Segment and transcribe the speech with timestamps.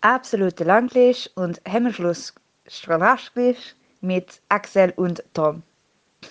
[0.00, 2.34] absolute Langlisch und Hemmschluss
[4.00, 5.62] mit Axel und Tom.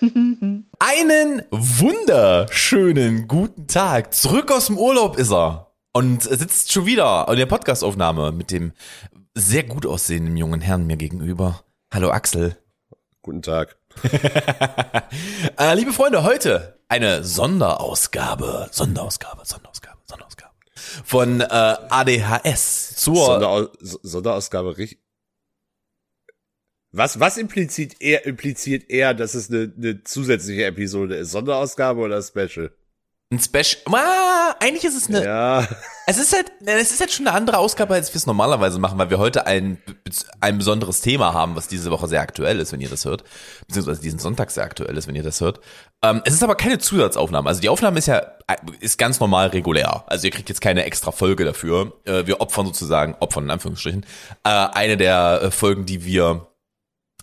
[0.78, 4.14] Einen wunderschönen guten Tag.
[4.14, 5.72] Zurück aus dem Urlaub ist er.
[5.92, 8.72] Und sitzt schon wieder in der Podcastaufnahme mit dem
[9.34, 11.64] sehr gut aussehenden jungen Herrn mir gegenüber.
[11.92, 12.56] Hallo Axel.
[13.22, 13.76] Guten Tag.
[15.58, 18.68] äh, liebe Freunde, heute eine Sonderausgabe.
[18.70, 20.49] Sonderausgabe, Sonderausgabe, Sonderausgabe.
[21.04, 25.00] Von äh, ADHS zur Sonderaus Sonderausgabe richtig.
[26.92, 31.30] Was, was impliziert er, impliziert er, dass es eine, eine zusätzliche Episode ist?
[31.30, 32.72] Sonderausgabe oder Special?
[33.32, 33.80] Ein Special.
[33.92, 35.24] Ah, eigentlich ist es eine.
[35.24, 35.68] Ja.
[36.06, 38.98] Es ist halt, es ist halt schon eine andere Ausgabe, als wir es normalerweise machen,
[38.98, 39.78] weil wir heute ein,
[40.40, 43.22] ein besonderes Thema haben, was diese Woche sehr aktuell ist, wenn ihr das hört.
[43.68, 45.60] Beziehungsweise diesen Sonntag sehr aktuell ist, wenn ihr das hört.
[46.02, 47.48] Ähm, es ist aber keine Zusatzaufnahme.
[47.48, 48.20] Also die Aufnahme ist ja,
[48.80, 50.02] ist ganz normal regulär.
[50.08, 51.92] Also ihr kriegt jetzt keine extra Folge dafür.
[52.06, 54.04] Äh, wir opfern sozusagen, opfern in Anführungsstrichen,
[54.42, 56.49] äh, eine der äh, Folgen, die wir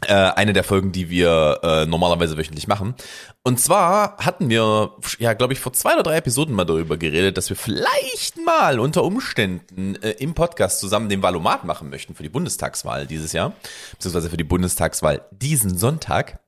[0.05, 2.95] äh, eine der Folgen, die wir äh, normalerweise wöchentlich machen.
[3.44, 7.38] Und zwar hatten wir, ja, glaube ich, vor zwei oder drei Episoden mal darüber geredet,
[7.38, 12.23] dass wir vielleicht mal unter Umständen äh, im Podcast zusammen den Valomat machen möchten für
[12.23, 13.53] die Bundestagswahl dieses Jahr,
[13.94, 16.39] beziehungsweise für die Bundestagswahl diesen Sonntag.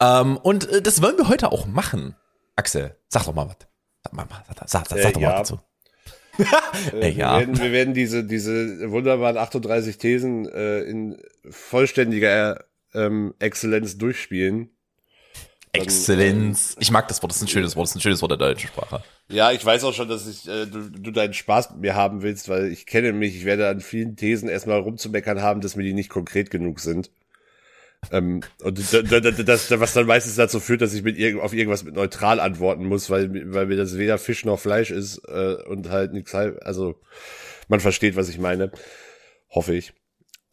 [0.00, 2.16] Ähm, und äh, das wollen wir heute auch machen.
[2.56, 3.56] Axel, sag doch mal was.
[4.02, 5.40] Sag, mal, sag, sag, sag, sag doch mal ja.
[5.40, 5.60] was dazu.
[6.92, 7.38] Äh, ja.
[7.38, 11.16] wir, werden, wir werden diese, diese wunderbaren 38 Thesen äh, in
[11.48, 12.64] vollständiger
[12.94, 14.70] ähm, Exzellenz durchspielen.
[15.72, 16.76] Exzellenz.
[16.78, 18.38] Ich mag das Wort, das ist ein schönes Wort, das ist ein schönes Wort der
[18.38, 19.02] deutschen Sprache.
[19.28, 22.22] Ja, ich weiß auch schon, dass ich, äh, du, du deinen Spaß mit mir haben
[22.22, 25.82] willst, weil ich kenne mich, ich werde an vielen Thesen erstmal rumzumeckern haben, dass mir
[25.82, 27.10] die nicht konkret genug sind.
[28.12, 31.40] Ähm, und da, da, da, das, was dann meistens dazu führt, dass ich mit irg
[31.40, 35.22] auf irgendwas mit neutral antworten muss, weil, weil mir das weder Fisch noch Fleisch ist
[35.26, 37.00] äh, und halt nichts halb, also
[37.68, 38.70] man versteht, was ich meine.
[39.50, 39.94] Hoffe ich.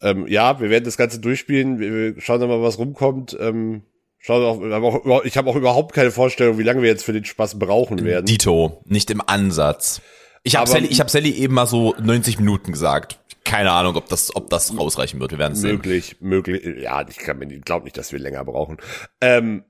[0.02, 3.36] Ähm, ja, wir werden das Ganze durchspielen, wir, wir schauen dann mal, was rumkommt.
[3.40, 3.82] Ähm,
[4.18, 7.58] schauen auch, ich habe auch überhaupt keine Vorstellung, wie lange wir jetzt für den Spaß
[7.58, 8.26] brauchen werden.
[8.26, 10.02] Dito, nicht im Ansatz.
[10.44, 13.20] Ich habe Sally, ich hab Sally eben mal so 90 Minuten gesagt.
[13.44, 15.32] Keine Ahnung, ob das, ob das ausreichen wird.
[15.32, 15.72] Wir werden es sehen.
[15.72, 16.82] Möglich, möglich.
[16.82, 18.78] Ja, ich kann mir nicht, glaub nicht, dass wir länger brauchen.
[19.20, 19.64] Ähm,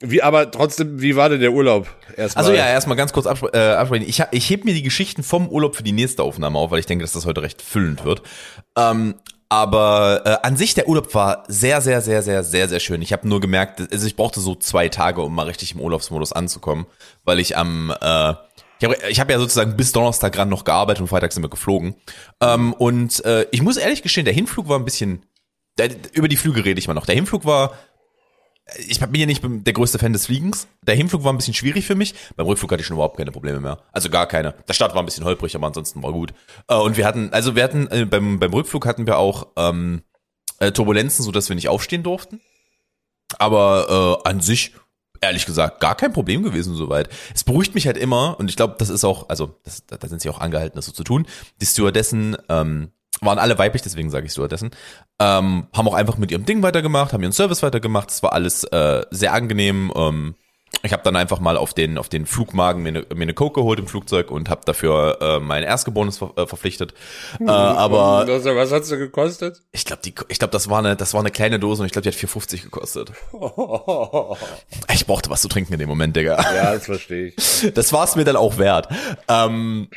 [0.00, 1.86] wie, aber trotzdem, wie war denn der Urlaub?
[2.16, 2.44] Erstmal.
[2.44, 4.08] Also ja, erstmal ganz kurz abspre äh, absprechen.
[4.08, 6.86] Ich, ich heb mir die Geschichten vom Urlaub für die nächste Aufnahme auf, weil ich
[6.86, 8.22] denke, dass das heute recht füllend wird.
[8.76, 9.16] Ähm,
[9.50, 13.02] aber äh, an sich der Urlaub war sehr, sehr, sehr, sehr, sehr, sehr schön.
[13.02, 16.32] Ich habe nur gemerkt, also ich brauchte so zwei Tage, um mal richtig im Urlaubsmodus
[16.32, 16.86] anzukommen,
[17.24, 18.34] weil ich am äh,
[18.78, 21.50] ich habe ich hab ja sozusagen bis Donnerstag ran noch gearbeitet und Freitag sind wir
[21.50, 21.96] geflogen.
[22.40, 25.26] Ähm, und äh, ich muss ehrlich gestehen, der Hinflug war ein bisschen.
[25.78, 27.06] Der, über die Flüge rede ich mal noch.
[27.06, 27.74] Der Hinflug war
[28.86, 30.68] ich bin ja nicht der größte Fan des Fliegens.
[30.82, 32.14] Der Hinflug war ein bisschen schwierig für mich.
[32.36, 33.82] Beim Rückflug hatte ich schon überhaupt keine Probleme mehr.
[33.92, 34.54] Also gar keine.
[34.68, 36.32] Der Start war ein bisschen holprig, aber ansonsten war gut.
[36.68, 40.02] Äh, und wir hatten, also wir hatten, äh, beim, beim Rückflug hatten wir auch ähm,
[40.58, 42.40] äh, Turbulenzen, so dass wir nicht aufstehen durften.
[43.38, 44.74] Aber äh, an sich,
[45.20, 47.08] ehrlich gesagt, gar kein Problem gewesen soweit.
[47.34, 50.20] Es beruhigt mich halt immer, und ich glaube, das ist auch, also das, da sind
[50.20, 51.26] sie auch angehalten, das so zu tun.
[51.60, 54.70] Die Stewardessen ähm, waren alle weiblich, deswegen sage ich Stewardessen,
[55.18, 58.10] ähm, haben auch einfach mit ihrem Ding weitergemacht, haben ihren Service weitergemacht.
[58.10, 59.92] Es war alles äh, sehr angenehm.
[59.94, 60.34] Ähm,
[60.82, 63.60] ich habe dann einfach mal auf den auf den Flugmagen mir eine, mir eine Coke
[63.60, 66.94] geholt im Flugzeug und habe dafür äh, mein Erstgeborenes ver äh, verpflichtet.
[67.38, 69.62] Äh, aber was, hat's denn gekostet?
[69.72, 71.92] ich glaube, die ich glaube, das war eine das war eine kleine Dose und ich
[71.92, 73.12] glaube, die hat 4,50 gekostet.
[74.92, 76.36] Ich brauchte was zu trinken in dem Moment, Digga.
[76.54, 77.72] ja, das verstehe ich.
[77.74, 78.88] Das war es mir dann auch wert.
[79.28, 79.88] Ähm,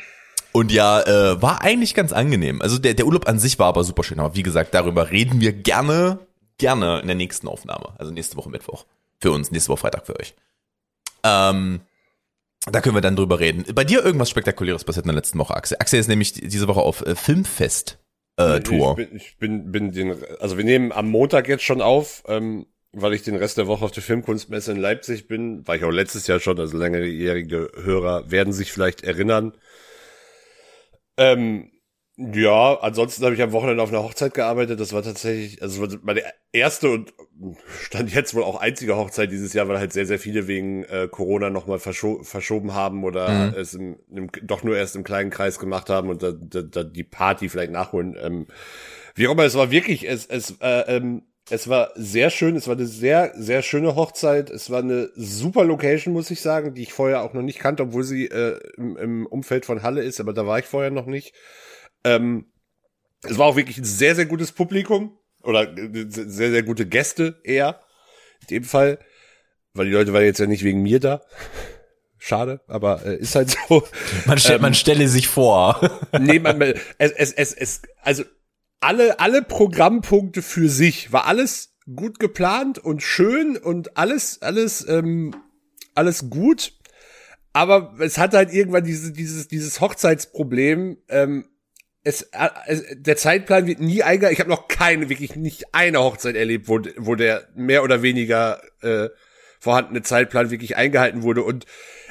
[0.56, 2.62] und ja, äh, war eigentlich ganz angenehm.
[2.62, 4.20] Also der, der Urlaub an sich war aber super schön.
[4.20, 6.20] Aber wie gesagt, darüber reden wir gerne,
[6.58, 7.92] gerne in der nächsten Aufnahme.
[7.98, 8.86] Also nächste Woche Mittwoch.
[9.20, 10.36] Für uns, nächste Woche Freitag für euch.
[11.24, 11.80] Ähm,
[12.70, 13.64] da können wir dann drüber reden.
[13.74, 15.76] Bei dir irgendwas Spektakuläres passiert in der letzten Woche, Axel.
[15.80, 17.98] Axel ist nämlich diese Woche auf äh, Filmfest.
[18.36, 18.96] Äh, Tour.
[18.96, 22.66] Ich bin, ich bin, bin den, also wir nehmen am Montag jetzt schon auf, ähm,
[22.92, 25.90] weil ich den Rest der Woche auf der Filmkunstmesse in Leipzig bin, war ich auch
[25.90, 29.52] letztes Jahr schon, also längerjährige Hörer werden sich vielleicht erinnern.
[31.16, 31.70] Ähm,
[32.16, 34.78] ja, ansonsten habe ich am Wochenende auf einer Hochzeit gearbeitet.
[34.78, 36.22] Das war tatsächlich, also das war meine
[36.52, 37.12] erste und
[37.80, 41.08] stand jetzt wohl auch einzige Hochzeit dieses Jahr, weil halt sehr, sehr viele wegen äh,
[41.10, 43.54] Corona nochmal verscho verschoben haben oder Mhm.
[43.56, 46.84] es im, im, doch nur erst im kleinen Kreis gemacht haben und da, da, da
[46.84, 48.16] die Party vielleicht nachholen.
[48.20, 48.46] Ähm,
[49.16, 52.68] wie auch immer, es war wirklich, es, es, äh, ähm, es war sehr schön, es
[52.68, 54.48] war eine sehr, sehr schöne Hochzeit.
[54.48, 57.82] Es war eine super Location, muss ich sagen, die ich vorher auch noch nicht kannte,
[57.82, 61.06] obwohl sie äh, im, im Umfeld von Halle ist, aber da war ich vorher noch
[61.06, 61.34] nicht.
[62.02, 62.46] Ähm,
[63.22, 67.40] es war auch wirklich ein sehr, sehr gutes Publikum oder äh, sehr, sehr gute Gäste
[67.44, 67.80] eher.
[68.42, 68.98] In dem Fall,
[69.74, 71.22] weil die Leute waren jetzt ja nicht wegen mir da.
[72.18, 73.86] Schade, aber äh, ist halt so.
[74.24, 75.78] Man, stell, Ähm, man stelle sich vor.
[76.18, 76.58] nee, man,
[76.98, 78.24] es, es, es, es, also
[78.84, 85.34] alle, alle Programmpunkte für sich war alles gut geplant und schön und alles, alles, ähm,
[85.94, 86.72] alles gut.
[87.52, 90.98] Aber es hat halt irgendwann dieses, dieses, dieses Hochzeitsproblem.
[91.08, 91.46] Ähm,
[92.02, 94.34] es, äh, es, der Zeitplan wird nie eingehalten.
[94.34, 98.60] Ich habe noch keine, wirklich nicht eine Hochzeit erlebt, wo, wo der mehr oder weniger
[98.82, 99.08] äh,
[99.60, 101.42] vorhandene Zeitplan wirklich eingehalten wurde.
[101.42, 101.64] Und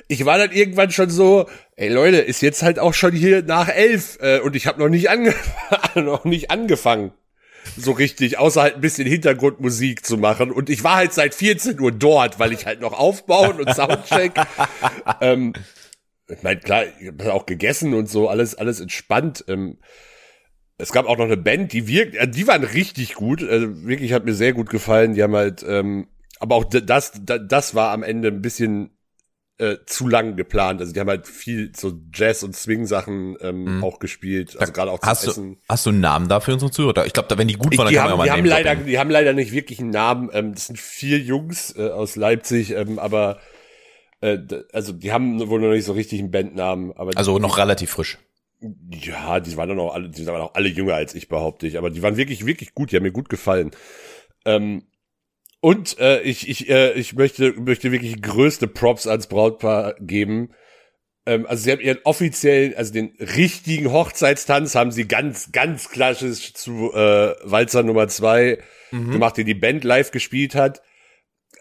[0.07, 3.69] ich war dann irgendwann schon so, ey Leute, ist jetzt halt auch schon hier nach
[3.69, 5.33] elf äh, und ich habe noch nicht ange
[5.95, 7.13] noch nicht angefangen
[7.77, 10.51] so richtig, außer halt ein bisschen Hintergrundmusik zu machen.
[10.51, 14.33] Und ich war halt seit 14 Uhr dort, weil ich halt noch aufbauen und Soundcheck.
[15.21, 15.53] ähm,
[16.27, 19.45] ich meine, klar, ich habe auch gegessen und so, alles, alles entspannt.
[19.47, 19.77] Ähm,
[20.77, 24.13] es gab auch noch eine Band, die wirkt, äh, die waren richtig gut, also wirklich
[24.13, 25.13] hat mir sehr gut gefallen.
[25.13, 26.07] Die haben halt, ähm,
[26.39, 28.92] aber auch das, das war am Ende ein bisschen
[29.63, 30.81] äh, zu lang geplant.
[30.81, 34.91] Also die haben halt viel so Jazz und Swing Sachen ähm, auch gespielt, also gerade
[34.91, 35.53] auch zum Hast Essen.
[35.53, 37.05] du, hast du einen Namen dafür unsere Zuhörer?
[37.05, 38.55] Ich glaube, da wenn die gut waren, dann die kann man haben, ja die mal
[38.55, 40.29] haben leider, die haben leider nicht wirklich einen Namen.
[40.33, 43.39] Ähm, das sind vier Jungs äh, aus Leipzig, ähm, aber
[44.21, 44.37] äh,
[44.73, 46.91] also die haben wohl noch nicht so richtig einen Bandnamen.
[46.97, 48.17] Aber Also die, noch relativ frisch.
[48.91, 51.77] ja, die waren dann auch alle, die waren auch alle jünger als ich behaupte ich,
[51.77, 52.91] aber die waren wirklich wirklich gut.
[52.91, 53.71] Die haben mir gut gefallen.
[54.45, 54.83] Ähm,
[55.63, 60.49] und äh, ich ich äh, ich möchte möchte wirklich größte Props ans Brautpaar geben.
[61.25, 66.53] Ähm, also sie haben ihren offiziellen, also den richtigen Hochzeitstanz haben sie ganz, ganz klassisch
[66.53, 68.61] zu äh, Walzer Nummer zwei
[68.91, 70.81] gemacht, den die Band live gespielt hat.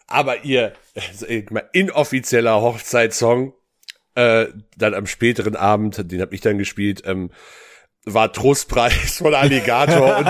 [0.08, 3.54] Aber ihr also, mal, inoffizieller Hochzeitssong,
[4.16, 4.46] äh,
[4.76, 7.30] dann am späteren Abend, den habe ich dann gespielt, ähm,
[8.04, 10.16] war Trostpreis von Alligator.
[10.18, 10.26] und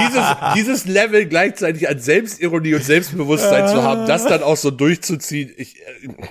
[0.00, 0.24] dieses,
[0.56, 5.80] dieses Level gleichzeitig an Selbstironie und Selbstbewusstsein zu haben, das dann auch so durchzuziehen, ich,
[5.80, 5.84] äh,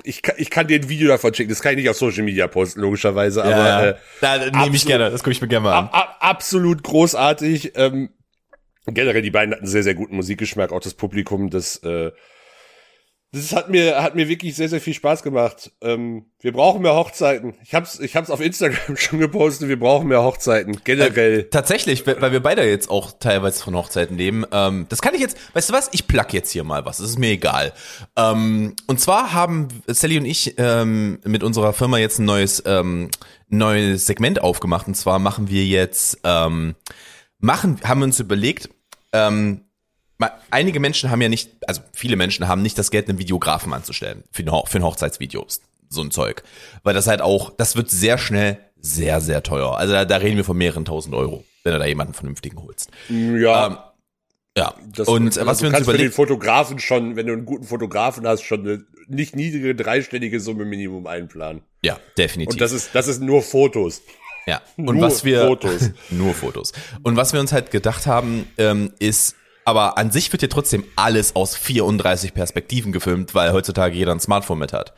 [0.03, 1.49] ich, kann- ich kann dir ein Video davon schicken.
[1.49, 5.09] Das kann ich nicht auf Social Media posten, logischerweise, aber äh, da nehme ich gerne,
[5.09, 5.89] das gucke ich mir gerne mal an.
[5.89, 7.71] ab, absolut großartig.
[7.75, 8.09] Ähm,
[8.87, 12.11] generell, die beiden hatten sehr, sehr guten Musikgeschmack, auch das Publikum, das, äh,
[13.33, 15.71] das hat mir, hat mir wirklich sehr, sehr viel Spaß gemacht.
[15.81, 17.53] Ähm, wir brauchen mehr Hochzeiten.
[17.63, 20.81] Ich hab's, ich hab's auf Instagram schon gepostet, wir brauchen mehr Hochzeiten.
[20.83, 21.43] Generell.
[21.45, 24.45] Tatsächlich, weil wir beide jetzt auch teilweise von Hochzeiten leben.
[24.51, 25.89] Ähm, das kann ich jetzt, weißt du was?
[25.93, 26.97] Ich plug jetzt hier mal was.
[26.97, 27.71] Das ist mir egal.
[28.17, 33.09] Ähm, und zwar haben Sally und ich ähm, mit unserer Firma jetzt ein neues ähm,
[33.47, 34.87] neues Segment aufgemacht.
[34.87, 36.75] Und zwar machen wir jetzt ähm,
[37.39, 38.69] machen, haben uns überlegt.
[39.13, 39.65] Ähm,
[40.49, 44.23] einige Menschen haben ja nicht, also viele Menschen haben nicht das Geld, einen Videografen anzustellen
[44.31, 45.45] für ein, für ein Hochzeitsvideo.
[45.89, 46.43] So ein Zeug.
[46.83, 49.77] Weil das halt auch, das wird sehr schnell sehr, sehr teuer.
[49.77, 52.89] Also da, da reden wir von mehreren tausend Euro, wenn du da jemanden vernünftigen holst.
[53.09, 53.67] Ja.
[53.67, 53.77] Ähm,
[54.57, 54.73] ja.
[54.95, 57.33] das, und äh, was du wir uns kannst für den überlegt, Fotografen schon, wenn du
[57.33, 61.61] einen guten Fotografen hast, schon eine nicht niedrige dreistellige Summe Minimum einplanen.
[61.83, 62.53] ja, definitiv.
[62.53, 64.01] Und das ist, das ist nur Fotos.
[64.47, 65.91] Ja, und Nur was wir Fotos.
[66.09, 66.73] nur Fotos.
[67.03, 69.35] Und was wir uns halt gedacht haben, ähm, ist,
[69.65, 74.19] aber an sich wird ja trotzdem alles aus 34 Perspektiven gefilmt, weil heutzutage jeder ein
[74.19, 74.93] Smartphone mit hat.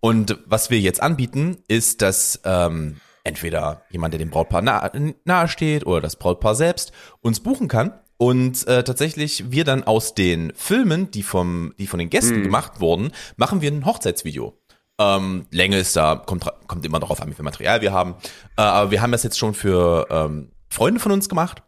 [0.00, 5.48] Und was wir jetzt anbieten, ist, dass ähm, entweder jemand, der dem Brautpaar nahe, nahe
[5.48, 7.92] steht oder das Brautpaar selbst uns buchen kann.
[8.16, 12.80] Und äh, tatsächlich wir dann aus den Filmen, die vom, die von den Gästen gemacht
[12.80, 14.58] wurden, machen wir ein Hochzeitsvideo.
[15.00, 18.16] Ähm, Länge ist da, kommt, kommt immer darauf an, wie viel Material wir haben.
[18.56, 21.62] Äh, aber wir haben das jetzt schon für ähm, Freunde von uns gemacht.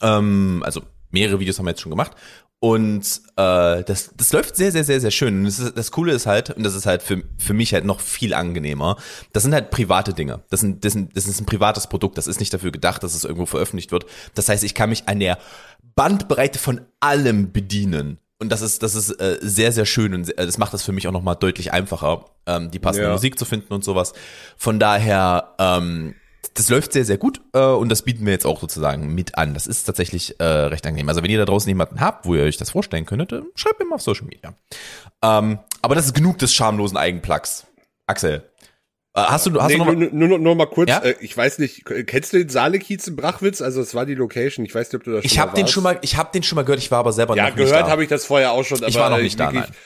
[0.00, 0.82] Ähm, also
[1.12, 2.12] mehrere Videos haben wir jetzt schon gemacht.
[2.58, 5.38] Und äh, das, das läuft sehr, sehr, sehr, sehr schön.
[5.40, 7.84] Und das, ist, das Coole ist halt, und das ist halt für, für mich halt
[7.84, 8.98] noch viel angenehmer,
[9.32, 10.42] das sind halt private Dinge.
[10.48, 12.18] Das, sind, das, sind, das ist ein privates Produkt.
[12.18, 14.06] Das ist nicht dafür gedacht, dass es irgendwo veröffentlicht wird.
[14.36, 15.38] Das heißt, ich kann mich an der
[15.96, 18.18] Bandbreite von allem bedienen.
[18.38, 20.92] Und das ist, das ist äh, sehr, sehr schön und sehr, das macht das für
[20.92, 23.12] mich auch nochmal deutlich einfacher, ähm, die passende Ja.
[23.12, 24.12] Musik zu finden und sowas.
[24.56, 26.14] Von daher, ähm,
[26.54, 29.54] das läuft sehr, sehr gut äh, und das bieten wir jetzt auch sozusagen mit an.
[29.54, 31.08] Das ist tatsächlich äh, recht angenehm.
[31.08, 33.78] Also wenn ihr da draußen jemanden habt, wo ihr euch das vorstellen könntet, äh, schreibt
[33.78, 34.54] mir mal auf Social Media.
[35.22, 37.66] Ähm, aber das ist genug des schamlosen Eigenplugs.
[38.06, 38.42] Axel,
[39.14, 40.98] äh, hast du, hast nee, du noch nur, mal, nur, nur, nur mal kurz, Ja?
[40.98, 43.60] äh, ich weiß nicht, kennst du den Saalekiez in Brachwitz?
[43.60, 45.68] Also es war die Location, ich weiß nicht, ob du das ich schon habe den
[45.68, 46.80] schon mal, ich habe den schon mal gehört.
[46.80, 47.90] Ich war aber selber Ja, noch nicht gehört da.
[47.90, 49.76] habe ich das vorher auch schon, aber Ich war noch äh, nicht da, wirklich,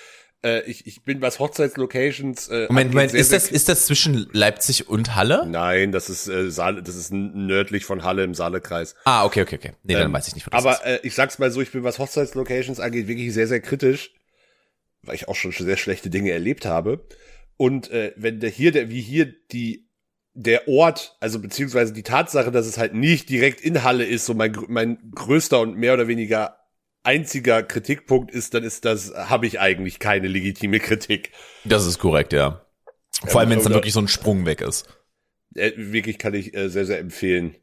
[0.47, 2.49] äh, ich, ich bin was Hochzeitslocations.
[2.49, 5.45] Äh, Moment, angeht, Moment, sehr, ist sehr das, ist das zwischen Leipzig und Halle?
[5.47, 8.95] Nein, das ist äh, Saale, das ist nördlich von Halle im Saalekreis.
[9.05, 9.73] Ah, okay, okay, okay.
[9.83, 10.67] Nee, dann Ähm, weiß ich nicht, wo das ist.
[10.67, 14.13] Aber äh, ich sag's mal so, ich bin was Hochzeitslocations angeht wirklich sehr sehr kritisch,
[15.03, 17.07] weil ich auch schon sehr schlechte Dinge erlebt habe.
[17.57, 19.89] Und äh, wenn der hier der wie hier die
[20.35, 24.35] der Ort, also beziehungsweise die Tatsache, dass es halt nicht direkt in Halle ist, so
[24.35, 26.59] mein mein größter und mehr oder weniger
[27.07, 31.31] einziger Kritikpunkt ist, dann ist das habe ich eigentlich keine legitime Kritik.
[31.65, 32.67] Das ist korrekt, ja.
[33.27, 34.87] Vor allem, wenn es dann wirklich so ein Sprung weg ist.
[35.51, 37.57] Wirklich kann ich äh, sehr, sehr empfehlen.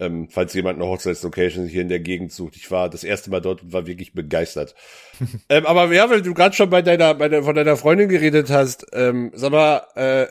[0.00, 2.56] Ähm, falls jemand eine Hochzeitslocation hier in der Gegend sucht.
[2.56, 4.74] Ich war das erste Mal dort und war wirklich begeistert.
[5.48, 8.50] ähm, aber ja, weil du gerade schon bei deiner, bei der, von deiner Freundin geredet
[8.50, 10.26] hast, ähm, sag mal, äh,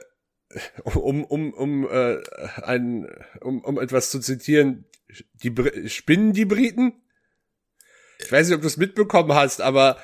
[0.84, 2.18] um, um, um, äh,
[2.63, 3.08] ein,
[3.42, 4.86] um, um etwas zu zitieren,
[5.44, 7.02] die Br spinnen die Briten?
[8.25, 9.98] Ich weiß nicht, ob du es mitbekommen hast, aber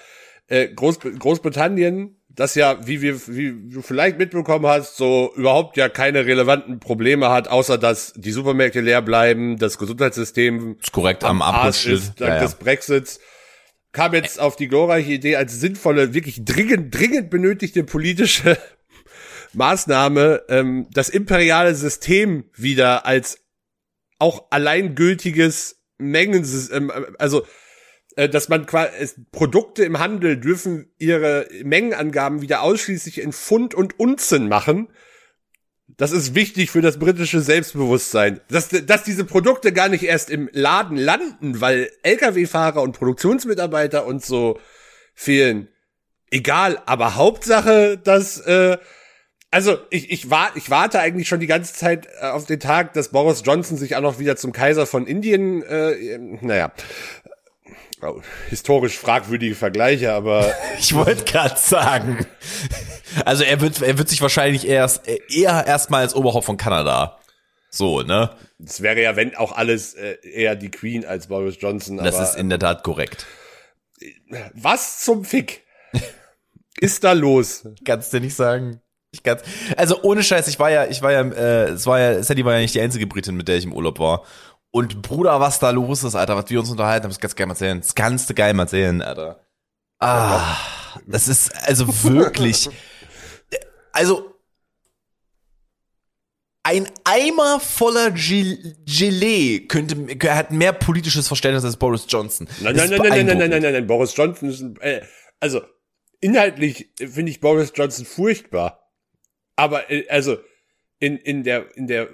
[0.47, 5.89] äh, Groß Großbritannien, das ja, wie wir, wie du vielleicht mitbekommen hast, so überhaupt ja
[5.89, 11.41] keine relevanten Probleme hat, außer dass die Supermärkte leer bleiben, das Gesundheitssystem Ist korrekt am,
[11.41, 11.99] Arsch Abschluss.
[11.99, 13.19] ist dank des Brexits,
[13.91, 18.57] kam jetzt auf die glorreiche Idee als sinnvolle, wirklich dringend, dringend benötigte politische
[19.53, 23.39] Maßnahme, ähm, das imperiale System wieder als
[24.19, 27.45] auch alleingültiges Mengen, ähm, also
[28.27, 34.49] dass man quasi Produkte im Handel dürfen ihre Mengenangaben wieder ausschließlich in Pfund und Unzen
[34.49, 34.89] machen.
[35.97, 38.41] Das ist wichtig für das britische Selbstbewusstsein.
[38.49, 44.23] Dass, dass diese Produkte gar nicht erst im Laden landen, weil Lkw-Fahrer und Produktionsmitarbeiter und
[44.23, 44.59] so
[45.13, 45.69] fehlen.
[46.31, 48.77] Egal, aber Hauptsache, dass äh,
[49.51, 52.93] also ich, ich, war, ich warte eigentlich schon die ganze Zeit äh, auf den Tag,
[52.93, 56.71] dass Boris Johnson sich auch noch wieder zum Kaiser von Indien, äh, naja,
[58.49, 62.25] historisch fragwürdige Vergleiche, aber Ich wollte gerade sagen.
[63.25, 67.19] Also er wird, er wird sich wahrscheinlich erst eher erstmal als Oberhaupt von Kanada.
[67.71, 68.31] So, ne?
[68.63, 71.97] es wäre ja, wenn auch alles äh, eher die Queen als Boris Johnson.
[71.97, 73.25] Das ist in der Tat korrekt.
[74.53, 75.63] was zum Fick
[76.79, 77.67] ist da los?
[77.85, 78.81] Kannst du nicht sagen.
[79.11, 79.41] Ich kann's,
[79.75, 82.53] also ohne Scheiß, ich war ja, ich war ja, äh, es war ja, Sadie war
[82.53, 84.23] ja nicht die einzige Britin, mit der ich im Urlaub war.
[84.71, 87.37] Und Bruder, was da los ist, Alter, was wir uns unterhalten haben, das kannst du
[87.37, 87.79] geil mal erzählen.
[87.81, 89.45] Das kannst du geil mal erzählen, Alter.
[89.99, 90.57] Ah,
[91.07, 92.69] das ist also wirklich,
[93.91, 94.29] also
[96.63, 99.95] ein Eimer voller Gel Gelee könnte,
[100.35, 102.47] hat mehr politisches Verständnis als Boris Johnson.
[102.61, 105.01] Nein, nein, nein, nein, nein, nein, nein, nein, nein, Boris Johnson ist ein, äh,
[105.39, 105.61] also
[106.21, 108.91] inhaltlich finde ich Boris Johnson furchtbar.
[109.55, 110.37] Aber äh, also
[110.99, 112.09] in in der in der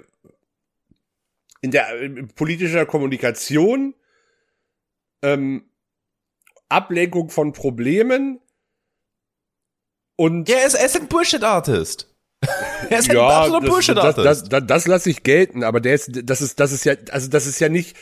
[1.60, 3.94] in der äh, politischer Kommunikation
[5.22, 5.68] ähm,
[6.68, 8.40] Ablenkung von Problemen
[10.16, 12.12] und Ja, er ist, er ist ein Bullshit-Artist.
[12.90, 14.26] er ist ein ja, absoluter das, das, Bullshit-Artist.
[14.26, 17.28] das, das, das lasse ich gelten, aber der ist, das ist, das ist ja, also
[17.28, 17.96] das ist ja nicht,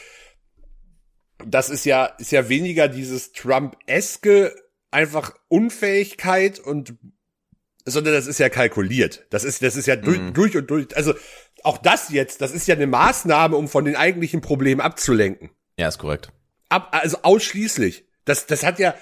[1.44, 4.54] das ist ja, ist ja weniger dieses Trump-eske
[4.90, 6.94] einfach Unfähigkeit und,
[7.84, 9.26] sondern das ist ja kalkuliert.
[9.30, 11.14] Das ist, das ist ja durch, durch und durch, also
[11.64, 15.50] auch das jetzt, das ist ja eine Maßnahme, um von den eigentlichen Problemen abzulenken.
[15.76, 16.30] ja, ist korrekt.
[16.68, 18.06] Ab, also ausschließlich.
[18.24, 18.94] Das, das hat ja,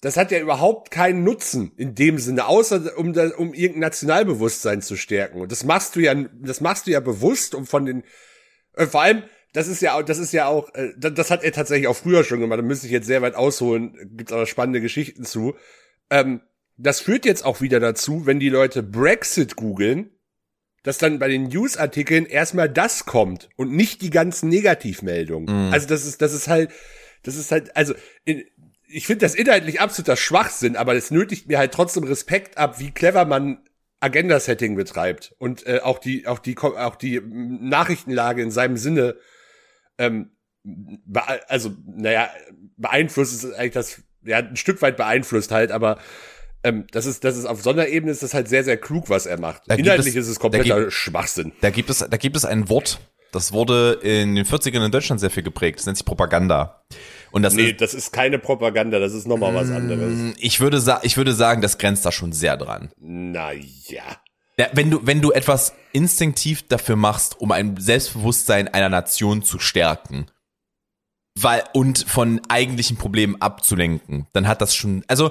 [0.00, 4.96] das hat ja überhaupt keinen Nutzen in dem Sinne, außer um, um irgendein Nationalbewusstsein zu
[4.96, 5.40] stärken.
[5.40, 8.04] Und das machst du ja, das machst du ja bewusst, um von den,
[8.74, 9.22] äh, vor allem,
[9.52, 11.96] das ist ja, auch- das ist ja auch, äh, das, das hat er tatsächlich auch
[11.96, 12.58] früher schon gemacht.
[12.58, 15.54] Da müsste ich jetzt sehr weit ausholen, gibt's aber spannende Geschichten zu.
[16.08, 16.40] Ähm,
[16.76, 20.10] das führt jetzt auch wieder dazu, wenn die Leute Brexit googeln,
[20.82, 25.72] dass dann bei den Newsartikeln erstmal das kommt und nicht die ganzen Negativmeldungen.
[25.72, 26.70] Also das ist, das ist halt,
[27.22, 27.94] das ist halt, also
[28.24, 28.44] in,
[28.88, 32.90] ich finde das inhaltlich absoluter Schwachsinn, aber es nötigt mir halt trotzdem Respekt ab, wie
[32.90, 33.62] clever man
[34.00, 39.16] Agenda-Setting betreibt und äh, auch die, auch die, auch die Nachrichtenlage in seinem Sinne,
[39.98, 40.30] ähm,
[41.48, 42.30] also naja,
[42.76, 45.98] beeinflusst ist eigentlich das, ja ein Stück weit beeinflusst halt, aber
[46.62, 49.08] ähm, das ist, das ist auf so einer Ebene ist das halt sehr, sehr klug,
[49.08, 49.62] was er macht.
[49.66, 51.52] Da gibt Inhaltlich es- ist es kompletter Schwachsinn.
[51.60, 53.00] Da gibt es, da gibt es ein Wort,
[53.32, 55.78] das wurde in den 40ern in Deutschland sehr viel geprägt.
[55.78, 56.82] Das nennt sich Propaganda.
[57.30, 60.34] Und das Nee, ist, das ist keine Propaganda, das ist nochmal was anderes.
[60.38, 62.90] ich würde sagen, ich würde sagen, das grenzt da schon sehr dran.
[62.98, 64.02] Na ja.
[64.58, 69.58] Ja, wenn du, wenn du etwas instinktiv dafür machst, um ein Selbstbewusstsein einer Nation zu
[69.60, 70.26] stärken,
[71.38, 75.30] weil, und von eigentlichen Problemen abzulenken, dann hat das schon, also,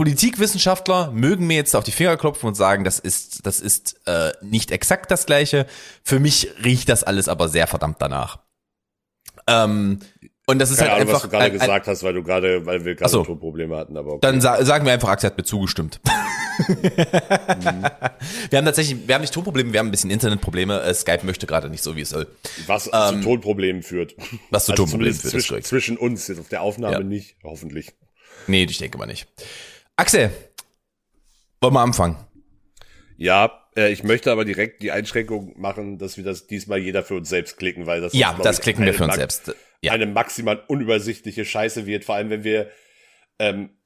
[0.00, 4.32] Politikwissenschaftler mögen mir jetzt auf die Finger klopfen und sagen, das ist, das ist äh,
[4.40, 5.66] nicht exakt das Gleiche.
[6.02, 8.38] Für mich riecht das alles aber sehr verdammt danach.
[9.46, 9.98] Ähm,
[10.46, 12.14] und das ist Keine halt Ahnung, einfach was du gerade ein, ein, gesagt hast, weil
[12.14, 13.24] du gerade, weil wir gerade so.
[13.24, 14.20] Tonprobleme hatten, aber okay.
[14.22, 16.00] dann sa sagen wir einfach, Axel hat mir zugestimmt.
[18.50, 20.82] Wir haben tatsächlich, wir haben nicht Tonprobleme, wir haben ein bisschen Internetprobleme.
[20.82, 22.26] Äh, Skype möchte gerade nicht so, wie es soll.
[22.66, 22.90] was zu
[23.22, 24.14] Tonproblemen führt.
[24.18, 27.02] ähm, Was zu also Tonproblemen führt, zwischen, zwischen uns, jetzt auf der Aufnahme Ja.
[27.02, 27.94] nicht, hoffentlich.
[28.46, 29.26] Nee, ich denke mal nicht.
[30.00, 30.30] Axel,
[31.60, 32.16] wollen wir anfangen?
[33.18, 37.16] Ja, äh, ich möchte aber direkt die Einschränkung machen, dass wir das diesmal jeder für
[37.16, 39.54] uns selbst klicken, weil das Ja, das klicken wir für uns selbst.
[39.82, 39.92] Ja.
[39.92, 42.70] Eine maximal unübersichtliche Scheiße wird, vor allem wenn wir
[43.38, 43.76] ähm,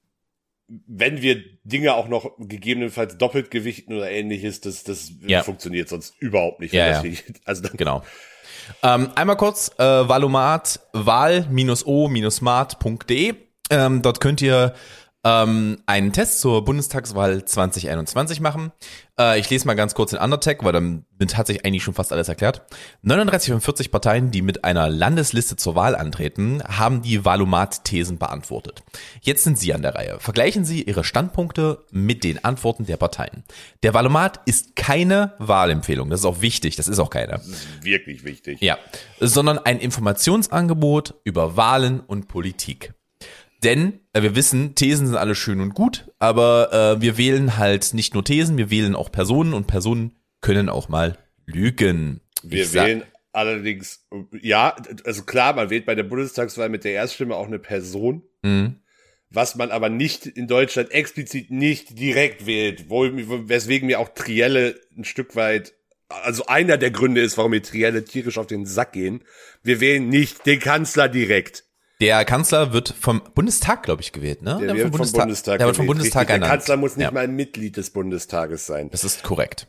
[0.68, 5.42] wenn wir Dinge auch noch gegebenenfalls doppelt gewichten oder ähnliches, das, das Ja.
[5.42, 6.74] funktioniert sonst überhaupt nicht.
[6.74, 7.12] Ja, ja.
[7.44, 8.04] Also dann, Genau.
[8.84, 13.34] Ähm, einmal kurz, äh, Valomat, val-o-mart.de.
[13.70, 14.74] Ähm, dort könnt ihr
[15.24, 18.72] ähm, einen Test zur Bundestagswahl 2021 machen.
[19.18, 22.12] Äh, ich lese mal ganz kurz den Undertag, weil damit hat sich eigentlich schon fast
[22.12, 22.62] alles erklärt.
[23.02, 28.82] 39 von 40 Parteien, die mit einer Landesliste zur Wahl antreten, haben die Valomat-Thesen beantwortet.
[29.22, 30.18] Jetzt sind Sie an der Reihe.
[30.20, 33.44] Vergleichen Sie Ihre Standpunkte mit den Antworten der Parteien.
[33.82, 36.10] Der Valomat ist keine Wahlempfehlung.
[36.10, 36.76] Das ist auch wichtig.
[36.76, 37.32] Das ist auch keine.
[37.32, 38.60] das ist wirklich wichtig.
[38.60, 38.78] Ja,
[39.20, 42.92] sondern ein Informationsangebot über Wahlen und Politik.
[43.64, 47.94] Denn äh, wir wissen, Thesen sind alle schön und gut, aber äh, wir wählen halt
[47.94, 51.16] nicht nur Thesen, wir wählen auch Personen und Personen können auch mal
[51.46, 52.20] lügen.
[52.42, 53.02] Wir sag- wählen
[53.32, 54.06] allerdings,
[54.40, 58.76] ja, also klar, man wählt bei der Bundestagswahl mit der Erststimme auch eine Person, Mhm.
[59.30, 63.02] was man aber nicht in Deutschland explizit nicht direkt wählt, wo,
[63.48, 65.74] weswegen mir auch Trielle ein Stück weit,
[66.08, 69.24] also einer der Gründe ist, warum mir Trielle tierisch auf den Sack gehen.
[69.62, 71.64] Wir wählen nicht den Kanzler direkt.
[72.04, 74.58] Der Kanzler wird vom Bundestag, glaube ich, gewählt, ne?
[74.60, 75.58] Der, wird vom Bundestag.
[75.58, 76.26] Der wird vom Bundestag richtig.
[76.26, 76.52] Der ernannt.
[76.52, 78.90] Kanzler muss nicht ja, mal ein Mitglied des Bundestages sein.
[78.90, 79.68] Das ist korrekt.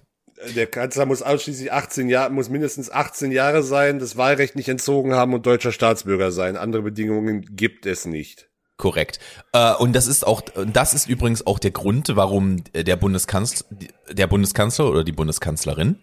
[0.56, 5.14] Der Kanzler muss ausschließlich 18 Jahre, muss mindestens 18 Jahre sein, das Wahlrecht nicht entzogen
[5.14, 6.58] haben und deutscher Staatsbürger sein.
[6.58, 8.50] Andere Bedingungen gibt es nicht.
[8.78, 9.20] Korrekt.
[9.54, 13.66] Äh, und das ist auch, das ist übrigens auch der Grund, warum der Bundeskanzler,
[14.12, 16.00] der Bundeskanzler oder die Bundeskanzlerin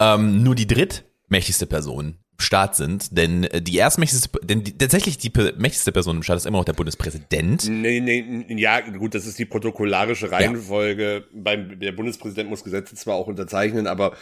[0.00, 3.16] ähm, nur die drittmächtigste Person Staat sind.
[3.16, 6.64] Denn äh, die erstmächtigste, denn die, tatsächlich die mächtigste Person im Staat ist immer noch
[6.64, 7.68] der Bundespräsident.
[7.68, 11.24] Nee, nee, ja, gut, das ist die protokollarische Reihenfolge.
[11.32, 14.16] Beim, der Bundespräsident muss Gesetze zwar auch unterzeichnen, aber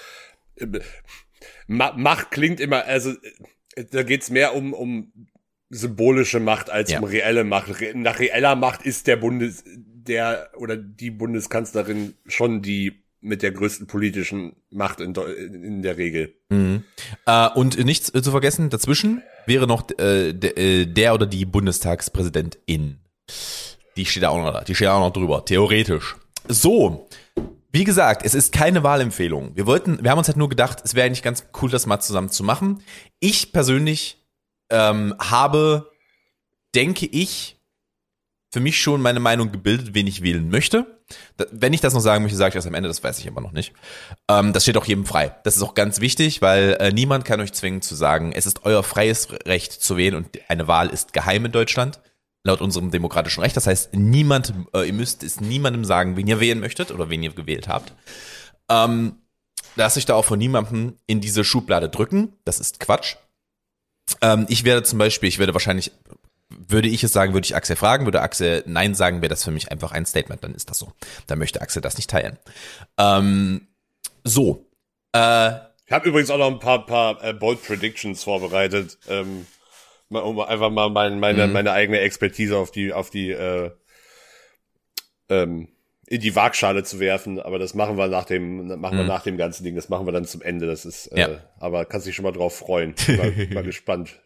[0.56, 0.66] äh,
[1.66, 3.10] Ma Macht klingt immer, also
[3.74, 5.12] äh, da geht's mehr um, um
[5.70, 6.98] symbolische Macht als Ja.
[7.00, 7.70] um reelle Macht.
[7.94, 13.86] Nach reeller Macht ist der Bundes, der oder die Bundeskanzlerin schon die mit der größten
[13.86, 16.34] politischen Macht in, in der Regel.
[16.50, 16.84] Mhm.
[17.26, 23.00] Äh, und nicht zu vergessen, dazwischen wäre noch äh, äh, der oder die Bundestagspräsidentin.
[23.96, 24.62] Die steht auch noch da.
[24.62, 25.44] Die steht auch noch drüber.
[25.44, 26.16] Theoretisch.
[26.48, 27.08] So.
[27.72, 29.56] Wie gesagt, es ist keine Wahlempfehlung.
[29.56, 32.00] Wir wollten, wir haben uns halt nur gedacht, es wäre eigentlich ganz cool, das mal
[32.00, 32.82] zusammen zu machen.
[33.18, 34.22] Ich persönlich
[34.70, 35.90] ähm, habe,
[36.74, 37.56] denke ich,
[38.52, 40.93] für mich schon meine Meinung gebildet, wen ich wählen möchte.
[41.50, 43.40] Wenn ich das noch sagen möchte, sage ich das am Ende, das weiß ich aber
[43.40, 43.72] noch nicht.
[44.28, 45.36] Ähm, das steht auch jedem frei.
[45.44, 48.64] Das ist auch ganz wichtig, weil äh, niemand kann euch zwingen zu sagen, es ist
[48.64, 52.00] euer freies Recht zu wählen und eine Wahl ist geheim in Deutschland,
[52.42, 53.56] laut unserem demokratischen Recht.
[53.56, 57.22] Das heißt, niemand, äh, ihr müsst es niemandem sagen, wen ihr wählen möchtet oder wen
[57.22, 57.92] ihr gewählt habt.
[58.70, 59.16] Ähm,
[59.76, 62.32] lasst euch da auch von niemandem in diese Schublade drücken.
[62.44, 63.16] Das ist Quatsch.
[64.20, 65.92] Ähm, ich werde zum Beispiel, ich werde wahrscheinlich,
[66.50, 69.50] würde ich es sagen, würde ich Axel fragen, würde Axel Nein sagen, wäre das für
[69.50, 70.92] mich einfach ein Statement, dann ist das so.
[71.26, 72.38] Dann möchte Axel das nicht teilen.
[72.98, 73.66] Ähm,
[74.24, 74.66] so.
[75.12, 75.50] Äh,
[75.86, 79.46] Ich habe übrigens auch noch ein paar, paar äh, Bold Predictions vorbereitet, ähm,
[80.08, 81.52] mal- um einfach mal mein, meine, Mhm.
[81.52, 83.70] meine eigene Expertise auf die, auf die, äh,
[85.28, 85.68] ähm,
[86.06, 87.40] in die Waagschale zu werfen.
[87.40, 89.08] Aber das machen wir nach dem, machen wir Mhm.
[89.08, 89.74] nach dem ganzen Ding.
[89.74, 90.66] Das machen wir dann zum Ende.
[90.66, 91.28] Das ist, äh, Ja.
[91.58, 92.94] aber kannst dich schon mal drauf freuen.
[93.06, 94.20] Bin Mal, bin mal gespannt.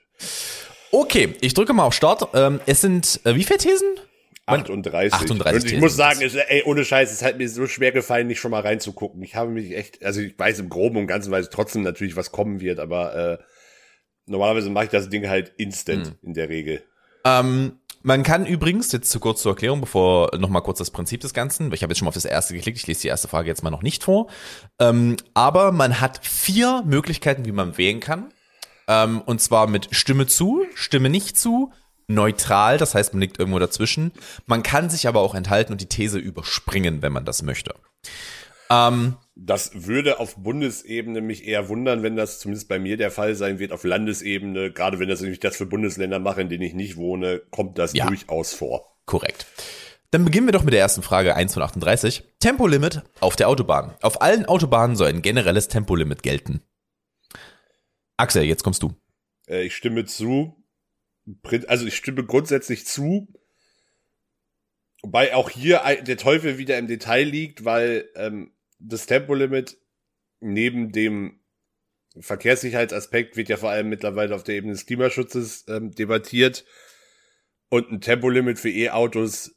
[0.92, 2.28] Okay, ich drücke mal auf Start.
[2.34, 3.88] Ähm, es sind, äh, wie viele Thesen?
[4.46, 5.12] 38.
[5.12, 7.92] 38 Und ich Thesen muss sagen, es, ey, ohne Scheiß, es hat mir so schwer
[7.92, 9.22] gefallen, nicht schon mal reinzugucken.
[9.22, 12.16] Ich habe mich echt, also ich weiß im Groben und Ganzen weiß ich trotzdem natürlich,
[12.16, 13.38] was kommen wird, aber äh,
[14.26, 16.14] normalerweise mache ich das Ding halt instant Hm.
[16.22, 16.82] in der Regel.
[17.24, 21.34] Ähm, man kann übrigens, jetzt zu kurz zur Erklärung, bevor nochmal kurz das Prinzip des
[21.34, 23.48] Ganzen, ich habe jetzt schon mal auf das erste geklickt, ich lese die erste Frage
[23.48, 24.28] jetzt mal noch nicht vor,
[24.78, 28.32] ähm, aber man hat vier Möglichkeiten, wie man wählen kann.
[28.88, 31.72] Ähm, und zwar mit Stimme zu, Stimme nicht zu,
[32.08, 34.12] neutral, das heißt, man liegt irgendwo dazwischen.
[34.46, 37.74] Man kann sich aber auch enthalten und die These überspringen, wenn man das möchte.
[38.70, 43.34] Ähm, Das würde auf Bundesebene mich eher wundern, wenn das zumindest bei mir der Fall
[43.34, 43.72] sein wird.
[43.72, 47.40] Auf Landesebene, gerade wenn das nämlich das für Bundesländer mache, in denen ich nicht wohne,
[47.50, 48.06] kommt das Ja.
[48.06, 48.86] durchaus vor.
[49.06, 49.46] Korrekt.
[50.10, 52.24] Dann beginnen wir doch mit der ersten Frage 1 von 38.
[52.40, 53.94] Tempolimit auf der Autobahn.
[54.00, 56.62] Auf allen Autobahnen soll ein generelles Tempolimit gelten.
[58.18, 58.94] Axel, jetzt kommst du.
[59.46, 60.54] Äh, ich stimme zu.
[61.66, 63.32] Also ich stimme grundsätzlich zu.
[65.02, 69.78] Wobei auch hier der Teufel wieder im Detail liegt, weil ähm, das Tempolimit
[70.40, 71.40] neben dem
[72.18, 76.64] Verkehrssicherheitsaspekt wird ja vor allem mittlerweile auf der Ebene des Klimaschutzes ähm, debattiert.
[77.68, 79.54] Und ein Tempolimit für E-Autos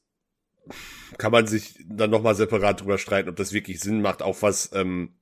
[1.17, 4.71] kann man sich dann nochmal separat drüber streiten, ob das wirklich Sinn macht, auch was
[4.73, 5.17] ähm,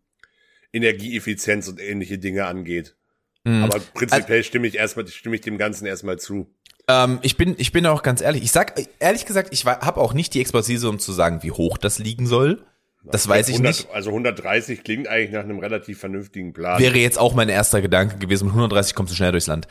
[0.73, 2.98] Energieeffizienz und ähnliche Dinge angeht.
[3.43, 3.63] Mhm.
[3.63, 6.53] Aber prinzipiell stimme ich erstmal, stimme ich dem Ganzen erstmal zu.
[6.87, 8.43] Ähm, ich bin, ich bin auch ganz ehrlich.
[8.43, 11.77] Ich sag ehrlich gesagt, ich habe auch nicht die Expertise, um zu sagen, wie hoch
[11.77, 12.65] das liegen soll.
[13.03, 13.89] Das weiß ich 100, nicht.
[13.91, 16.79] Also 130 klingt eigentlich nach einem relativ vernünftigen Plan.
[16.79, 18.45] Wäre jetzt auch mein erster Gedanke gewesen.
[18.45, 19.67] Mit 130 kommst du schnell durchs Land.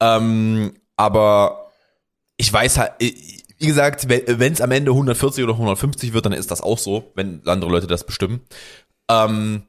[0.00, 1.72] Ähm, aber
[2.36, 6.50] ich weiß halt, wie gesagt, wenn es am Ende 140 oder 150 wird, dann ist
[6.50, 8.42] das auch so, wenn andere Leute das bestimmen.
[9.10, 9.62] Ähm,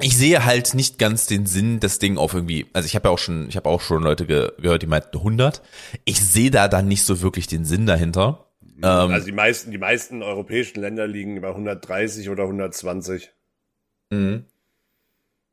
[0.00, 3.12] ich sehe halt nicht ganz den Sinn, das Ding auf irgendwie, also ich habe ja
[3.12, 5.62] auch schon, ich habe auch schon Leute ge gehört, die meinten 100.
[6.04, 8.46] Ich sehe da dann nicht so wirklich den Sinn dahinter.
[8.78, 13.30] Ähm, also die meisten, die meisten europäischen Länder liegen bei 130 oder 120.
[14.10, 14.46] Mhm.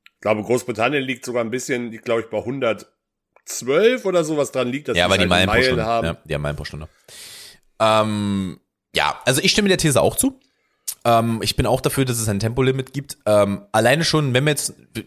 [0.05, 4.69] Ich glaube, Großbritannien liegt sogar ein bisschen, ich glaube ich, bei 112 oder sowas dran
[4.69, 5.85] liegt, dass ja, aber die halt Meilen pro Meilen Stunde.
[5.85, 6.07] haben.
[6.07, 6.89] Ja, die haben Meilen pro Stunde.
[7.79, 8.59] Ähm,
[8.95, 10.39] ja, also ich stimme der These auch zu.
[11.05, 13.17] Ähm, ich bin auch dafür, dass es ein Tempolimit gibt.
[13.25, 15.03] Ähm, alleine schon, wenn wir jetzt, wir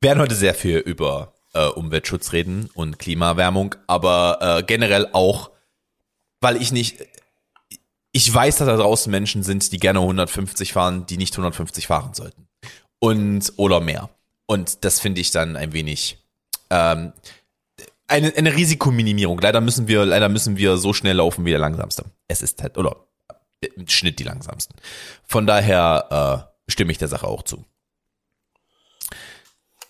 [0.00, 5.50] werden heute sehr viel über äh, Umweltschutz reden und Klimaerwärmung, aber äh, generell auch,
[6.40, 6.98] weil ich nicht,
[8.12, 12.14] ich weiß, dass da draußen Menschen sind, die gerne 150 fahren, die nicht 150 fahren
[12.14, 12.48] sollten.
[12.98, 14.10] Und, oder mehr.
[14.46, 16.18] Und das finde ich dann ein wenig,
[16.70, 17.12] ähm,
[18.08, 19.38] eine, eine Risikominimierung.
[19.38, 22.04] Leider müssen wir, leider müssen wir so schnell laufen wie der langsamste.
[22.26, 22.96] Es ist halt, oder
[23.60, 24.76] im Schnitt die langsamsten.
[25.26, 27.64] Von daher äh, stimme ich der Sache auch zu.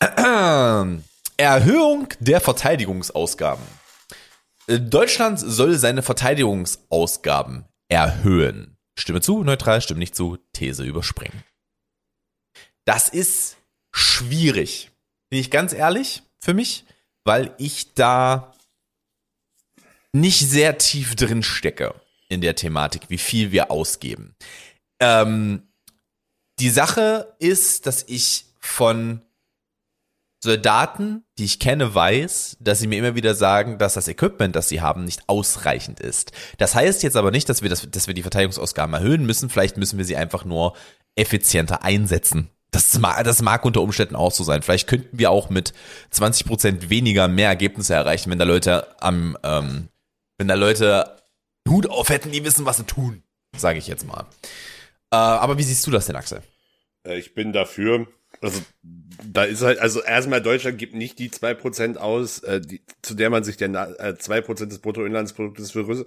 [1.36, 3.64] Erhöhung der Verteidigungsausgaben.
[4.66, 8.76] Äh, Deutschland soll seine Verteidigungsausgaben erhöhen.
[8.98, 11.44] Stimme zu, neutral, stimme nicht zu, These überspringen.
[12.84, 13.56] Das ist
[13.92, 14.90] schwierig.
[15.28, 16.84] Bin ich ganz ehrlich für mich,
[17.24, 18.54] weil ich da
[20.12, 21.94] nicht sehr tief drin stecke
[22.30, 24.34] in der Thematik, wie viel wir ausgeben.
[25.00, 25.64] Ähm,
[26.58, 29.22] die Sache ist, dass ich von
[30.42, 34.70] Soldaten, die ich kenne, weiß, dass sie mir immer wieder sagen, dass das Equipment, das
[34.70, 36.32] sie haben, nicht ausreichend ist.
[36.56, 39.50] Das heißt jetzt aber nicht, dass wir, das, dass wir die Verteidigungsausgaben erhöhen müssen.
[39.50, 40.74] Vielleicht müssen wir sie einfach nur
[41.14, 42.48] effizienter einsetzen.
[42.70, 44.62] Das mag, das mag unter Umständen auch so sein.
[44.62, 45.74] Vielleicht könnten wir auch mit
[46.10, 49.88] 20 Prozent weniger mehr Ergebnisse erreichen, wenn da Leute am, ähm,
[50.38, 51.19] wenn da Leute
[51.70, 53.22] Hut auf hätten, die wissen, was sie tun,
[53.56, 54.26] sage ich jetzt mal.
[55.10, 56.42] Äh, aber wie siehst du das denn, Axel?
[57.06, 58.06] Äh, Ich bin dafür.
[58.42, 62.82] Also da ist halt, also erstmal Deutschland gibt nicht die zwei Prozent aus, äh, die,
[63.02, 66.06] zu der man sich der äh, zwei Prozent des Bruttoinlandsproduktes für,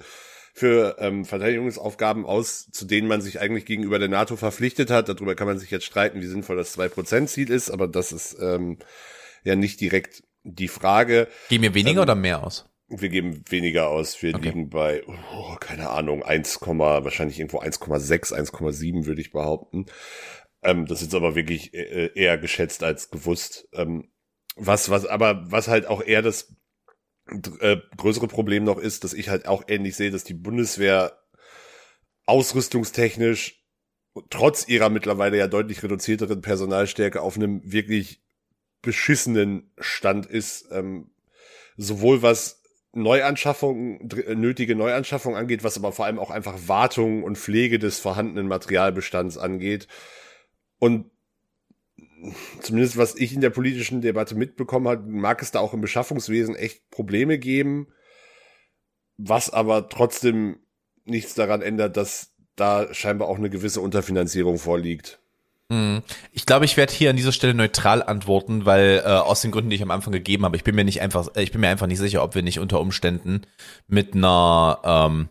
[0.53, 5.09] für ähm, Verteidigungsaufgaben aus, zu denen man sich eigentlich gegenüber der NATO verpflichtet hat.
[5.09, 8.11] Darüber kann man sich jetzt streiten, wie sinnvoll das zwei Prozent Ziel ist, aber das
[8.13, 8.79] ist ähm,
[9.43, 11.27] ja nicht direkt die Frage.
[11.49, 12.65] Geben wir weniger Ähm, oder mehr aus?
[13.01, 14.21] Wir geben weniger aus.
[14.21, 14.47] Wir Okay.
[14.47, 19.85] liegen bei, oh, keine Ahnung, 1, wahrscheinlich irgendwo 1,6, 1,7 würde ich behaupten.
[20.61, 23.67] Ähm, das ist aber wirklich äh, eher geschätzt als gewusst.
[23.73, 24.09] Ähm,
[24.55, 26.55] was, was, aber was halt auch eher das
[27.59, 31.19] äh, größere Problem noch ist, dass ich halt auch ähnlich sehe, dass die Bundeswehr
[32.25, 33.63] ausrüstungstechnisch
[34.29, 38.21] trotz ihrer mittlerweile ja deutlich reduzierteren Personalstärke auf einem wirklich
[38.81, 41.11] beschissenen Stand ist, ähm,
[41.77, 42.62] sowohl was
[42.93, 47.99] Neuanschaffungen, dr- nötige Neuanschaffungen angeht, was aber vor allem auch einfach Wartung und Pflege des
[47.99, 49.87] vorhandenen Materialbestands angeht.
[50.79, 51.09] Und
[52.61, 56.55] zumindest was ich in der politischen Debatte mitbekommen habe, mag es da auch im Beschaffungswesen
[56.55, 57.87] echt Probleme geben,
[59.17, 60.59] was aber trotzdem
[61.05, 65.22] nichts daran ändert, dass da scheinbar auch eine gewisse Unterfinanzierung vorliegt.
[65.73, 66.03] Mhm.
[66.31, 69.69] Ich glaube, ich werde hier an dieser Stelle neutral antworten, weil äh, aus den Gründen,
[69.69, 71.69] die ich am Anfang gegeben habe, ich bin mir nicht einfach, äh, ich bin mir
[71.69, 73.41] einfach nicht sicher, ob wir nicht unter Umständen
[73.87, 75.29] mit einer ähm,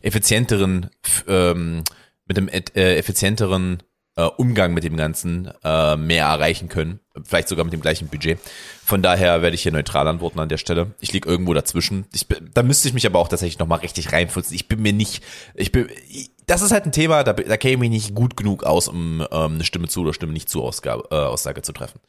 [0.00, 0.90] effizienteren,
[1.28, 1.84] ähm,
[2.26, 3.82] mit einem äh, effizienteren
[4.16, 8.38] äh, Umgang mit dem Ganzen äh, mehr erreichen können, vielleicht sogar mit dem gleichen Budget.
[8.84, 10.94] Von daher werde ich hier neutral antworten an der Stelle.
[11.00, 12.06] Ich lieg irgendwo dazwischen.
[12.12, 14.54] Ich, da müsste ich mich aber auch tatsächlich noch mal richtig reinfutzen.
[14.54, 15.22] Ich bin mir nicht,
[15.54, 18.64] ich bin, ich, das ist halt ein Thema, da, da kenne ich nicht gut genug
[18.64, 22.00] aus, um ähm, eine Stimme zu oder Stimme nicht zu Ausgabe, äh, Aussage zu treffen.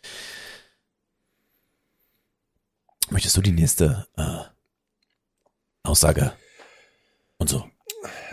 [3.09, 4.39] Möchtest du die nächste äh,
[5.83, 6.33] Aussage
[7.37, 7.65] und so?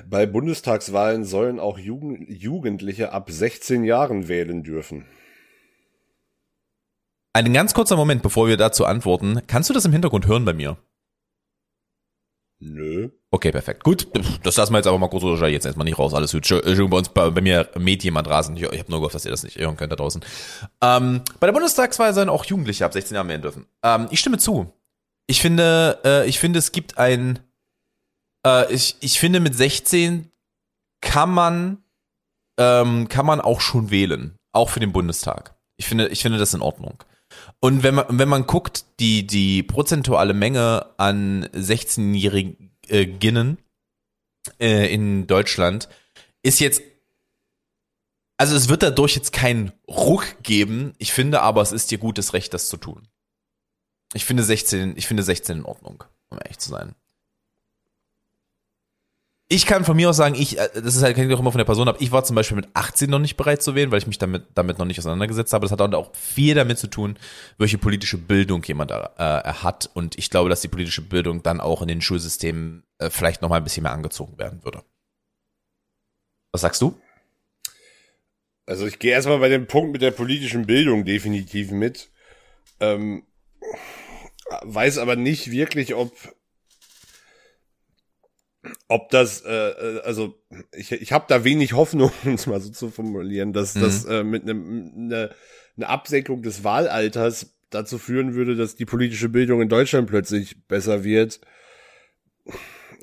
[0.09, 5.07] Bei Bundestagswahlen sollen auch Jugend Jugendliche ab 16 Jahren wählen dürfen.
[7.33, 9.41] Ein ganz kurzer Moment, bevor wir dazu antworten.
[9.47, 10.77] Kannst du das im Hintergrund hören bei mir?
[12.63, 13.09] Nö.
[13.31, 13.85] Okay, perfekt.
[13.85, 14.07] Gut,
[14.43, 16.13] das lassen wir jetzt aber mal kurz oder jetzt erstmal nicht raus.
[16.13, 16.51] Alles gut.
[16.51, 18.55] Entschuldigung, bei uns, bei, bei mir mäht jemand Rasen.
[18.57, 20.23] Ich, ich habe nur gehofft, dass ihr das nicht hören könnt da draußen.
[20.83, 23.67] Ähm, bei der Bundestagswahl sollen auch Jugendliche ab 16 Jahren wählen dürfen.
[23.83, 24.73] Ähm, ich stimme zu.
[25.27, 27.39] Ich finde, äh, ich finde, es gibt ein,
[28.47, 30.31] äh, ich, ich finde, mit 16
[31.01, 31.83] kann man,
[32.59, 34.37] ähm, kann man auch schon wählen.
[34.53, 35.57] Auch für den Bundestag.
[35.79, 37.03] Ich finde, ich finde das in Ordnung.
[37.61, 43.59] Und wenn man, wenn man guckt, die, die prozentuale Menge an 16-Jährigen
[44.59, 45.89] äh, in Deutschland
[46.43, 46.83] ist jetzt,
[48.37, 50.95] also es wird dadurch jetzt keinen Ruck geben.
[50.99, 53.09] Ich finde aber, es ist dir gutes Recht, das zu tun.
[54.15, 56.95] Ich finde 16, ich finde 16 in Ordnung, um ehrlich zu sein.
[59.53, 61.59] Ich kann von mir aus sagen, ich, äh, das ist halt, hängt auch immer von
[61.59, 61.97] der Person ab.
[61.99, 64.45] Ich war zum Beispiel mit 18 noch nicht bereit zu wählen, weil ich mich damit,
[64.55, 65.67] damit noch nicht auseinandergesetzt habe.
[65.67, 67.19] Das hat auch viel damit zu tun,
[67.59, 69.91] welche politische Bildung jemand äh, hat.
[69.93, 73.49] Und ich glaube, dass die politische Bildung dann auch in den Schulsystemen äh, vielleicht noch
[73.49, 74.85] mal ein bisschen mehr angezogen werden würde.
[76.53, 76.97] Was sagst du?
[78.67, 82.09] Also ich gehe erstmal bei dem Punkt mit der politischen Bildung definitiv mit.
[82.79, 83.25] Ähm,
[84.63, 86.13] weiß aber nicht wirklich, ob
[88.89, 90.35] ob das, äh, äh also
[90.75, 93.81] ich, ich habe da wenig Hoffnung, um es mal so zu formulieren, dass mhm.
[93.81, 95.35] das äh, mit einem eine,
[95.77, 101.05] eine Absenkung des Wahlalters dazu führen würde, dass die politische Bildung in Deutschland plötzlich besser
[101.05, 101.41] wird.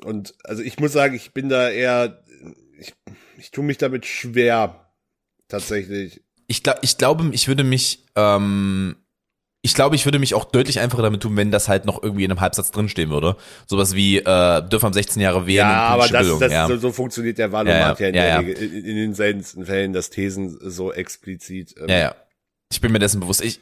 [0.04, 2.22] Und also ich muss sagen, ich bin da eher,
[2.78, 2.94] ich,
[3.38, 4.92] ich tue mich damit schwer,
[5.48, 6.22] tatsächlich.
[6.46, 8.96] Ich, glaube, ich glaube, ich würde mich ähm,
[9.60, 12.24] ich glaube, ich würde mich auch deutlich einfacher damit tun, wenn das halt noch irgendwie
[12.24, 13.36] in einem Halbsatz drinstehen würde.
[13.66, 15.66] Sowas wie, äh, dürfen am 16 Jahre wählen.
[15.66, 16.68] Ja, aber das, das ja.
[16.68, 20.10] So, so funktioniert der Wahlomat ja, ja, in, ja, Regel, in, den seltensten Fällen, dass
[20.10, 21.74] Thesen so explizit.
[21.78, 22.14] Ähm, ja, ja.
[22.70, 23.42] Ich bin mir dessen bewusst.
[23.42, 23.60] Ich,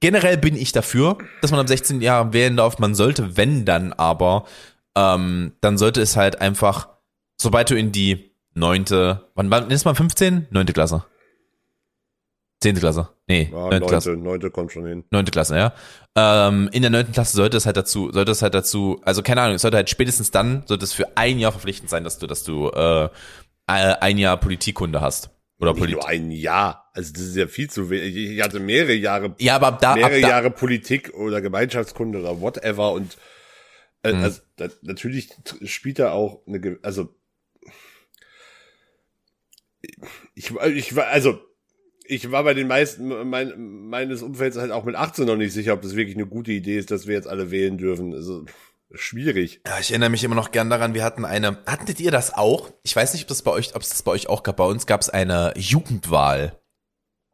[0.00, 2.78] generell bin ich dafür, dass man am 16 Jahre wählen darf.
[2.80, 4.44] Man sollte, wenn dann aber,
[4.96, 6.88] ähm, dann sollte es halt einfach,
[7.40, 10.48] sobald du in die neunte, wann, wann ist man 15?
[10.50, 11.04] Neunte Klasse.
[12.60, 13.08] Zehnte Klasse.
[13.28, 14.16] Nee, ja, neunte, Klasse.
[14.16, 15.04] Neunte kommt schon hin.
[15.10, 15.74] Neunte Klasse, ja.
[16.16, 19.42] Ähm, in der neunten Klasse sollte es halt dazu, sollte es halt dazu, also keine
[19.42, 22.26] Ahnung, es sollte halt spätestens dann, sollte es für ein Jahr verpflichtend sein, dass du,
[22.26, 23.08] dass du äh,
[23.66, 25.30] ein Jahr Politikkunde hast.
[25.60, 26.90] Oder Nicht Polit nur ein Jahr.
[26.94, 28.16] Also das ist ja viel zu wenig.
[28.16, 32.20] Ich hatte mehrere Jahre, ja, aber ab da, mehrere ab da, Jahre Politik oder Gemeinschaftskunde
[32.20, 33.18] oder whatever und
[34.02, 34.22] äh, mhm.
[34.22, 35.30] also da, natürlich
[35.64, 37.14] spielt da auch eine, also
[40.34, 41.40] ich, ich war, also
[42.08, 45.74] ich war bei den meisten mein, meines Umfelds halt auch mit 18 noch nicht sicher,
[45.74, 48.14] ob das wirklich eine gute Idee ist, dass wir jetzt alle wählen dürfen.
[48.14, 48.44] Also
[48.92, 49.60] schwierig.
[49.66, 52.70] Ja, ich erinnere mich immer noch gern daran, wir hatten eine, hattet ihr das auch?
[52.82, 54.56] Ich weiß nicht, ob das bei euch, ob es das bei euch auch gab.
[54.56, 56.58] Bei uns gab es eine Jugendwahl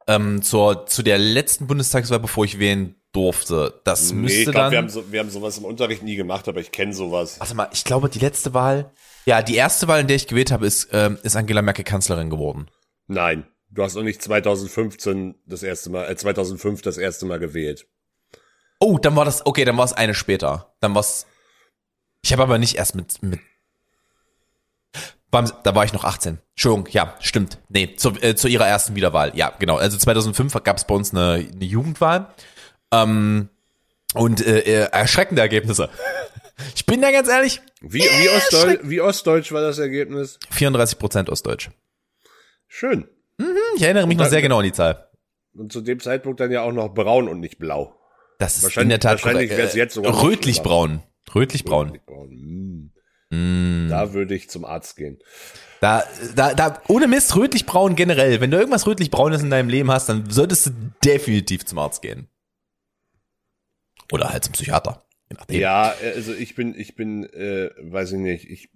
[0.09, 3.81] ähm, zur, zu der letzten Bundestagswahl, bevor ich wählen durfte.
[3.85, 4.73] Das nee, müsste ich glaub, dann.
[4.73, 7.39] Wir haben, so, wir haben sowas im Unterricht nie gemacht, aber ich kenne sowas.
[7.39, 8.91] Warte mal, ich glaube, die letzte Wahl,
[9.25, 12.29] ja, die erste Wahl, in der ich gewählt habe, ist, ähm, ist Angela Merkel Kanzlerin
[12.29, 12.67] geworden.
[13.07, 13.47] Nein.
[13.75, 17.87] Du hast noch nicht 2015 das erste Mal, äh, 2005 das erste Mal gewählt.
[18.79, 20.75] Oh, dann war das, okay, dann war es eine später.
[20.81, 21.27] Dann war's,
[22.23, 23.41] ich habe aber nicht erst mit, mit,
[25.31, 26.39] beim, da war ich noch 18.
[26.51, 27.59] Entschuldigung, ja, stimmt.
[27.69, 29.33] Nee, zu, äh, zu ihrer ersten Wiederwahl.
[29.35, 29.77] Ja, genau.
[29.77, 32.33] Also 2005 gab es bei uns eine, eine Jugendwahl.
[32.93, 33.49] Ähm,
[34.15, 35.91] und äh, äh erschreckende Ergebnisse.
[36.77, 37.61] Ich bin da ganz ehrlich.
[37.81, 40.39] Wie, wie, Ostdeutsch, wie Ostdeutsch war das Ergebnis?
[40.53, 41.71] 34 Prozent Ostdeutsch.
[42.69, 43.09] Schön.
[43.39, 45.09] Mhm, ich erinnere mich noch sehr genau an die Zahl.
[45.55, 47.95] Und zu dem Zeitpunkt dann ja auch noch braun und nicht blau.
[48.39, 49.75] Das ist in der Tat wahrscheinlich korrekt.
[49.75, 51.03] Jetzt sogar rötlich-braun.
[51.35, 51.99] Rötlich-braun.
[52.09, 52.43] Rötlich
[53.31, 53.89] mm.
[53.89, 55.19] Da würde ich zum Arzt gehen.
[55.81, 56.03] Da,
[56.35, 58.41] da, da, ohne Mist, rötlich-braun generell.
[58.41, 60.71] Wenn du irgendwas rötlich-braunes in deinem Leben hast, dann solltest du
[61.05, 62.29] definitiv zum Arzt gehen.
[64.13, 65.05] Oder halt zum Psychiater.
[65.31, 65.61] Je nachdem.
[65.61, 68.71] Ja, also ich bin, ich bin, äh, weiß ich nicht, ich,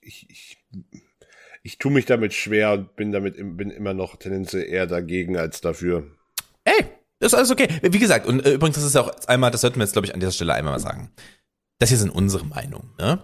[0.00, 0.58] ich, ich
[1.62, 5.60] ich tue mich damit schwer und bin damit bin immer noch tendenziell eher dagegen als
[5.60, 6.10] dafür.
[6.64, 6.86] Ey,
[7.20, 7.68] ist alles okay.
[7.82, 10.14] Wie gesagt, und äh, übrigens, das ist auch einmal, das sollten wir jetzt, glaube ich,
[10.14, 11.10] an dieser Stelle einmal mal sagen.
[11.78, 13.18] Das hier sind unsere Meinungen, ne?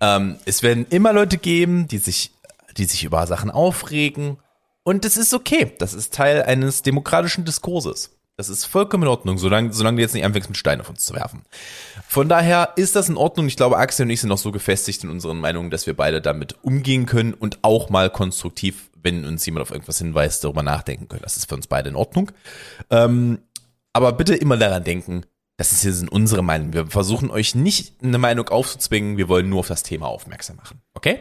[0.00, 2.32] Ähm, es werden immer Leute geben, die sich,
[2.76, 4.38] die sich über Sachen aufregen.
[4.84, 5.72] Und das ist okay.
[5.78, 8.17] Das ist Teil eines demokratischen Diskurses.
[8.38, 11.04] Das ist vollkommen in Ordnung, solange, solange du jetzt nicht anfängst, mit Steinen auf uns
[11.04, 11.42] zu werfen.
[12.06, 13.48] Von daher ist das in Ordnung.
[13.48, 16.22] Ich glaube, Axel und ich sind noch so gefestigt in unseren Meinungen, dass wir beide
[16.22, 21.08] damit umgehen können und auch mal konstruktiv, wenn uns jemand auf irgendwas hinweist, darüber nachdenken
[21.08, 21.22] können.
[21.22, 22.30] Das ist für uns beide in Ordnung.
[22.90, 23.40] Ähm,
[23.92, 26.72] aber bitte immer daran denken, das ist jetzt unsere Meinung.
[26.72, 30.80] Wir versuchen euch nicht eine Meinung aufzuzwingen, wir wollen nur auf das Thema aufmerksam machen.
[30.94, 31.18] Okay?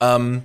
[0.00, 0.44] Ähm,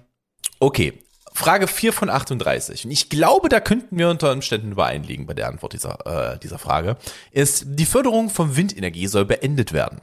[0.59, 1.01] okay,
[1.37, 2.85] Frage 4 von 38.
[2.85, 6.57] Und ich glaube, da könnten wir unter Umständen übereinliegen bei der Antwort dieser, äh, dieser
[6.57, 6.97] Frage.
[7.29, 10.01] Ist, die Förderung von Windenergie soll beendet werden.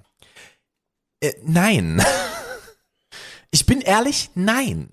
[1.20, 2.02] Äh, nein.
[3.50, 4.90] Ich bin ehrlich, nein.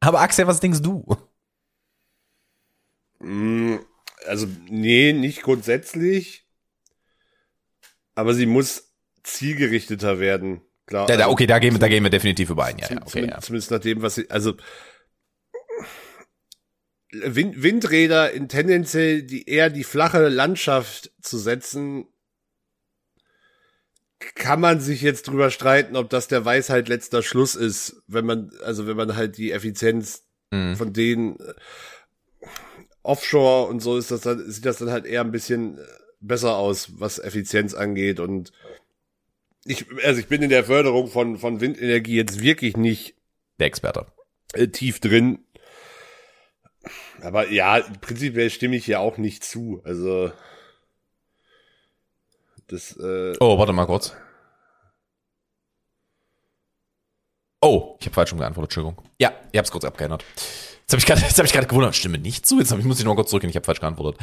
[0.00, 1.16] Aber Axel, was denkst du?
[3.18, 3.76] Mm,
[4.26, 6.46] also, nee, nicht grundsätzlich.
[8.14, 10.60] Aber sie muss zielgerichteter werden.
[10.84, 11.08] Klar.
[11.08, 12.76] Ja, da, also okay, da gehen, wir, da gehen wir definitiv überein.
[12.76, 13.40] Ja, ja, okay, zumindest, ja.
[13.40, 14.52] zumindest nach dem, was sie, also
[17.12, 22.06] Wind, Windräder in tendenziell die eher die flache Landschaft zu setzen,
[24.34, 28.50] kann man sich jetzt drüber streiten, ob das der Weisheit letzter Schluss ist, wenn man,
[28.64, 30.76] also wenn man halt die Effizienz Mhm.
[30.76, 31.54] von denen äh,
[33.02, 35.82] offshore und so ist das dann, sieht das dann halt eher ein bisschen äh,
[36.20, 38.52] besser aus, was Effizienz angeht und
[39.64, 43.16] ich, also ich bin in der Förderung von, von Windenergie jetzt wirklich nicht
[43.58, 44.06] Der Experte.
[44.52, 45.40] äh, tief drin.
[47.22, 49.80] Aber ja, prinzipiell stimme ich hier auch nicht zu.
[49.84, 50.30] Also
[52.68, 54.14] das äh, Oh, warte mal kurz.
[57.60, 59.04] Oh, ich habe falsch rum geantwortet, Entschuldigung.
[59.18, 60.24] Ja, ihr habt es kurz abgeändert.
[60.88, 62.58] Jetzt habe ich gerade hab ich gewundert, stimme nicht zu.
[62.58, 64.20] Jetzt hab ich, muss ich noch mal kurz zurückgehen, ich habe falsch geantwortet.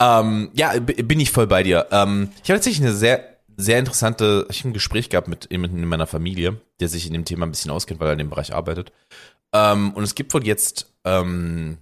[0.00, 1.86] Ähm, ja, bin ich voll bei dir.
[1.92, 5.82] Ähm, ich habe tatsächlich eine sehr, sehr interessante, ich hab ein Gespräch gehabt mit jemandem
[5.82, 8.30] in meiner Familie, der sich in dem Thema ein bisschen auskennt, weil er in dem
[8.30, 8.92] Bereich arbeitet.
[9.52, 11.78] Ähm, und es gibt wohl jetzt, ähm,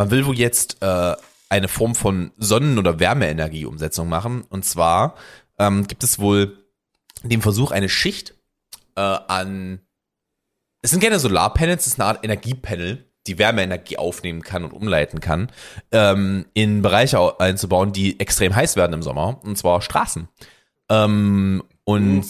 [0.00, 1.14] man will wohl jetzt äh,
[1.50, 4.40] eine Form von Sonnen- oder Wärmeenergieumsetzung machen.
[4.48, 5.14] Und zwar
[5.58, 6.56] ähm, gibt es wohl
[7.22, 8.32] den Versuch, eine Schicht
[8.96, 9.80] äh, an,
[10.80, 15.20] es sind keine Solarpanels, es ist eine Art Energiepanel, die Wärmeenergie aufnehmen kann und umleiten
[15.20, 15.52] kann,
[15.92, 20.28] ähm, in Bereiche au- einzubauen, die extrem heiß werden im Sommer, und zwar Straßen.
[20.88, 22.24] Ähm, und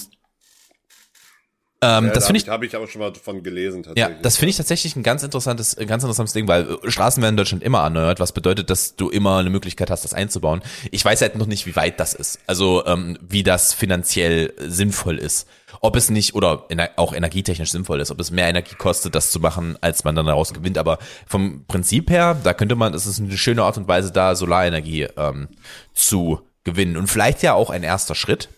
[1.82, 4.22] ähm, ja, das da finde ich habe ich aber schon mal davon gelesen ja, tatsächlich.
[4.22, 7.32] das finde ich tatsächlich ein ganz interessantes, ein ganz interessantes Ding, weil äh, Straßen werden
[7.32, 10.60] in Deutschland immer erneuert, was bedeutet, dass du immer eine Möglichkeit hast, das einzubauen.
[10.90, 12.38] Ich weiß halt noch nicht, wie weit das ist.
[12.46, 15.48] Also ähm, wie das finanziell sinnvoll ist.
[15.80, 16.66] Ob es nicht, oder
[16.96, 20.26] auch energietechnisch sinnvoll ist, ob es mehr Energie kostet, das zu machen, als man dann
[20.26, 20.76] daraus gewinnt.
[20.76, 24.34] Aber vom Prinzip her, da könnte man, es ist eine schöne Art und Weise, da
[24.34, 25.48] Solarenergie ähm,
[25.94, 26.98] zu gewinnen.
[26.98, 28.50] Und vielleicht ja auch ein erster Schritt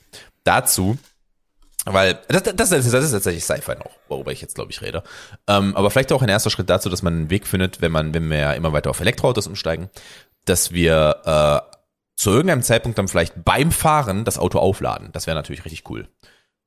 [0.42, 0.98] dazu,
[1.84, 5.02] weil das, das, ist, das ist tatsächlich Sci-Fi noch, worüber ich jetzt, glaube ich, rede.
[5.48, 8.14] Ähm, aber vielleicht auch ein erster Schritt dazu, dass man einen Weg findet, wenn man,
[8.14, 9.90] wenn wir ja immer weiter auf Elektroautos umsteigen,
[10.44, 11.72] dass wir äh,
[12.16, 15.10] zu irgendeinem Zeitpunkt dann vielleicht beim Fahren das Auto aufladen.
[15.12, 16.08] Das wäre natürlich richtig cool.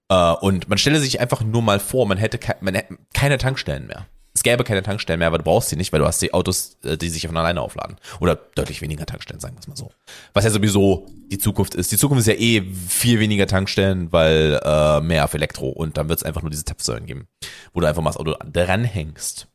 [0.09, 3.37] Äh, und man stelle sich einfach nur mal vor, man hätte, ke man hätte keine
[3.37, 4.05] Tankstellen mehr.
[4.35, 6.77] Es gäbe keine Tankstellen mehr, aber du brauchst sie nicht, weil du hast die Autos,
[6.83, 7.95] äh, die sich von alleine aufladen.
[8.19, 9.91] Oder deutlich weniger Tankstellen, sagen wir es mal so.
[10.33, 11.91] Was ja sowieso die Zukunft ist.
[11.93, 15.69] Die Zukunft ist ja eh viel weniger Tankstellen, weil äh, mehr auf Elektro.
[15.69, 17.27] Und dann wird es einfach nur diese Tapfsäulen geben,
[17.73, 19.47] wo du einfach mal das Auto dranhängst.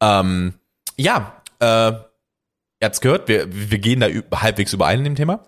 [0.00, 0.54] Ähm,
[0.96, 2.04] ja, äh, ihr
[2.84, 4.06] habt's gehört, wir, wir gehen da
[4.40, 5.44] halbwegs überein in dem Thema.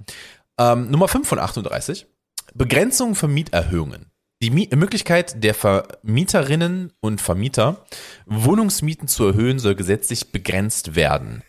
[0.58, 2.06] Ähm, Nummer 5 von 38.
[2.54, 4.10] Begrenzung von Mieterhöhungen.
[4.42, 7.86] Die Möglichkeit der Vermieterinnen und Vermieter,
[8.26, 11.42] Wohnungsmieten zu erhöhen, soll gesetzlich begrenzt werden.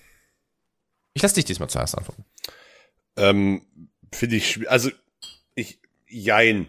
[1.14, 2.24] Ich lasse dich diesmal zuerst antworten.
[3.18, 3.62] Ähm,
[4.14, 4.90] Finde ich, also
[5.56, 6.68] ich, jein.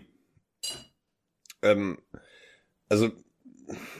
[1.63, 1.99] Ähm,
[2.89, 3.11] also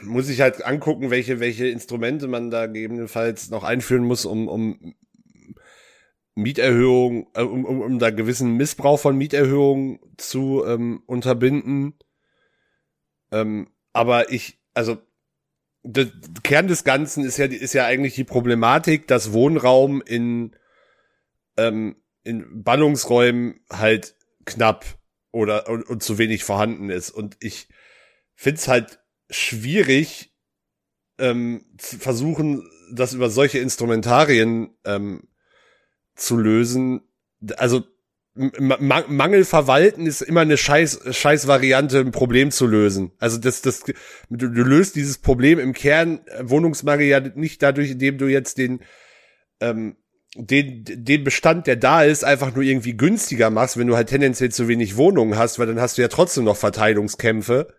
[0.01, 4.95] muss ich halt angucken, welche, welche Instrumente man da gegebenenfalls noch einführen muss, um, um
[6.35, 11.93] Mieterhöhung, äh, um, um, um da gewissen Missbrauch von Mieterhöhungen zu ähm, unterbinden.
[13.31, 14.97] Ähm, aber ich, also
[15.83, 16.11] der
[16.43, 20.55] Kern des Ganzen ist ja, ist ja eigentlich die Problematik, dass Wohnraum in,
[21.57, 24.15] ähm, in Ballungsräumen halt
[24.45, 24.85] knapp
[25.31, 27.11] oder und, und zu wenig vorhanden ist.
[27.11, 27.69] Und ich
[28.35, 30.33] find's halt schwierig,
[31.17, 35.27] ähm, zu versuchen, das über solche Instrumentarien ähm,
[36.15, 37.01] zu lösen.
[37.57, 37.83] Also
[38.57, 43.11] Ma Mangel verwalten ist immer eine scheiß, scheiß Variante, ein Problem zu lösen.
[43.19, 43.93] Also das, das, du,
[44.49, 48.79] du löst dieses Problem im Kern äh, Wohnungsmangel ja nicht dadurch, indem du jetzt den,
[49.59, 49.97] ähm,
[50.35, 54.51] den, den Bestand, der da ist, einfach nur irgendwie günstiger machst, wenn du halt tendenziell
[54.51, 57.73] zu wenig Wohnungen hast, weil dann hast du ja trotzdem noch Verteilungskämpfe.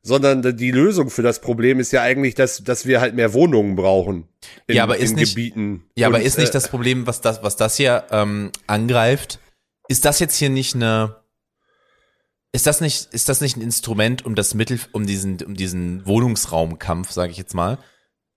[0.00, 3.74] Sondern die Lösung für das Problem ist ja eigentlich, dass, dass wir halt mehr Wohnungen
[3.74, 4.28] brauchen.
[4.68, 5.82] In, Ja, aber ist nicht- Gebieten.
[5.96, 9.40] Ja, aber Und, ist nicht äh, das Problem, was das, was das hier ähm, angreift,
[9.88, 11.16] ist das jetzt hier nicht eine,
[12.52, 16.06] ist das nicht, ist das nicht ein Instrument, um das Mittel, um diesen, um diesen
[16.06, 17.74] Wohnungsraumkampf, sage ich jetzt mal,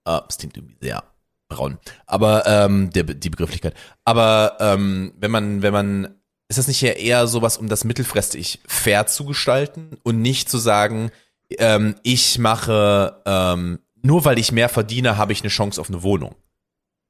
[0.06, 1.04] äh, das klingt irgendwie sehr
[1.50, 3.74] braun, aber ähm, der, die Begrifflichkeit,
[4.06, 6.16] aber ähm, wenn man, wenn man,
[6.48, 10.58] ist das nicht hier eher sowas, um das mittelfristig fair zu gestalten und nicht zu
[10.58, 11.12] sagen,
[11.58, 16.04] ähm, ich mache, ähm, nur weil ich mehr verdiene, habe ich eine Chance auf eine
[16.04, 16.36] Wohnung.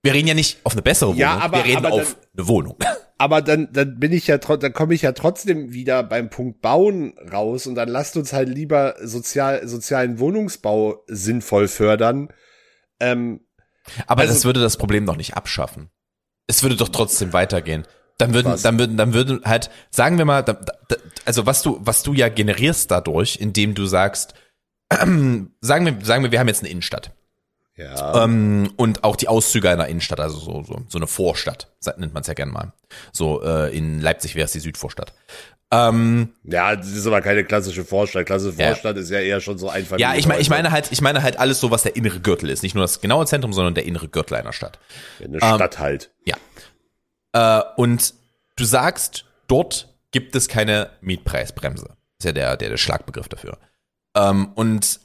[0.03, 2.75] Wir reden ja nicht auf eine bessere Wohnung, Ja, aber- wir reden auf eine Wohnung.
[3.21, 7.13] Aber dann, dann bin ich ja dann komme ich ja trotzdem wieder beim Punkt Bauen
[7.31, 12.29] raus und dann lasst uns halt lieber sozial, sozialen Wohnungsbau sinnvoll fördern.
[12.99, 13.41] Ähm,
[14.07, 15.91] Aber Also- das würde das Problem doch nicht abschaffen.
[16.47, 17.85] Es würde doch trotzdem weitergehen.
[18.17, 18.63] Dann würden, Was?
[18.63, 20.43] dann würden, dann würden halt, sagen wir mal,
[21.25, 24.33] also was du, was du ja generierst dadurch, indem du sagst,
[24.91, 27.11] sagen wir, sagen wir, wir haben jetzt eine Innenstadt.
[27.81, 28.23] Ja.
[28.23, 32.21] Ähm, und auch die Auszüge einer Innenstadt, also so, so, so eine Vorstadt, nennt man
[32.21, 32.73] es ja gerne mal.
[33.11, 35.13] So äh, in Leipzig wäre es die Südvorstadt.
[35.73, 38.25] Ähm, ja, das ist aber keine klassische Vorstadt.
[38.25, 38.67] Klassische Ja.
[38.67, 39.97] Vorstadt ist ja eher schon so einfach.
[39.99, 42.49] ja, ich meine, ich meine halt, ich meine halt alles so, was der innere Gürtel
[42.49, 44.79] ist, nicht nur das genaue Zentrum, sondern der innere Gürtel einer Stadt.
[45.23, 46.11] Eine Stadt halt.
[46.25, 46.35] Ja.
[47.33, 48.13] Äh, und
[48.57, 51.95] du sagst, dort gibt es keine Mietpreisbremse.
[52.19, 53.57] Ist ja der, der, der Schlagbegriff dafür.
[54.13, 54.99] Ähm, und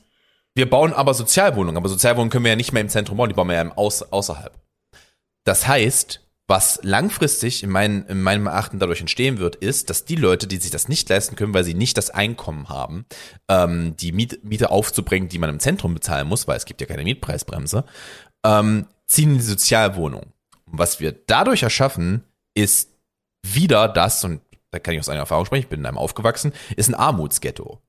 [0.57, 3.35] wir bauen aber Sozialwohnungen, aber Sozialwohnungen können wir ja nicht mehr im Zentrum bauen, die
[3.35, 4.59] bauen wir ja im Aus, außerhalb.
[5.45, 10.17] Das heißt, was langfristig in, meinen, in meinem Erachten dadurch entstehen wird, ist, dass die
[10.17, 13.05] Leute, die sich das nicht leisten können, weil sie nicht das Einkommen haben,
[13.49, 16.87] ähm, die Miet, Miete aufzubringen, die man im Zentrum bezahlen muss, weil es gibt ja
[16.87, 17.85] keine Mietpreisbremse,
[18.45, 20.33] ähm, ziehen in die Sozialwohnung.
[20.65, 22.93] Und was wir dadurch erschaffen, ist
[23.43, 24.41] wieder das, und
[24.71, 27.83] da kann ich aus eigener Erfahrung sprechen, ich bin in einem aufgewachsen, ist ein Armutsghetto.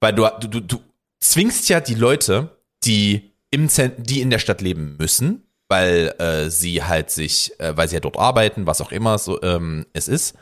[0.00, 0.80] Weil du, du, du
[1.24, 6.50] zwingst ja die Leute, die im Zent die in der Stadt leben müssen, weil äh,
[6.50, 10.08] sie halt sich, äh, weil sie ja dort arbeiten, was auch immer so ähm, es
[10.08, 10.34] ist,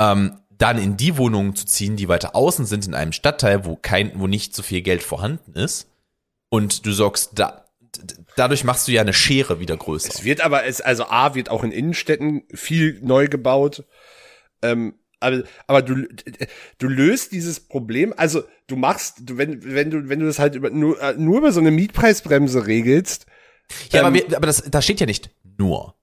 [0.00, 3.76] ähm, dann in die Wohnungen zu ziehen, die weiter außen sind, in einem Stadtteil, wo
[3.76, 5.88] kein, wo nicht so viel Geld vorhanden ist.
[6.50, 7.64] Und du sorgst da,
[8.36, 10.10] dadurch machst du ja eine Schere wieder größer.
[10.10, 13.84] Es wird aber, es, also A wird auch in Innenstädten viel neu gebaut.
[14.60, 16.06] Ähm, aber, aber du,
[16.78, 20.54] du löst dieses Problem, also du machst, du, wenn, wenn du, wenn du das halt
[20.54, 23.26] über, nur, äh, nur über so eine Mietpreisbremse regelst,
[23.90, 25.94] Ja, Ähm, aber, wir, aber das, da steht ja nicht nur.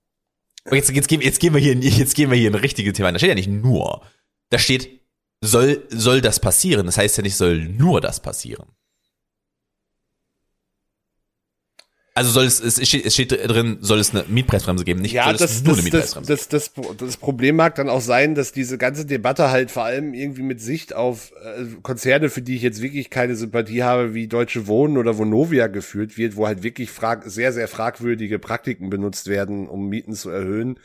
[0.71, 2.93] Jetzt, jetzt, gehen, jetzt, gehen wir hier, in- jetzt gehen wir hier in ein richtiges
[2.93, 3.11] Thema.
[3.11, 4.01] Da steht ja nicht nur.
[4.49, 5.01] Da steht,
[5.41, 6.85] soll, soll das passieren.
[6.85, 8.67] Das heißt ja nicht, soll nur das passieren.
[12.19, 15.31] Also soll es, es steht, es steht drin, soll es eine Mietpreisbremse geben, nicht Ja,
[15.31, 16.27] das, nur das, eine das, Mietpreisbremse.
[16.27, 20.13] das, das, das Problem mag dann auch sein, dass diese ganze Debatte halt vor allem
[20.13, 24.27] irgendwie mit Sicht auf äh, Konzerne, für die ich jetzt wirklich keine Sympathie habe, wie
[24.27, 29.27] Deutsche Wohnen oder Vonovia geführt wird, wo halt wirklich frag sehr, sehr fragwürdige Praktiken benutzt
[29.29, 30.77] werden, um Mieten zu erhöhen.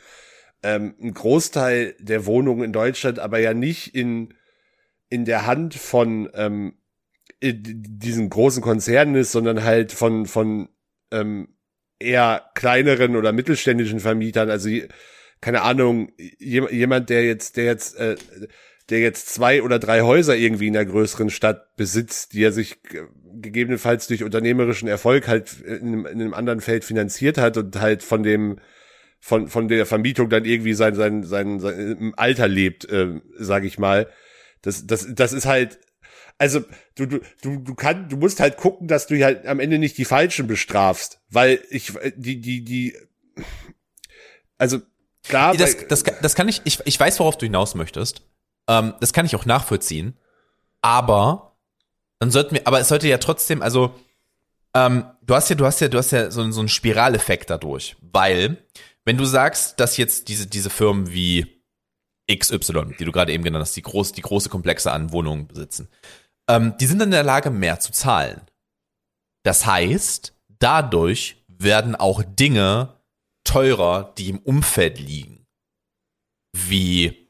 [0.63, 4.33] Ähm, ein Großteil der Wohnungen in Deutschland aber ja nicht in,
[5.09, 6.75] in der Hand von ähm,
[7.41, 10.69] diesen großen Konzernen ist, sondern halt von, von
[11.11, 11.49] ähm,
[11.99, 14.69] eher kleineren oder mittelständischen Vermietern, also
[15.41, 18.15] keine Ahnung, je- jemand, der jetzt, der jetzt, äh,
[18.89, 22.77] der jetzt zwei oder drei Häuser irgendwie in einer größeren Stadt besitzt, die er sich
[23.41, 28.03] gegebenenfalls durch unternehmerischen Erfolg halt in einem, in einem anderen Feld finanziert hat und halt
[28.03, 28.59] von dem
[29.19, 33.79] von von der Vermietung dann irgendwie sein sein sein, sein Alter lebt, äh, sage ich
[33.79, 34.07] mal.
[34.61, 35.79] Das das das ist halt
[36.37, 36.61] also
[36.95, 39.97] du du du du kannst du musst halt gucken, dass du halt am Ende nicht
[39.97, 42.97] die falschen bestrafst, weil ich die die die
[44.57, 44.79] also
[45.23, 48.21] klar das, das, das kann ich, ich, ich weiß, worauf du hinaus möchtest.
[48.67, 50.17] Ähm, das kann ich auch nachvollziehen.
[50.81, 51.57] Aber
[52.19, 53.95] dann sollten wir, aber es sollte ja trotzdem, also
[54.73, 57.95] ähm, du hast ja, du hast ja, du hast ja so, so einen Spiraleffekt dadurch,
[58.01, 58.57] weil
[59.03, 61.61] wenn du sagst, dass jetzt diese diese Firmen wie
[62.31, 65.89] XY, die du gerade eben genannt hast, die groß, die große Komplexe an Wohnungen besitzen,
[66.49, 68.41] ähm, die sind in der Lage, mehr zu zahlen.
[69.43, 72.99] Das heißt, dadurch werden auch Dinge
[73.43, 75.45] teurer, die im Umfeld liegen,
[76.53, 77.29] wie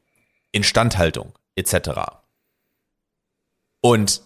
[0.52, 1.90] Instandhaltung etc.
[3.82, 4.22] Und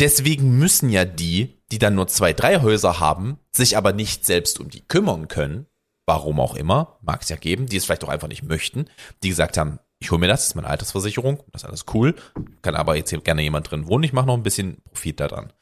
[0.00, 4.60] deswegen müssen ja die, die dann nur zwei, drei Häuser haben, sich aber nicht selbst
[4.60, 5.66] um die kümmern können,
[6.06, 8.88] warum auch immer, mag es ja geben, die es vielleicht auch einfach nicht möchten,
[9.22, 12.14] die gesagt haben, ich hole mir das, das ist meine Altersversicherung, das ist alles cool,
[12.62, 15.52] kann aber jetzt hier gerne jemand drin wohnen, ich mache noch ein bisschen Profit daran.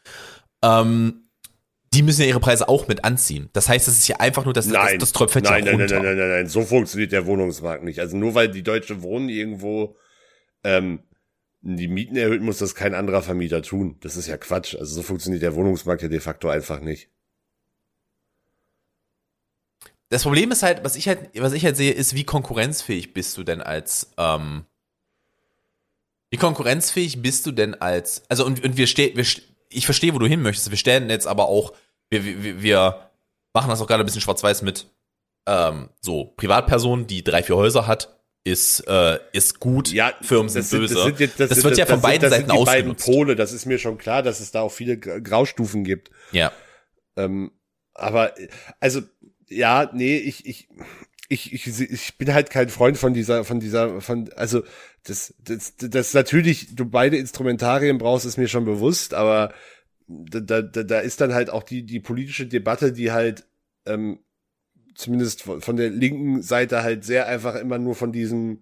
[0.62, 1.28] Ähm,
[1.95, 3.51] die müssen ja ihre Preise auch mit anziehen.
[3.53, 5.97] Das heißt, das ist ja einfach nur das, Nein, das, das tröpfelt nein, nein, runter.
[5.97, 8.01] nein, nein, nein, nein, so funktioniert der Wohnungsmarkt nicht.
[8.01, 9.97] Also nur weil die Deutsche Wohnen irgendwo
[10.64, 11.05] ähm,
[11.61, 13.97] die Mieten erhöht, muss das kein anderer Vermieter tun.
[14.01, 14.74] Das ist ja Quatsch.
[14.74, 17.11] Also so funktioniert der Wohnungsmarkt ja de facto einfach nicht.
[20.15, 23.37] Das Problem ist halt, was ich halt, was ich halt sehe, ist, wie konkurrenzfähig bist
[23.37, 24.65] du denn als, ähm,
[26.31, 29.25] wie konkurrenzfähig bist du denn als, also und, und wir stehen, wir,
[29.71, 31.73] ich verstehe, wo du hin möchtest, wir stellen jetzt aber auch,
[32.11, 33.11] wir, wir, wir
[33.53, 34.87] machen das auch gerade ein bisschen schwarz-weiß mit,
[35.47, 39.89] ähm, so, Privatperson, die drei, vier Häuser hat, ist, äh, ist gut,
[40.23, 40.95] Firmen sind, böse.
[40.95, 43.05] Das, jetzt- wird sind- ja von das beiden sind, das Seiten sind die beiden ausgenutzt.
[43.07, 46.11] Pole, das ist mir schon klar, dass es da auch viele Gra- Graustufen gibt.
[46.33, 46.53] Ja.
[47.17, 47.53] Ähm,
[47.95, 48.35] aber
[48.81, 49.03] also
[49.49, 50.68] ja, nee, ich ich
[51.28, 54.62] ich, ich ich bin halt kein Freund von dieser von dieser von also
[55.05, 59.53] das das das natürlich du beide Instrumentarien brauchst ist mir schon bewusst, aber
[60.07, 63.47] da da da ist dann halt auch die die politische Debatte, die halt
[63.86, 64.20] ähm,
[64.95, 68.61] zumindest von von der linken Seite halt sehr einfach immer nur von diesem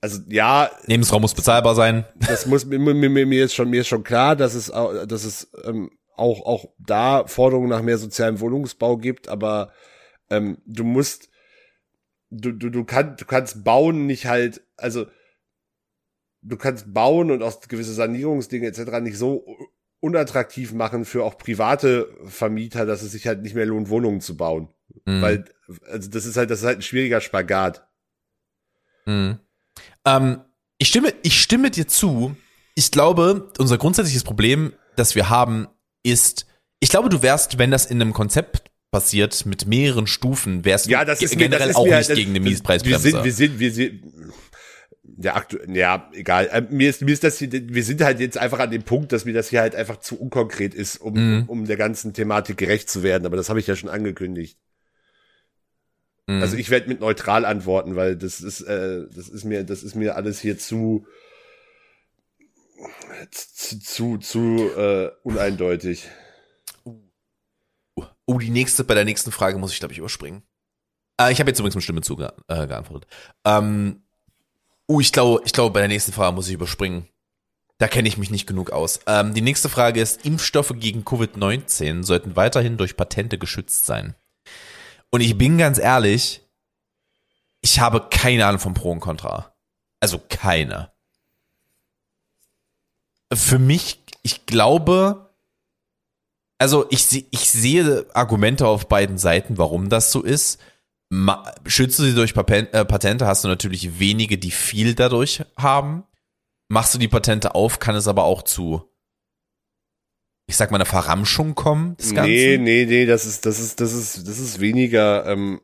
[0.00, 2.04] also ja, Lebensraum muss bezahlbar sein.
[2.28, 5.24] das muss mir, mir, mir, mir ist schon mir ist schon klar, dass es dass
[5.24, 9.72] es ähm, auch, auch da Forderungen nach mehr sozialem Wohnungsbau gibt, aber
[10.30, 11.30] ähm, du musst,
[12.30, 15.06] du, du, du, kann, du kannst bauen nicht halt, also
[16.42, 19.00] du kannst bauen und auch gewisse Sanierungsdinge etc.
[19.00, 19.46] nicht so
[20.00, 24.36] unattraktiv machen für auch private Vermieter, dass es sich halt nicht mehr lohnt, Wohnungen zu
[24.36, 24.68] bauen.
[25.06, 25.22] Mhm.
[25.22, 25.44] Weil,
[25.90, 27.86] also das ist halt, das ist halt ein schwieriger Spagat.
[29.06, 29.38] Mhm.
[30.04, 30.40] Ähm,
[30.78, 32.36] ich stimme, ich stimme dir zu.
[32.74, 35.68] Ich glaube, unser grundsätzliches Problem, das wir haben,
[36.04, 36.46] ist,
[36.78, 41.04] ich glaube, du wärst, wenn das in einem Konzept passiert mit mehreren Stufen, wärst ja,
[41.04, 43.04] das du ist generell mir, auch mir, nicht das, gegen eine das, Mietpreisbremse.
[43.04, 44.04] Wir sind, wir sind, wir sind,
[45.18, 46.48] ja, aktuell, ja, egal.
[46.52, 49.12] Äh, mir ist, mir ist das hier, wir sind halt jetzt einfach an dem Punkt,
[49.12, 51.44] dass mir das hier halt einfach zu unkonkret ist, um, mhm.
[51.48, 53.26] um der ganzen Thematik gerecht zu werden.
[53.26, 54.58] Aber das habe ich ja schon angekündigt.
[56.26, 56.42] Mhm.
[56.42, 59.94] Also ich werde mit neutral antworten, weil das ist, äh, das ist mir, das ist
[59.94, 61.06] mir alles hier zu,
[63.30, 66.08] zu, zu, zu äh, uneindeutig.
[68.26, 70.42] Oh, die nächste, bei der nächsten Frage muss ich, glaube ich, überspringen.
[71.20, 73.10] Äh, ich habe jetzt übrigens mit Stimme zu äh, geantwortet.
[73.44, 74.02] Ähm,
[74.88, 77.08] uh, ich glaube, ich glaube, bei der nächsten Frage muss ich überspringen.
[77.78, 79.00] Da kenne ich mich nicht genug aus.
[79.06, 84.14] Ähm, die nächste Frage ist, Impfstoffe gegen Covid-19 sollten weiterhin durch Patente geschützt sein.
[85.10, 86.48] Und ich bin ganz ehrlich,
[87.60, 89.54] ich habe keine Ahnung von Pro und Contra.
[90.00, 90.93] Also keine.
[93.34, 95.30] Für mich, ich glaube,
[96.58, 100.60] also ich, ich sehe Argumente auf beiden Seiten, warum das so ist.
[101.10, 106.04] Ma schützt du sie durch äh, Patente, hast du natürlich wenige, die viel dadurch haben.
[106.68, 108.88] Machst du die Patente auf, kann es aber auch zu
[110.46, 112.30] ich sag mal, eine Verramschung kommen des Ganzen?
[112.30, 115.60] Nee, nee, nee, das ist, das ist, das ist, das ist weniger, ähm,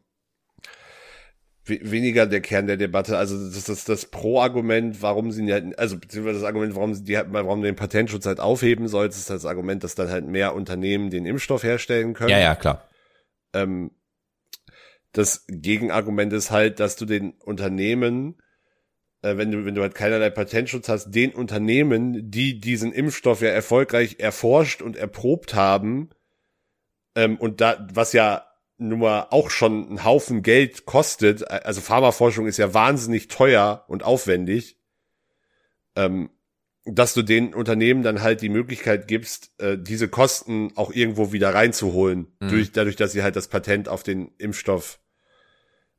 [1.71, 3.17] weniger der Kern der Debatte.
[3.17, 7.19] Also das ist das Pro-Argument, warum sie halt, also beziehungsweise das Argument, warum sie die,
[7.29, 11.27] warum den Patentschutz halt aufheben soll, ist das Argument, dass dann halt mehr Unternehmen den
[11.27, 12.31] Impfstoff herstellen können.
[12.31, 12.89] Ja, ja, klar.
[13.55, 13.93] Ähm,
[15.13, 18.37] das Gegenargument ist halt, dass du den Unternehmen
[19.23, 23.51] äh, wenn du, wenn du halt keinerlei Patentschutz hast, den Unternehmen, die diesen Impfstoff ja
[23.51, 26.11] erfolgreich erforscht und erprobt haben,
[27.15, 28.47] ähm, und da, was ja
[28.81, 34.03] nun mal auch schon einen Haufen Geld kostet, also Pharmaforschung ist ja wahnsinnig teuer und
[34.03, 34.79] aufwendig,
[35.97, 36.31] ähm,
[36.85, 41.55] dass du den Unternehmen dann halt die Möglichkeit gibst, äh, diese Kosten auch irgendwo wieder
[41.55, 42.49] reinzuholen, mhm.
[42.49, 44.99] durch, dadurch, dass sie halt das Patent auf den Impfstoff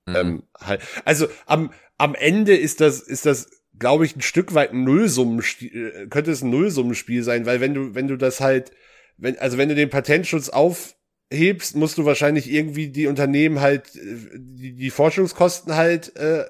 [0.07, 0.15] mhm.
[0.15, 0.81] ähm, halt.
[1.05, 5.93] Also am, am Ende ist das, ist das, glaube ich, ein Stück weit ein Nullsummenspiel,
[5.95, 8.71] äh, könnte es ein Nullsummenspiel sein, weil wenn du, wenn du das halt,
[9.17, 10.49] wenn, also wenn du den Patentschutz
[11.31, 16.45] aufhebst, musst du wahrscheinlich irgendwie die Unternehmen halt, äh, die, die Forschungskosten halt äh,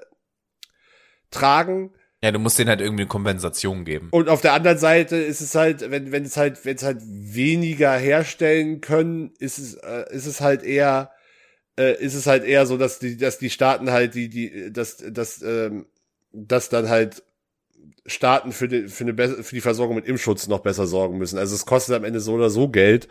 [1.30, 1.92] tragen.
[2.22, 4.08] Ja, du musst denen halt irgendwie eine Kompensation geben.
[4.12, 6.98] Und auf der anderen Seite ist es halt, wenn, wenn es halt, wenn es halt
[7.02, 11.10] weniger herstellen können, ist es, äh, ist es halt eher,
[11.76, 14.98] äh, ist es halt eher so, dass die, dass die Staaten halt die, die, dass,
[14.98, 15.86] dass, ähm,
[16.32, 17.24] dass dann halt
[18.06, 21.38] Staaten für die, für, eine, für die Versorgung mit Impfschutz noch besser sorgen müssen.
[21.38, 23.08] Also es kostet am Ende so oder so Geld.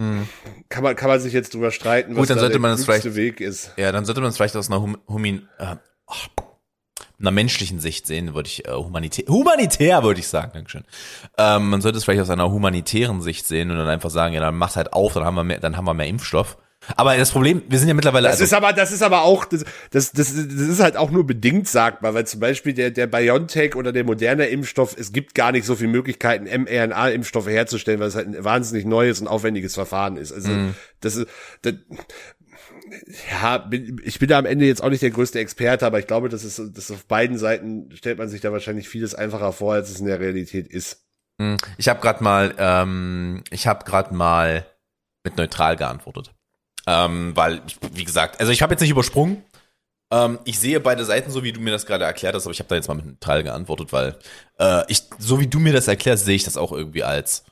[0.00, 0.28] Hm.
[0.68, 3.40] Kann man, kann man sich jetzt drüber streiten, Gut, was dann sollte der man Weg
[3.40, 3.72] ist.
[3.76, 5.76] Ja, dann sollte man es vielleicht aus einer hum, humin, äh,
[6.06, 6.14] oh,
[7.20, 10.84] einer menschlichen Sicht sehen, würde ich, äh, humanitär, humanitär würde ich sagen, Dankeschön.
[11.36, 14.40] Ähm, man sollte es vielleicht aus einer humanitären Sicht sehen und dann einfach sagen, ja,
[14.40, 16.56] dann mach's halt auf, dann haben wir mehr, dann haben wir mehr Impfstoff.
[16.96, 18.28] Aber das Problem, wir sind ja mittlerweile.
[18.28, 21.26] Das also ist aber, das ist aber auch, das, das, das, ist halt auch nur
[21.26, 25.52] bedingt sagbar, weil zum Beispiel der, der BioNTech oder der moderne Impfstoff, es gibt gar
[25.52, 30.16] nicht so viele Möglichkeiten, mRNA-Impfstoffe herzustellen, weil es halt ein wahnsinnig neues und aufwendiges Verfahren
[30.16, 30.32] ist.
[30.32, 30.74] Also, mm.
[31.00, 31.28] das ist,
[31.62, 31.74] das,
[33.30, 33.68] ja,
[34.02, 36.44] ich bin da am Ende jetzt auch nicht der größte Experte, aber ich glaube, das
[36.44, 40.00] ist, das auf beiden Seiten stellt man sich da wahrscheinlich vieles einfacher vor, als es
[40.00, 41.04] in der Realität ist.
[41.38, 41.56] Mm.
[41.76, 44.66] Ich habe gerade mal, ähm, ich habe gerade mal
[45.24, 46.34] mit neutral geantwortet.
[46.88, 47.60] Ähm, weil,
[47.92, 49.44] wie gesagt, also ich habe jetzt nicht übersprungen.
[50.10, 52.60] Ähm, ich sehe beide Seiten, so wie du mir das gerade erklärt hast, aber ich
[52.60, 54.16] habe da jetzt mal mit einem Teil geantwortet, weil
[54.58, 57.44] äh, ich, so wie du mir das erklärst, sehe ich das auch irgendwie als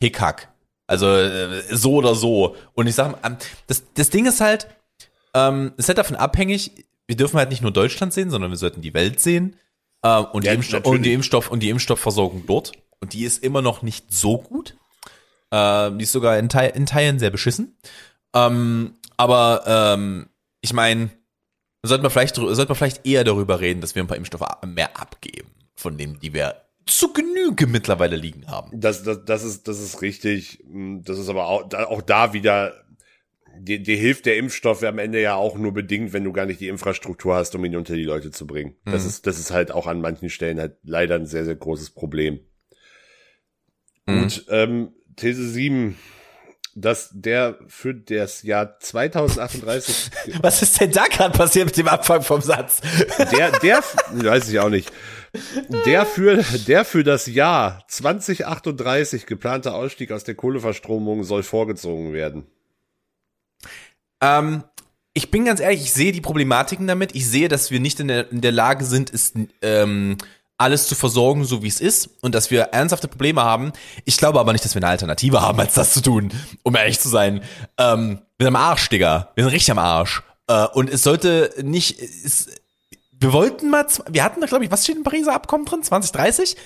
[0.00, 0.48] Hickhack.
[0.88, 2.56] Also äh, so oder so.
[2.74, 3.36] Und ich sage, ähm,
[3.68, 4.66] das, das Ding ist halt,
[5.32, 6.72] ähm, es ist halt davon abhängig,
[7.06, 9.54] wir dürfen halt nicht nur Deutschland sehen, sondern wir sollten die Welt sehen.
[10.02, 12.72] Äh, und, ja, die Impfstoff, und, die Impfstoff, und die Impfstoffversorgung dort.
[12.98, 14.76] Und die ist immer noch nicht so gut.
[15.52, 17.76] Äh, die ist sogar in, Teil, in Teilen sehr beschissen.
[18.34, 20.28] Ähm, aber ähm,
[20.60, 21.10] ich meine,
[21.82, 24.98] sollte man vielleicht sollte man vielleicht eher darüber reden, dass wir ein paar Impfstoffe mehr
[25.00, 26.56] abgeben von denen, die wir
[26.86, 28.70] zu Genüge mittlerweile liegen haben.
[28.80, 30.64] Das, das, das ist das ist richtig.
[31.02, 32.74] Das ist aber auch, auch da wieder
[33.58, 36.60] die, die hilft der Impfstoff am Ende ja auch nur bedingt, wenn du gar nicht
[36.60, 38.76] die Infrastruktur hast, um ihn unter die Leute zu bringen.
[38.84, 38.92] Mhm.
[38.92, 41.90] Das ist das ist halt auch an manchen Stellen halt leider ein sehr sehr großes
[41.90, 42.40] Problem.
[44.06, 44.22] Mhm.
[44.22, 45.96] Gut, ähm, These 7,
[46.74, 50.10] dass der für das Jahr 2038
[50.42, 52.80] Was ist denn da gerade passiert mit dem Anfang vom Satz?
[53.32, 54.90] der der weiß ich auch nicht.
[55.86, 62.46] Der für der für das Jahr 2038 geplante Ausstieg aus der Kohleverstromung soll vorgezogen werden.
[64.20, 64.64] Ähm,
[65.14, 67.14] ich bin ganz ehrlich, ich sehe die Problematiken damit.
[67.14, 70.16] Ich sehe, dass wir nicht in der, in der Lage sind, es ähm,
[70.62, 73.72] alles zu versorgen, so wie es ist, und dass wir ernsthafte Probleme haben.
[74.04, 76.32] Ich glaube aber nicht, dass wir eine Alternative haben, als das zu tun,
[76.62, 77.42] um ehrlich zu sein.
[77.78, 79.30] Ähm, wir sind am Arsch, Digga.
[79.34, 80.22] Wir sind richtig am Arsch.
[80.46, 82.00] Äh, und es sollte nicht.
[82.00, 82.48] Es,
[83.10, 85.82] wir wollten mal, wir hatten da, glaube ich, was steht im Pariser Abkommen drin?
[85.82, 86.56] 2030?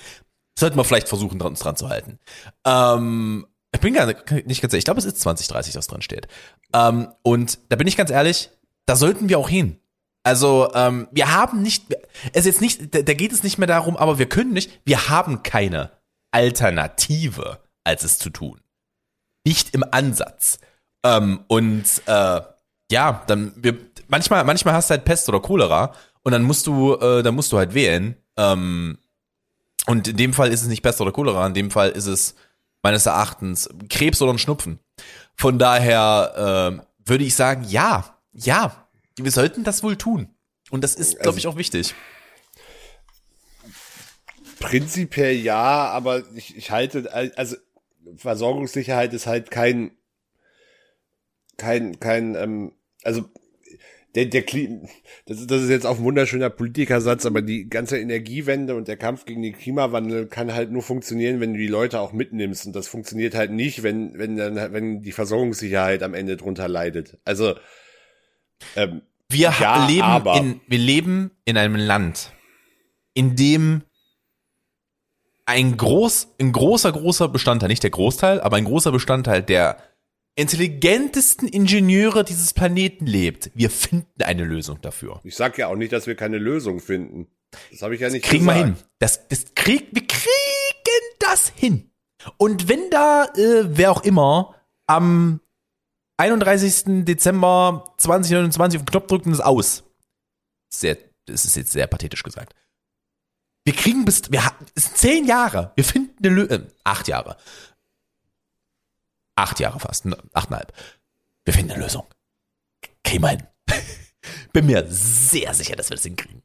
[0.57, 2.19] Sollten wir vielleicht versuchen, uns dran zu halten.
[2.65, 6.27] Ähm, ich bin gar nicht ganz ehrlich, ich glaube, es ist 2030, was dran steht.
[6.73, 8.49] Ähm, und da bin ich ganz ehrlich,
[8.85, 9.79] da sollten wir auch hin.
[10.27, 11.85] Also, ähm, wir haben nicht,
[12.33, 15.07] es jetzt nicht, da, da geht es nicht mehr darum, aber wir können nicht, wir
[15.07, 15.89] haben keine
[16.31, 18.59] Alternative, als es zu tun.
[19.45, 20.59] Nicht im Ansatz.
[21.01, 22.41] Ähm, und äh,
[22.91, 23.77] ja, dann wir
[24.09, 27.53] manchmal, manchmal hast du halt Pest oder Cholera und dann musst du, äh, dann musst
[27.53, 28.17] du halt wählen.
[28.35, 28.97] Ähm,
[29.85, 32.35] und in dem Fall ist es nicht Pest oder Cholera, in dem Fall ist es
[32.83, 34.79] meines Erachtens Krebs oder ein Schnupfen.
[35.37, 38.03] Von daher äh, würde ich sagen, ja,
[38.33, 38.86] ja,
[39.17, 40.29] wir sollten das wohl tun.
[40.69, 41.95] Und das ist, glaube ich, auch wichtig.
[44.59, 47.55] Prinzipiell ja, aber ich, ich halte, also
[48.15, 49.91] Versorgungssicherheit ist halt kein,
[51.57, 53.25] kein, kein, ähm, also
[54.15, 54.81] der, der Kli
[55.25, 58.97] das, ist, das ist jetzt auch ein wunderschöner Politikersatz, aber die ganze Energiewende und der
[58.97, 62.65] Kampf gegen den Klimawandel kann halt nur funktionieren, wenn du die Leute auch mitnimmst.
[62.65, 67.19] Und das funktioniert halt nicht, wenn, wenn dann, wenn die Versorgungssicherheit am Ende drunter leidet.
[67.25, 67.55] Also
[68.75, 72.31] ähm, Wir Ja, leben aber- in, wir leben in einem Land,
[73.13, 73.83] in dem
[75.45, 79.77] ein groß, ein großer, großer Bestandteil, nicht der Großteil, aber ein großer Bestandteil der
[80.35, 83.49] intelligentesten Ingenieure dieses Planeten lebt.
[83.55, 85.19] Wir finden eine Lösung dafür.
[85.23, 87.27] ich sag ja auch nicht, dass wir keine Lösung finden.
[87.71, 88.77] Das habe ich ja nicht Kriegen wir gesagt.
[88.77, 88.85] hin.
[88.99, 91.89] Das, das krieg, wir kriegen das hin.
[92.37, 94.53] Und wenn da, äh, wer auch immer,
[94.85, 95.39] am
[96.17, 97.05] 31.
[97.05, 99.83] Dezember 2029 auf den Knopf drückt und ist aus.
[100.69, 102.53] Sehr, das ist jetzt sehr pathetisch gesagt.
[103.63, 104.41] Wir kriegen bis, wir
[104.75, 105.71] es sind zehn Jahre.
[105.75, 107.37] Wir finden eine Lösung, äh, acht Jahre.
[109.35, 110.73] Acht Jahre fast, ne, achteinhalb.
[111.45, 112.05] Wir finden eine Lösung.
[113.03, 113.43] Kriegen wir hin.
[114.53, 116.43] Bin mir sehr sicher, dass wir das hinkriegen.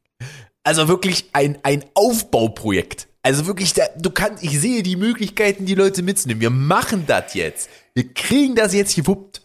[0.63, 3.07] Also wirklich ein, ein Aufbauprojekt.
[3.21, 6.41] Also wirklich, da, du kannst, ich sehe die Möglichkeiten, die Leute mitzunehmen.
[6.41, 7.69] Wir machen das jetzt.
[7.93, 9.41] Wir kriegen das jetzt gewuppt.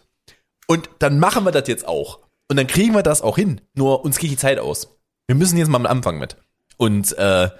[0.68, 2.20] Und dann machen wir das jetzt auch.
[2.48, 3.60] Und dann kriegen wir das auch hin.
[3.74, 4.96] Nur uns geht die Zeit aus.
[5.26, 6.36] Wir müssen jetzt mal am Anfang mit.
[6.76, 7.50] Und äh,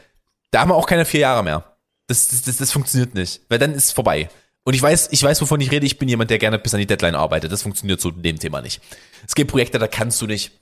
[0.50, 1.76] da haben wir auch keine vier Jahre mehr.
[2.06, 3.42] Das, das, das, das funktioniert nicht.
[3.48, 4.30] Weil dann ist es vorbei.
[4.64, 5.86] Und ich weiß, ich weiß, wovon ich rede.
[5.86, 7.50] Ich bin jemand, der gerne bis an die Deadline arbeitet.
[7.50, 8.82] Das funktioniert so in dem Thema nicht.
[9.26, 10.52] Es gibt Projekte, da kannst du nicht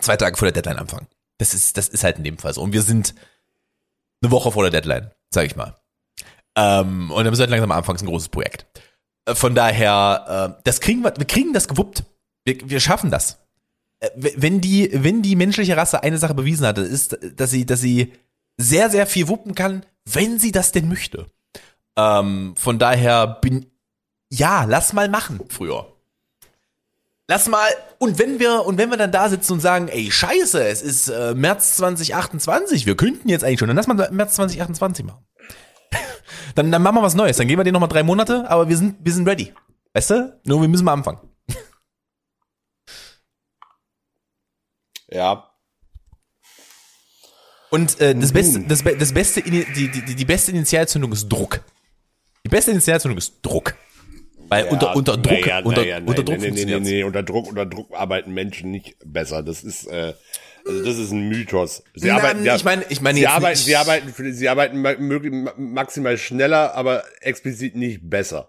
[0.00, 1.06] zwei Tage vor der Deadline anfangen.
[1.38, 2.62] Das ist, das ist halt in dem Fall so.
[2.62, 3.14] Und wir sind
[4.22, 5.76] eine Woche vor der Deadline, sag ich mal.
[6.56, 8.66] Ähm, und dann müssen wir halt langsam anfangen, das ist ein großes Projekt.
[9.26, 12.04] Äh, Von daher, äh, das kriegen wir, wir kriegen das gewuppt.
[12.44, 13.38] Wir, wir schaffen das.
[14.00, 17.80] Äh, Wenn die, wenn die menschliche Rasse eine Sache bewiesen hatte, ist, dass sie, dass
[17.80, 18.12] sie
[18.56, 21.26] sehr, sehr viel wuppen kann, wenn sie das denn möchte.
[21.96, 23.66] Ähm, von daher bin,
[24.30, 25.92] ja, lass mal machen früher.
[27.28, 27.68] Lass mal,
[27.98, 31.08] und wenn wir, und wenn wir dann da sitzen und sagen, ey, scheiße, es ist
[31.08, 35.24] äh, März 2028, wir könnten jetzt eigentlich schon, dann lass mal März 2028 machen.
[36.56, 38.76] Dann, dann machen wir was Neues, dann geben wir denen nochmal drei Monate, aber wir
[38.76, 39.52] sind, wir sind ready.
[39.92, 40.40] Weißt du?
[40.44, 41.20] Nur wir müssen mal anfangen.
[45.08, 45.50] Ja.
[47.70, 51.62] Und äh, das beste, das, das beste, die, die, die beste Initialzündung ist Druck.
[52.44, 53.74] Die beste Initialzündung ist Druck.
[54.48, 57.48] Weil unter, unter Druck, naja, unter, unter nein, Druck nee, nee, nee, nee, unter Druck,
[57.48, 59.42] unter Druck arbeiten Menschen nicht besser.
[59.42, 60.14] Das ist, äh,
[60.66, 61.82] also das ist ein Mythos.
[61.94, 64.48] Sie Nein, arbeiten, ja, ich meine- ich meine sie arbeiten, nicht- sie arbeiten, für, sie
[64.48, 64.82] arbeiten
[65.56, 68.48] maximal schneller, aber explizit nicht besser.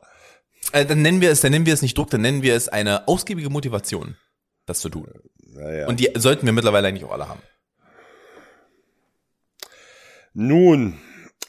[0.73, 2.67] Äh, dann nennen wir es, dann nennen wir es nicht Druck, dann nennen wir es
[2.67, 4.17] eine ausgiebige Motivation,
[4.65, 5.07] das zu tun.
[5.53, 5.87] Naja.
[5.87, 7.41] Und die sollten wir mittlerweile eigentlich auch alle haben.
[10.33, 10.99] Nun,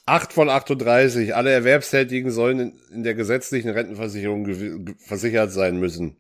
[0.07, 6.17] 8 von 38, alle Erwerbstätigen sollen in, in der gesetzlichen Rentenversicherung versichert sein müssen.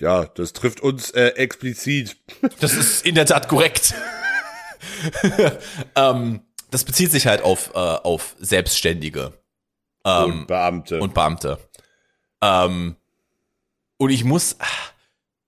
[0.00, 2.16] Ja, das trifft uns äh, explizit.
[2.60, 3.94] Das ist in der Tat korrekt.
[5.96, 6.40] ähm,
[6.70, 9.32] das bezieht sich halt auf, äh, auf Selbstständige
[10.04, 11.00] ähm, und Beamte.
[11.00, 11.58] und Beamte.
[12.42, 12.96] Ähm,
[13.98, 14.56] und ich muss,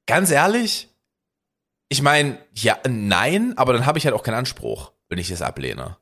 [0.06, 0.88] ganz ehrlich,
[1.88, 5.42] ich meine, ja, nein, aber dann habe ich halt auch keinen Anspruch, wenn ich das
[5.42, 5.96] ablehne.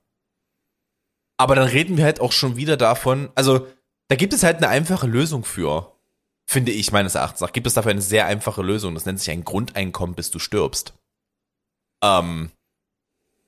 [1.37, 3.67] Aber dann reden wir halt auch schon wieder davon, also
[4.09, 5.92] da gibt es halt eine einfache Lösung für,
[6.47, 7.53] finde ich meines Erachtens nach.
[7.53, 8.95] Gibt es dafür eine sehr einfache Lösung.
[8.95, 10.95] Das nennt sich ein Grundeinkommen, bis du stirbst.
[12.03, 12.51] Ähm,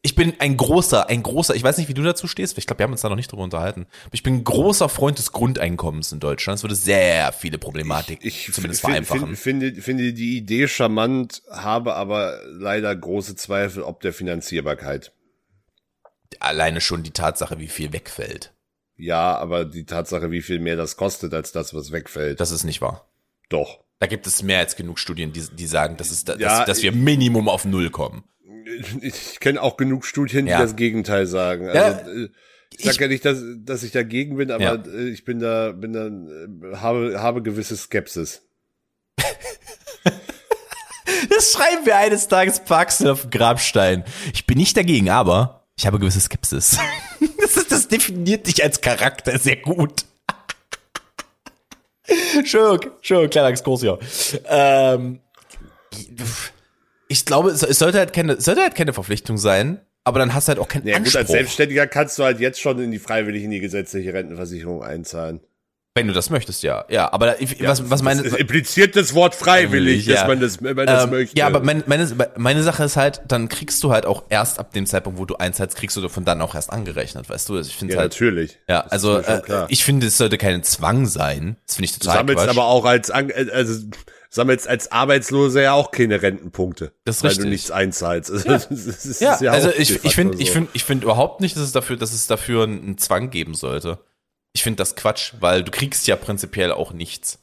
[0.03, 2.79] ich bin ein großer, ein großer, ich weiß nicht, wie du dazu stehst, ich glaube,
[2.81, 5.33] wir haben uns da noch nicht drüber unterhalten, aber ich bin ein großer Freund des
[5.33, 6.59] Grundeinkommens in Deutschland.
[6.59, 9.35] Es würde sehr viele Problematik Ich zumindest find- vereinfachen.
[9.37, 15.13] find- finde, finde die Idee charmant, habe aber leider große Zweifel ob der Finanzierbarkeit.
[16.41, 18.54] Alleine schon die Tatsache, wie viel wegfällt.
[18.97, 22.41] Ja, aber die Tatsache, wie viel mehr das kostet, als das, was wegfällt.
[22.41, 23.09] Das ist nicht wahr.
[23.49, 23.81] Doch.
[23.99, 26.83] Da gibt es mehr als genug Studien, die, die sagen, dass, es, dass, Ja, dass
[26.83, 28.25] wir Minimum auf Null kommen.
[29.01, 30.61] Ich kenne auch genug Studien, die Ja.
[30.63, 31.67] das Gegenteil sagen.
[31.67, 32.29] Ja, Also, äh,
[32.77, 34.75] ich sag ich- ja nicht, dass, dass ich dagegen bin, aber Ja.
[34.75, 38.43] äh, ich bin da, bin da, äh, habe, habe gewisse Skepsis.
[41.29, 44.05] Das schreiben wir eines Tages Paxel auf dem Grabstein.
[44.33, 46.79] Ich bin nicht dagegen, aber ich habe gewisse Skepsis.
[47.41, 50.07] Das, ist, das definiert dich als Charakter sehr gut.
[52.45, 53.99] Schön, schön, kleiner Exkurs hier.
[54.47, 55.21] Ähm,
[57.09, 60.51] ich glaube, es sollte halt keine, sollte halt keine Verpflichtung sein, aber dann hast du
[60.51, 61.21] halt auch keinen Ja, gut, Anspruch.
[61.21, 65.41] als Selbstständiger kannst du halt jetzt schon in die freiwillig in die gesetzliche Rentenversicherung einzahlen.
[65.97, 66.85] Wenn du das möchtest, ja.
[66.89, 70.17] Ja, aber ich, was, was meine, Es impliziert das Wort freiwillig, Ja.
[70.17, 71.39] dass man das, wenn man das Ähm, möchte.
[71.39, 74.73] Ja, aber meine, meine, meine Sache ist halt, dann kriegst du halt auch erst ab
[74.73, 77.57] dem Zeitpunkt, wo du einzahlst, kriegst du davon dann auch erst angerechnet, weißt du?
[77.57, 78.59] Also Ich finde ja, halt, natürlich.
[78.69, 81.57] ja, Das also äh, ich finde, es sollte kein Zwang sein.
[81.67, 82.51] Das finde ich Du total sammelst Quatsch.
[82.51, 83.87] aber auch als, äh, also,
[84.31, 86.91] sammelst als Arbeitsloser ja auch keine Rentenpunkte.
[87.05, 87.45] Das ist weil richtig.
[87.45, 88.33] du nichts einzahlst.
[88.33, 90.55] Also, das ist ja, ja also ich, ich finde, ich so.
[90.55, 94.01] finde, ich finde überhaupt nicht, dass es dafür, dass es dafür einen Zwang geben sollte.
[94.55, 97.41] Ich finde das Quatsch, weil du kriegst ja prinzipiell auch nichts.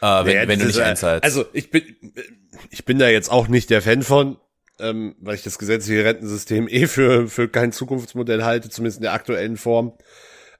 [0.00, 1.24] Äh, wenn, Naja, wenn du nicht einzahlst.
[1.24, 2.14] Also ich bin,
[2.70, 4.38] ich bin da jetzt auch nicht der Fan von,
[4.78, 9.12] ähm, weil ich das gesetzliche Rentensystem eh für, für kein Zukunftsmodell halte, zumindest in der
[9.12, 9.98] aktuellen Form.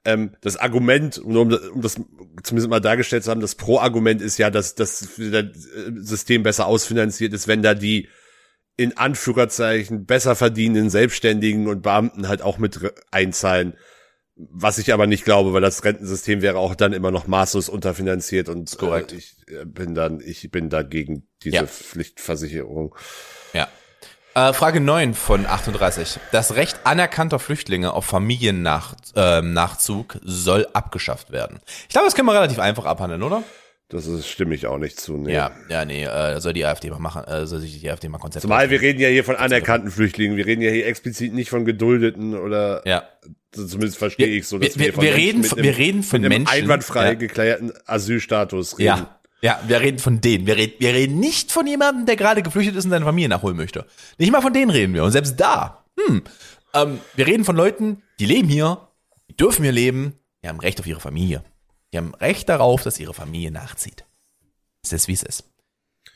[0.04, 1.94] Ähm, das Argument, nur um, um das
[2.42, 7.46] zumindest mal dargestellt zu haben, das Pro-Argument ist ja, dass das System besser ausfinanziert ist,
[7.46, 8.08] wenn da die
[8.76, 13.74] in Anführungszeichen besser verdienenden Selbstständigen und Beamten halt auch mit einzahlen.
[14.40, 18.48] Was ich aber nicht glaube, weil das Rentensystem wäre auch dann immer noch maßlos unterfinanziert
[18.48, 19.12] und korrekt.
[19.12, 21.66] Äh, ich äh, bin dann, ich bin dagegen diese Ja.
[21.66, 22.94] Pflichtversicherung.
[23.52, 23.66] Ja.
[24.34, 26.20] Äh, Frage 9 von 38.
[26.30, 31.58] Das Recht anerkannter Flüchtlinge auf Familiennachzug ähm, Nachzug soll abgeschafft werden.
[31.82, 33.42] Ich glaube, das können wir relativ einfach abhandeln, oder?
[33.88, 35.16] Das ist, stimme ich auch nicht zu.
[35.16, 35.32] Nee.
[35.32, 38.18] Ja, ja, nee, äh, soll die AfD mal machen, äh, soll sich die AfD mal
[38.18, 40.36] Konzept Zumal wir reden ja hier von anerkannten Flüchtlingen.
[40.36, 43.04] Wir reden ja hier explizit nicht von Geduldeten oder Ja,
[43.52, 46.02] zumindest verstehe ich so, dass wir- wir, von wir reden mit von- einem- wir reden
[46.02, 47.14] von mit einem Menschen, einwandfrei ja.
[47.14, 48.86] geklärten Asylstatus reden.
[48.86, 50.46] ja, ja, wir reden von denen.
[50.46, 53.56] Wir reden, wir reden nicht von jemandem, der gerade geflüchtet ist und seine Familie nachholen
[53.56, 53.86] möchte.
[54.18, 55.04] Nicht mal von denen reden wir.
[55.04, 56.22] Und selbst da, hm,
[56.74, 58.88] ähm, wir reden von Leuten, die leben hier,
[59.30, 61.44] die dürfen hier leben, die haben Recht auf ihre Familie.
[61.92, 64.04] Die haben Recht darauf, dass ihre Familie nachzieht.
[64.82, 65.44] Es ist, wie es ist.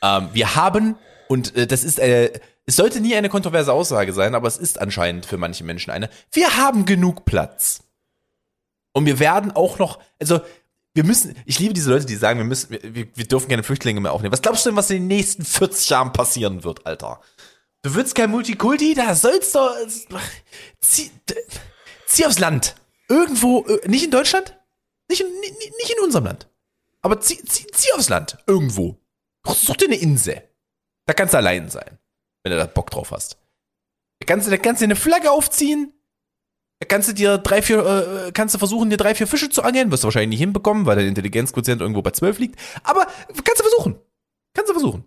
[0.03, 0.97] Ähm, wir haben,
[1.28, 2.33] und äh, das ist, äh,
[2.66, 6.08] es sollte nie eine kontroverse Aussage sein, aber es ist anscheinend für manche Menschen eine,
[6.30, 7.80] wir haben genug Platz.
[8.92, 10.40] Und wir werden auch noch, also
[10.94, 14.00] wir müssen, ich liebe diese Leute, die sagen, wir müssen, wir, wir dürfen keine Flüchtlinge
[14.00, 14.32] mehr aufnehmen.
[14.32, 17.20] Was glaubst du denn, was in den nächsten 40 Jahren passieren wird, Alter?
[17.82, 19.60] Du willst kein Multikulti, da sollst du,
[20.80, 21.10] zieh,
[22.06, 22.76] zieh aufs Land.
[23.08, 24.56] Irgendwo, äh, nicht in Deutschland?
[25.08, 26.48] Nicht in, nicht in unserem Land.
[27.00, 28.38] Aber zieh, zieh, zieh aufs Land.
[28.46, 28.98] Irgendwo.
[29.44, 30.42] Such dir eine Insel.
[31.06, 31.98] Da kannst du allein sein.
[32.43, 33.38] Wenn du da Bock drauf hast.
[34.18, 35.93] Da kannst du, da kannst du eine Flagge aufziehen.
[36.80, 39.62] Da kannst du dir drei, vier, äh, kannst du versuchen, dir drei, vier Fische zu
[39.62, 39.90] angeln.
[39.93, 42.61] Wirst du wahrscheinlich nicht hinbekommen, weil dein Intelligenzquotient irgendwo bei 12 liegt.
[42.82, 44.01] Aber kannst du versuchen.
[44.53, 45.05] Kannst du versuchen.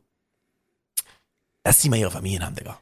[1.66, 2.80] Lass die mal ihre Familien haben, Digga.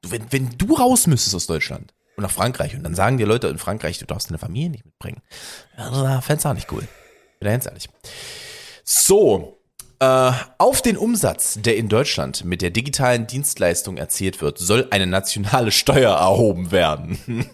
[0.00, 3.26] Du, wenn, wenn du raus müsstest aus Deutschland und nach Frankreich und dann sagen dir
[3.26, 5.22] Leute in Frankreich, du darfst deine Familie nicht mitbringen.
[5.76, 6.88] Ja, fänd's auch nicht cool.
[7.38, 7.88] Bin da ganz ehrlich.
[8.84, 9.61] So,
[10.06, 15.70] auf den Umsatz, der in Deutschland mit der digitalen Dienstleistung erzielt wird, soll eine nationale
[15.70, 17.18] Steuer erhoben werden.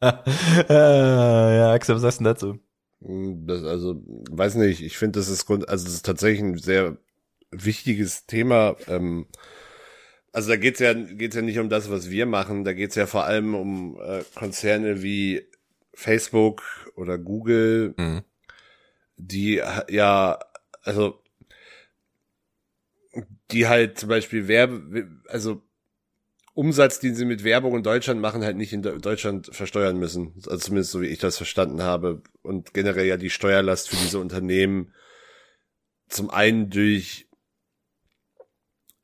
[0.00, 2.58] Äh, ja, Axel, was sagst du dazu?
[3.04, 6.58] Hm, Das, also, weiß nicht, ich finde, das ist Grund, also das ist tatsächlich ein
[6.58, 6.98] sehr
[7.50, 8.76] wichtiges Thema.
[8.88, 9.26] Ähm,
[10.32, 13.06] also da geht's ja, geht's ja nicht um das, was wir machen, da geht's ja
[13.06, 15.48] vor allem um äh, Konzerne wie
[15.94, 16.62] Facebook
[16.94, 18.22] oder Google, Mhm.
[19.16, 20.38] die ja,
[20.82, 21.22] also
[23.50, 25.62] die halt zum Beispiel Werbe, also
[26.54, 30.34] Umsatz, den sie mit Werbung in Deutschland machen, halt nicht in Deu- Deutschland versteuern müssen.
[30.46, 32.22] Also zumindest so wie ich das verstanden habe.
[32.42, 34.92] Und generell ja die Steuerlast für diese Unternehmen
[36.08, 37.28] zum einen durch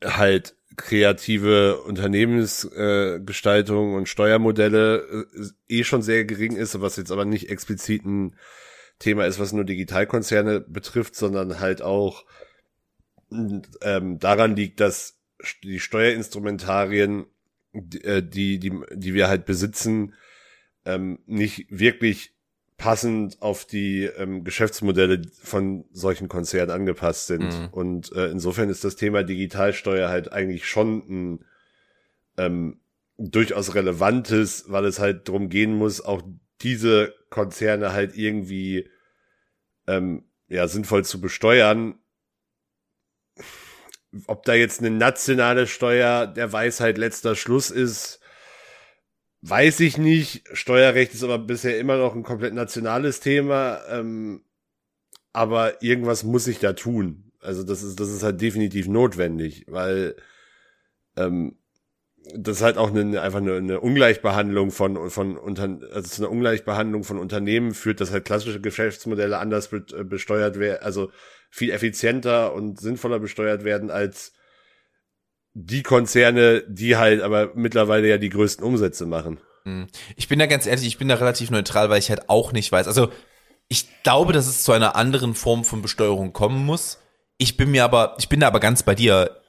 [0.03, 7.25] halt kreative Unternehmensgestaltung äh, und Steuermodelle äh, eh schon sehr gering ist, was jetzt aber
[7.25, 8.35] nicht explizit ein
[8.99, 12.25] Thema ist, was nur Digitalkonzerne betrifft, sondern halt auch
[13.31, 15.21] ähm, daran liegt, dass
[15.63, 17.27] die Steuerinstrumentarien,
[17.73, 20.15] die, äh, die, die, die wir halt besitzen,
[20.85, 22.35] ähm, nicht wirklich
[22.77, 27.45] passend auf die ähm, Geschäftsmodelle von solchen Konzernen angepasst sind.
[27.45, 27.69] Mhm.
[27.71, 31.45] Und äh, insofern ist das Thema Digitalsteuer halt eigentlich schon ein
[32.37, 32.81] ähm,
[33.17, 36.23] durchaus relevantes, weil es halt drum gehen muss, auch
[36.65, 38.91] diese Konzerne halt irgendwie
[39.87, 41.99] ähm, ja sinnvoll zu besteuern.
[44.27, 48.21] Ob da jetzt eine nationale Steuer der Weisheit letzter Schluss ist,
[49.47, 50.49] Weiß ich nicht.
[50.55, 53.83] Steuerrecht ist aber bisher immer noch ein komplett nationales Thema.
[53.91, 54.43] Ähm,
[55.35, 57.31] aber irgendwas muss ich da tun.
[57.41, 60.17] Also das ist, das ist halt definitiv notwendig, weil
[61.19, 61.59] ähm,
[62.35, 67.05] das halt auch eine, einfach eine, eine Ungleichbehandlung von, von unter, also zu einer Ungleichbehandlung
[67.05, 71.11] von Unternehmen führt, dass halt klassische Geschäftsmodelle anders äh, besteuert werden, also
[71.51, 74.33] viel effizienter und sinnvoller besteuert werden als
[75.53, 79.39] die Konzerne, die halt aber mittlerweile ja die größten Umsätze machen.
[79.65, 79.87] Hm.
[80.17, 82.73] Ich bin da ganz ehrlich, ich bin da relativ neutral, weil ich halt auch nicht
[82.73, 82.89] weiß.
[82.89, 83.11] Also
[83.69, 86.99] ich glaube, dass es zu einer anderen Form von Besteuerung kommen muss.
[87.39, 89.41] Ich bin mir aber, ich bin da aber ganz bei dir.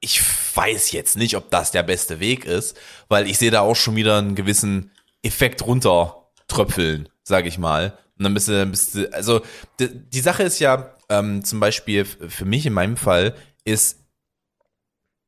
[0.00, 0.22] Ich
[0.54, 2.76] weiß jetzt nicht, ob das der beste Weg ist,
[3.08, 4.92] weil ich sehe da auch schon wieder einen gewissen
[5.22, 7.98] Effekt runtertröpfeln, sage ich mal.
[8.16, 9.42] Und dann bist du, bist du also
[9.80, 13.34] die, die Sache ist ja ähm, zum Beispiel für mich in meinem Fall
[13.64, 13.98] ist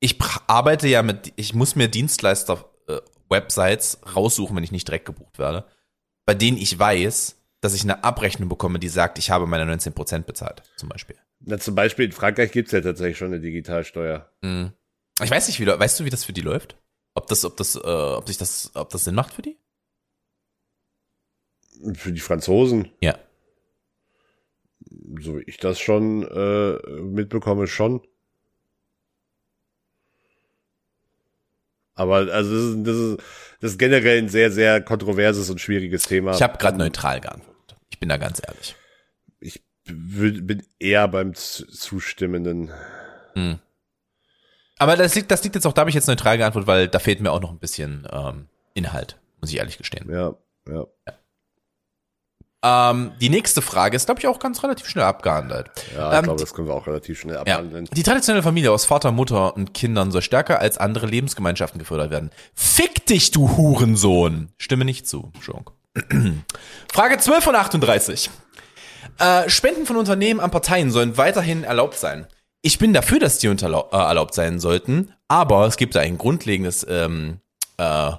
[0.00, 5.38] ich arbeite ja mit, ich muss mir Dienstleister-Websites äh, raussuchen, wenn ich nicht direkt gebucht
[5.38, 5.66] werde,
[6.24, 10.22] bei denen ich weiß, dass ich eine Abrechnung bekomme, die sagt, ich habe meine 19%
[10.22, 11.16] bezahlt, zum Beispiel.
[11.41, 14.30] Na, zum Beispiel in Frankreich gibt's ja tatsächlich schon eine Digitalsteuer.
[14.43, 14.72] Mhm.
[15.22, 16.76] Ich weiß nicht, wie, weißt du, wie das für die läuft?
[17.14, 19.59] Ob das, ob das, äh, ob sich das, ob das Sinn macht für die?
[21.95, 22.91] Für die Franzosen?
[23.01, 23.18] Ja.
[25.18, 28.03] So wie ich das schon äh, mitbekomme, schon.
[31.95, 33.18] Aber also das ist, das ist,
[33.61, 36.32] das ist generell ein sehr, sehr kontroverses und schwieriges Thema.
[36.32, 37.76] Ich habe gerade neutral geantwortet.
[37.91, 38.74] Ich bin da ganz ehrlich.
[39.93, 42.70] Bin eher beim Zustimmenden.
[43.34, 43.59] Hm.
[44.78, 46.99] Aber das liegt, das liegt jetzt auch, da habe ich jetzt neutral geantwortet, weil da
[46.99, 50.11] fehlt mir auch noch ein bisschen ähm, Inhalt, muss ich ehrlich gestehen.
[50.11, 50.34] Ja,
[50.66, 50.86] ja.
[51.07, 51.14] ja.
[52.62, 55.70] Ähm, die nächste Frage ist, glaube ich, auch ganz relativ schnell abgehandelt.
[55.95, 57.86] Ja, ich ähm, glaube, das können wir auch relativ schnell abhandeln.
[57.86, 57.91] Ja.
[57.95, 62.30] Die traditionelle Familie aus Vater, Mutter und Kindern soll stärker als andere Lebensgemeinschaften gefördert werden.
[62.55, 64.51] Fick dich, du Hurensohn!
[64.59, 65.72] Stimme nicht zu, Schunk.
[66.93, 68.30] Frage 12 von 38.
[69.18, 72.26] Äh, Spenden von Unternehmen an Parteien sollen weiterhin erlaubt sein.
[72.62, 76.86] Ich bin dafür, dass die äh, erlaubt sein sollten, aber es gibt da ein grundlegendes,
[76.88, 77.40] ähm,
[77.78, 78.16] äh, äh,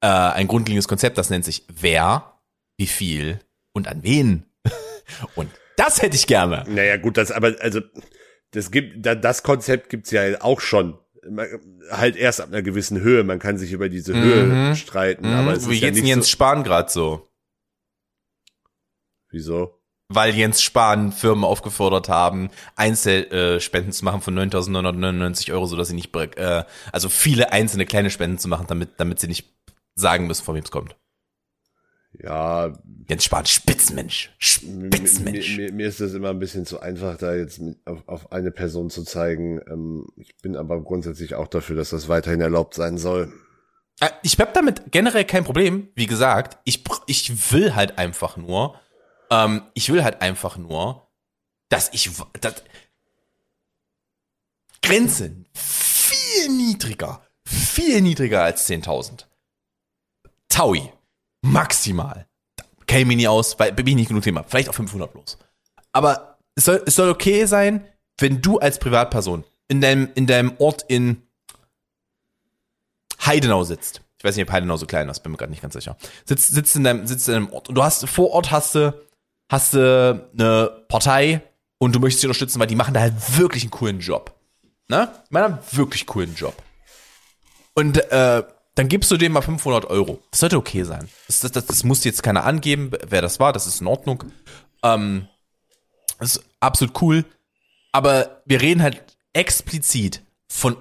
[0.00, 2.40] ein grundlegendes Konzept, das nennt sich Wer
[2.78, 3.40] wie viel
[3.72, 4.46] und an wen.
[5.34, 6.64] Und das hätte ich gerne.
[6.68, 7.80] Naja, gut, das aber, also,
[8.52, 10.98] das gibt, das Konzept gibt's ja auch schon.
[11.90, 13.24] Halt erst ab einer gewissen Höhe.
[13.24, 14.74] Man kann sich über diese Höhe mhm.
[14.76, 15.28] streiten.
[15.28, 15.34] Mhm.
[15.34, 17.29] Aber es Wie ist geht's ja Jens so Spahn gerade so?
[19.30, 19.78] Wieso?
[20.08, 26.14] Weil Jens Spahn Firmen aufgefordert haben, Einzelspenden zu machen von 9.999 Euro, sodass sie nicht,
[26.16, 29.48] äh, also viele einzelne kleine Spenden zu machen, damit, damit sie nicht
[29.94, 30.96] sagen müssen, von wem es kommt.
[32.12, 32.72] Ja.
[33.08, 34.34] Jens Spahn, Spitzenmensch.
[34.38, 35.56] Spitzenmensch.
[35.56, 38.50] Mir, mir, mir ist das immer ein bisschen zu einfach, da jetzt auf, auf eine
[38.50, 39.60] Person zu zeigen.
[39.68, 43.32] Ähm, ich bin aber grundsätzlich auch dafür, dass das weiterhin erlaubt sein soll.
[44.00, 45.88] Äh, ich hab damit generell kein Problem.
[45.94, 48.74] Wie gesagt, ich, ich will halt einfach nur,
[49.30, 51.08] ähm, ich will halt einfach nur,
[51.68, 52.10] dass ich,
[52.40, 52.62] dass
[54.82, 59.26] Grenzen viel niedriger, viel niedriger als 10.000.
[60.48, 60.92] Taui.
[61.42, 62.26] Maximal.
[62.86, 64.42] Käme ich nie aus, weil bin ich nicht genug Thema.
[64.42, 65.38] Vielleicht auch 500 bloß.
[65.92, 67.86] Aber es soll, es soll okay sein,
[68.18, 71.22] wenn du als Privatperson in deinem, in deinem Ort in
[73.24, 74.02] Heidenau sitzt.
[74.18, 75.96] Ich weiß nicht, ob Heidenau so klein ist, bin mir gerade nicht ganz sicher.
[76.26, 77.68] Sitzt, sitzt in deinem, sitzt in deinem Ort.
[77.68, 78.92] Und du hast, vor Ort hast du,
[79.50, 81.42] hast du eine Partei
[81.78, 84.34] und du möchtest sie unterstützen, weil die machen da halt wirklich einen coolen Job.
[84.88, 85.12] Ne?
[85.28, 86.54] Die machen einen wirklich coolen Job.
[87.74, 88.42] Und, äh,
[88.76, 90.22] dann gibst du dem mal 500 Euro.
[90.30, 91.08] Das sollte okay sein.
[91.26, 93.52] Das, das, das, das muss jetzt keiner angeben, wer das war.
[93.52, 94.24] Das ist in Ordnung.
[94.82, 95.28] Ähm,
[96.18, 97.24] das ist absolut cool.
[97.92, 100.76] Aber wir reden halt explizit von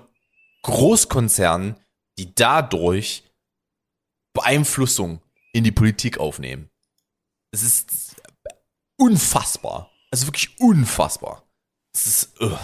[0.62, 1.76] Großkonzernen,
[2.18, 3.24] die dadurch
[4.34, 6.70] Beeinflussung in die Politik aufnehmen.
[7.52, 8.09] Es ist
[9.00, 9.91] unfassbar.
[10.12, 11.43] Also wirklich unfassbar.
[11.93, 12.41] Es ist.
[12.41, 12.58] Uh.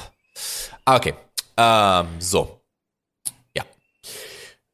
[0.86, 1.16] Okay.
[1.58, 2.62] Ähm, so.
[3.56, 3.66] Ja.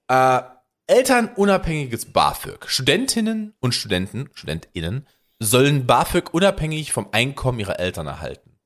[0.08, 0.44] Äh,
[0.88, 2.68] elternunabhängiges BAföG.
[2.68, 5.08] Studentinnen und Studenten, StudentInnen,
[5.40, 8.60] sollen BAföG unabhängig vom Einkommen ihrer Eltern erhalten.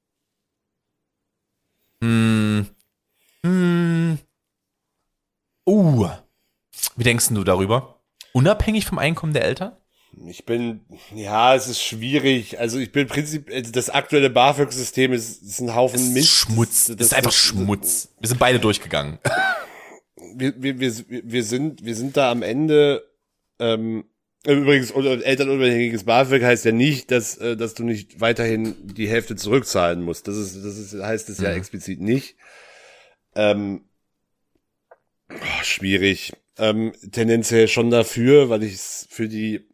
[2.01, 2.67] Hm.
[3.43, 4.19] Hm.
[5.65, 6.09] Uh.
[6.95, 8.01] Wie denkst du darüber?
[8.33, 9.77] Unabhängig vom Einkommen der Eltern?
[10.27, 10.81] Ich bin,
[11.13, 12.59] ja, es ist schwierig.
[12.59, 16.29] Also ich bin prinzipiell, das aktuelle BAföG-System ist, ist ein Haufen Das ist Mist.
[16.29, 16.85] Schmutz.
[16.95, 18.09] Das, ist einfach Schmutz.
[18.19, 19.19] Wir sind beide durchgegangen.
[20.35, 23.03] Wir, wir, wir, wir sind, wir sind da am Ende,
[23.59, 24.05] ähm,
[24.45, 29.35] übrigens, un- elternunabhängiges BAföG heißt ja nicht, dass, äh, dass du nicht weiterhin die Hälfte
[29.35, 30.27] zurückzahlen musst.
[30.27, 31.57] Das ist, das ist, heißt es ja Mhm.
[31.57, 32.35] explizit nicht.
[33.35, 33.85] Ähm,
[35.29, 36.33] oh, schwierig.
[36.57, 39.67] Ähm, tendenziell schon dafür, weil ich es für die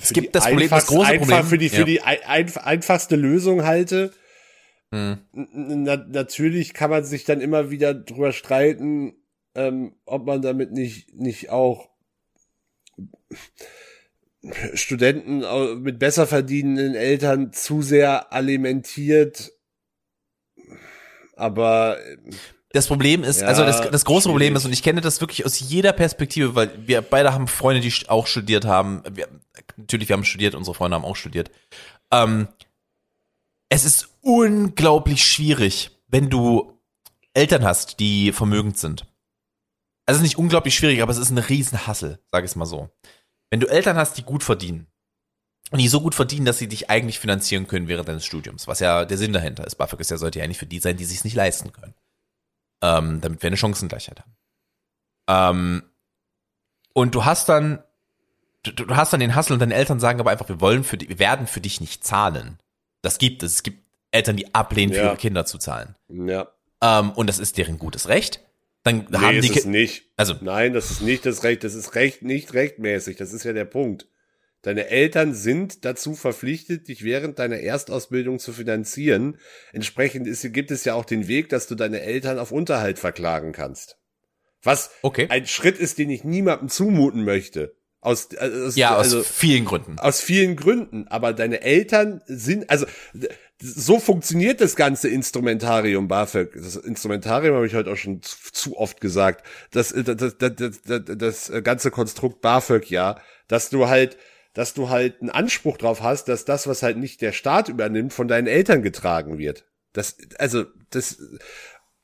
[0.00, 1.46] Es gibt das Problem, das große einfach Problem.
[1.46, 1.84] für die für Ja.
[1.84, 4.12] die ein, ein, einfachste Lösung halte.
[4.92, 5.18] Hm.
[5.32, 9.14] Na, natürlich kann man sich dann immer wieder drüber streiten,
[9.54, 11.88] ähm, ob man damit nicht nicht auch
[14.74, 15.44] Studenten
[15.82, 19.52] mit besser verdienenden Eltern zu sehr alimentiert.
[21.36, 22.16] Aber äh,
[22.72, 24.56] Das Problem ist, Ja, also das, das große Problem schwierig.
[24.56, 27.92] ist, und ich kenne das wirklich aus jeder Perspektive, weil wir beide haben Freunde, die
[28.08, 29.02] auch studiert haben.
[29.12, 29.28] Wir,
[29.76, 31.50] natürlich, wir haben studiert, unsere Freunde haben auch studiert.
[32.10, 32.48] Ähm,
[33.68, 36.78] es ist unglaublich schwierig, wenn du
[37.34, 39.06] Eltern hast, die vermögend sind.
[40.06, 42.66] Also es ist nicht unglaublich schwierig, aber es ist ein Riesenhassel, sag ich es mal
[42.66, 42.90] so.
[43.50, 44.86] Wenn du Eltern hast, die gut verdienen,
[45.70, 48.80] und die so gut verdienen, dass sie dich eigentlich finanzieren können während deines Studiums, was
[48.80, 49.76] ja der Sinn dahinter ist.
[49.76, 51.94] BAföG ist ja, sollte ja eigentlich für die sein, die sich nicht leisten können.
[52.82, 54.36] Ähm, damit wir eine Chancengleichheit haben.
[55.28, 55.82] Ähm,
[56.94, 57.82] und du hast dann,
[58.64, 60.98] du, du hast dann den Hassel und deine Eltern sagen aber einfach, wir wollen für
[60.98, 62.58] dich, wir werden für dich nicht zahlen.
[63.02, 63.52] Das gibt es.
[63.54, 65.06] Es gibt Eltern, die ablehnen, für Ja.
[65.06, 65.94] ihre Kinder zu zahlen.
[66.08, 66.48] ja,
[66.82, 68.40] Ähm, und das ist deren gutes Recht.
[68.84, 70.04] Dann nee, haben ist die es Ki- nicht.
[70.16, 71.62] also Nein, das ist nicht das Recht.
[71.62, 73.16] Das ist recht nicht rechtmäßig.
[73.16, 74.08] Das ist ja der Punkt.
[74.62, 79.38] Deine Eltern sind dazu verpflichtet, dich während deiner Erstausbildung zu finanzieren.
[79.72, 83.52] Entsprechend ist, gibt es ja auch den Weg, dass du deine Eltern auf Unterhalt verklagen
[83.52, 83.98] kannst.
[84.62, 85.26] Was Okay.
[85.28, 87.74] ein Schritt ist, den ich niemandem zumuten möchte.
[88.00, 89.98] Aus, äh, aus, ja, aus also, vielen Gründen.
[89.98, 91.06] aus vielen Gründen.
[91.08, 92.86] Aber deine Eltern sind, also
[93.60, 96.52] so funktioniert das ganze Instrumentarium BAföG.
[96.54, 99.44] Das Instrumentarium habe ich heute auch schon zu, oft gesagt.
[99.70, 104.16] Das, äh, das, das, das, das, das ganze Konstrukt BAföG, ja, dass du halt,
[104.54, 108.12] dass du halt einen Anspruch drauf hast, dass das, was halt nicht der Staat übernimmt,
[108.12, 109.66] von deinen Eltern getragen wird.
[109.92, 111.22] Das, also, das,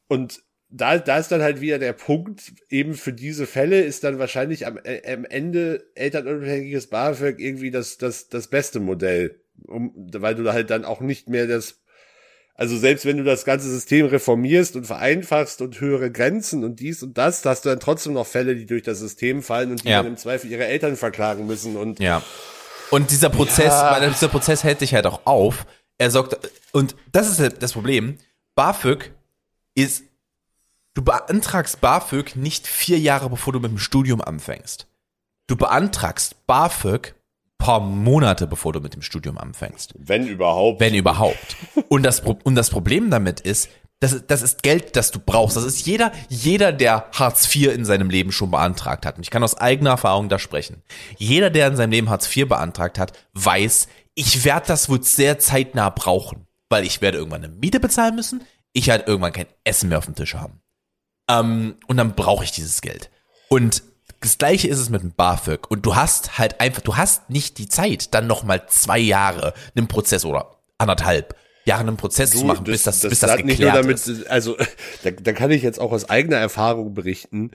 [0.09, 4.19] und da, da ist dann halt wieder der Punkt, eben für diese Fälle ist dann
[4.19, 9.41] wahrscheinlich am, äh, am Ende elternunabhängiges BAföG irgendwie das, das, das beste Modell.
[9.67, 11.81] Um, weil du halt dann auch nicht mehr das,
[12.59, 17.03] also selbst wenn du das ganze System reformierst und vereinfachst und höhere Grenzen und dies
[17.03, 19.89] und das, hast du dann trotzdem noch Fälle, die durch das System fallen und die
[19.89, 19.99] Ja.
[20.03, 22.21] dann im Zweifel ihre Eltern verklagen müssen und Ja.
[22.91, 23.93] Und dieser Prozess, Ja.
[23.93, 25.67] weil dieser Prozess hält sich halt auch auf.
[25.99, 26.37] Er sorgt,
[26.73, 28.19] und das ist halt das Problem.
[28.57, 29.13] BAföG
[29.75, 30.03] ist,
[30.95, 34.89] du beantragst BAföG nicht vier Jahre bevor du mit dem Studium anfängst.
[35.47, 37.15] Du beantragst BAföG
[37.59, 39.95] paar Monate bevor du mit dem Studium anfängst.
[39.99, 40.81] wenn überhaupt.
[40.81, 41.57] Wenn überhaupt.
[41.89, 43.69] Und das, und das Problem damit ist,
[44.01, 45.57] das, das ist Geld, das du brauchst.
[45.57, 49.17] Das ist jeder, jeder, der Hartz IV in seinem Leben schon beantragt hat.
[49.17, 50.83] Und ich kann aus eigener Erfahrung da sprechen.
[51.17, 55.39] Jeder, der in seinem Leben Hartz IV beantragt hat, weiß, ich werde das wohl sehr
[55.41, 56.47] zeitnah brauchen.
[56.69, 58.45] Weil ich werde irgendwann eine Miete bezahlen müssen.
[58.73, 60.61] Ich werde irgendwann kein Essen mehr auf dem Tisch haben.
[61.29, 63.11] Ähm, und dann brauche ich dieses Geld.
[63.49, 63.83] Und
[64.21, 65.71] das gleiche ist es mit dem BAföG.
[65.71, 69.55] Und du hast halt einfach, du hast nicht die Zeit, dann noch mal zwei Jahre
[69.77, 73.61] einen Prozess oder anderthalb Jahre einen Prozess zu machen, bis das, bis das hat nicht
[73.61, 74.27] nur geklärt damit, ist.
[74.29, 74.57] also
[75.05, 77.53] da, da kann ich jetzt auch aus eigener Erfahrung berichten.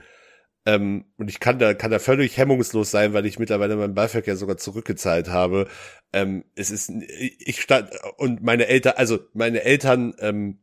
[0.65, 4.25] Ähm, und ich kann da, kann da völlig hemmungslos sein, weil ich mittlerweile mein BAföG
[4.27, 5.67] ja sogar zurückgezahlt habe.
[6.13, 10.59] Ähm, es ist, ich stand, und meine Eltern, also meine Eltern, ähm,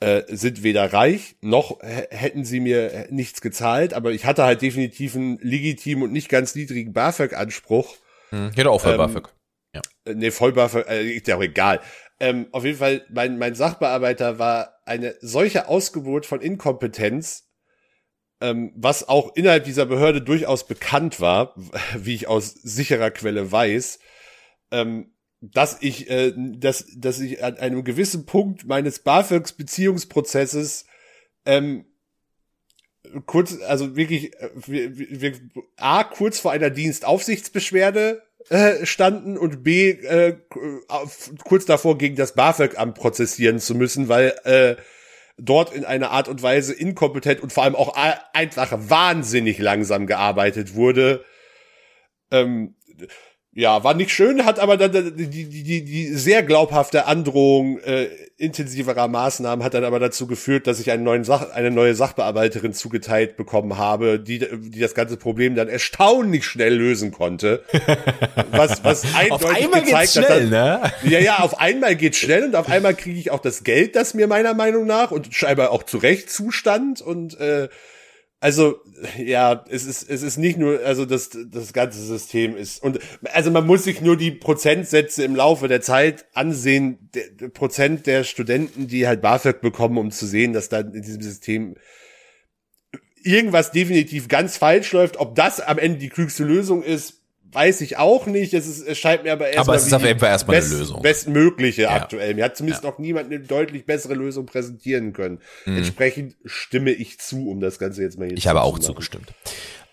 [0.00, 5.16] äh, sind weder reich, noch hätten sie mir nichts gezahlt, aber ich hatte halt definitiv
[5.16, 7.96] einen legitimen und nicht ganz niedrigen BAföG-Anspruch.
[8.30, 9.28] Hm, Geht auch voll ähm, BAföG.
[9.28, 11.80] Äh, Nee, Vollbuffer, äh, ist ja auch egal.
[12.20, 17.48] Ähm, auf jeden Fall, mein, mein Sachbearbeiter war eine solche Ausgeburt von Inkompetenz,
[18.40, 21.54] ähm, was auch innerhalb dieser Behörde durchaus bekannt war,
[21.96, 23.98] wie ich aus sicherer Quelle weiß,
[24.70, 30.86] ähm, dass ich, äh, dass, dass ich an einem gewissen Punkt meines BAföGs Beziehungsprozesses
[31.46, 31.84] ähm,
[33.26, 35.32] kurz, also wirklich, äh, wir, wir,
[35.76, 40.38] A, kurz vor einer Dienstaufsichtsbeschwerde äh, standen und B äh,
[41.44, 44.76] kurz davor gegen das BAföG-Amt prozessieren zu müssen, weil äh,
[45.36, 47.96] dort in einer Art und Weise inkompetent und vor allem auch
[48.32, 51.24] einfach wahnsinnig langsam gearbeitet wurde.
[52.30, 52.74] Ähm,
[53.58, 58.06] ja, war nicht schön, hat aber dann die, die, die, die sehr glaubhafte Androhung äh,
[58.36, 62.72] intensiverer Maßnahmen hat dann aber dazu geführt, dass ich einen neuen Sach eine neue Sachbearbeiterin
[62.72, 67.64] zugeteilt bekommen habe, die, die das ganze Problem dann erstaunlich schnell lösen konnte.
[68.52, 71.10] Was, was eindeutig auf einmal gezeigt geht's schnell, hat, ne?
[71.10, 74.14] Ja, ja, auf einmal geht's schnell und auf einmal kriege ich auch das Geld, das
[74.14, 77.68] mir meiner Meinung nach und scheinbar auch zu Recht zustand und äh,
[78.40, 78.76] also
[79.16, 83.00] ja, es ist es ist nicht nur also das das ganze System ist und
[83.32, 88.06] also man muss sich nur die Prozentsätze im Laufe der Zeit ansehen, der, der Prozent
[88.06, 91.74] der Studenten, die halt BAföG bekommen, um zu sehen, dass da in diesem System
[93.22, 95.18] irgendwas definitiv ganz falsch läuft.
[95.18, 97.17] Ob das am Ende die klügste Lösung ist,
[97.52, 98.54] weiß ich auch nicht.
[98.54, 99.62] Es, ist, es scheint mir aber erstmal.
[99.62, 101.02] Aber es ist auf jeden Fall erstmal best, eine Lösung.
[101.02, 101.90] Bestmögliche Ja.
[101.90, 102.34] aktuell.
[102.34, 105.40] Mir hat zumindest noch niemand eine deutlich bessere Lösung präsentieren können.
[105.64, 108.38] Entsprechend stimme ich zu, um das Ganze jetzt mal hier Mhm.
[108.38, 109.32] Ich habe auch zugestimmt.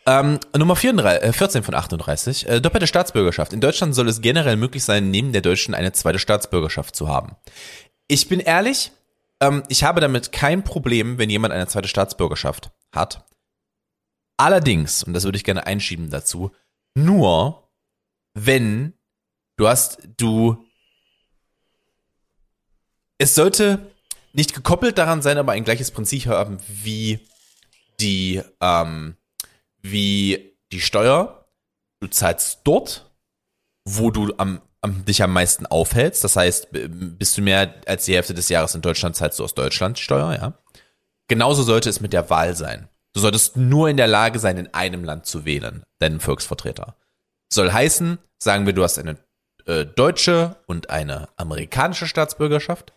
[0.07, 2.47] Ähm, Nummer 34, äh, 14 von 38.
[2.47, 3.53] Äh, doppelte Staatsbürgerschaft.
[3.53, 7.35] In Deutschland soll es generell möglich sein, neben der deutschen eine zweite Staatsbürgerschaft zu haben.
[8.07, 8.91] Ich bin ehrlich,
[9.41, 13.25] ähm, ich habe damit kein Problem, wenn jemand eine zweite Staatsbürgerschaft hat.
[14.37, 16.51] Allerdings, und das würde ich gerne einschieben dazu,
[16.95, 17.69] nur
[18.33, 18.93] wenn
[19.57, 20.65] du hast, du,
[23.17, 23.91] es sollte
[24.33, 27.19] nicht gekoppelt daran sein, aber ein gleiches Prinzip haben wie
[27.99, 29.15] die, ähm,
[29.81, 31.47] wie die Steuer.
[32.01, 33.09] Du zahlst dort,
[33.85, 36.23] wo du am, am, dich am meisten aufhältst.
[36.23, 39.53] Das heißt, bist du mehr als die Hälfte des Jahres in Deutschland, zahlst du aus
[39.53, 40.57] Deutschland Steuer, ja.
[41.27, 42.89] Genauso sollte es mit der Wahl sein.
[43.15, 46.97] Du solltest nur in der Lage sein, in einem Land zu wählen, deinen Volksvertreter.
[47.49, 49.17] Soll heißen, sagen wir, du hast eine
[49.65, 52.91] äh, deutsche und eine amerikanische Staatsbürgerschaft,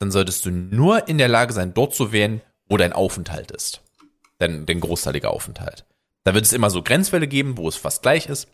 [0.00, 3.80] dann solltest du nur in der Lage sein, dort zu wählen, wo dein Aufenthalt ist.
[4.38, 5.86] Dein, dein großteiliger Aufenthalt.
[6.24, 8.48] Da wird es immer so Grenzfälle geben, wo es fast gleich ist.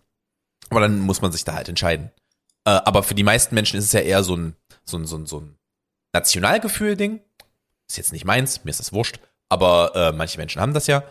[0.68, 2.10] Aber dann muss man sich da halt entscheiden.
[2.66, 5.16] Äh, aber für die meisten Menschen ist es ja eher so ein, so ein, so
[5.16, 5.56] ein, so ein
[6.12, 7.20] Nationalgefühl-Ding.
[7.88, 9.18] Ist jetzt nicht meins, mir ist das wurscht.
[9.50, 11.02] Aber äh, manche Menschen haben das ja.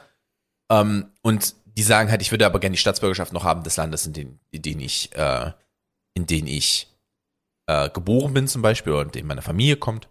[0.71, 4.05] Ähm, und die sagen halt, ich würde aber gerne die Staatsbürgerschaft noch haben des Landes,
[4.05, 5.51] in dem, in dem ich, äh,
[6.15, 6.87] in dem ich
[7.67, 10.09] äh, geboren bin zum Beispiel oder in dem meine Familie kommt.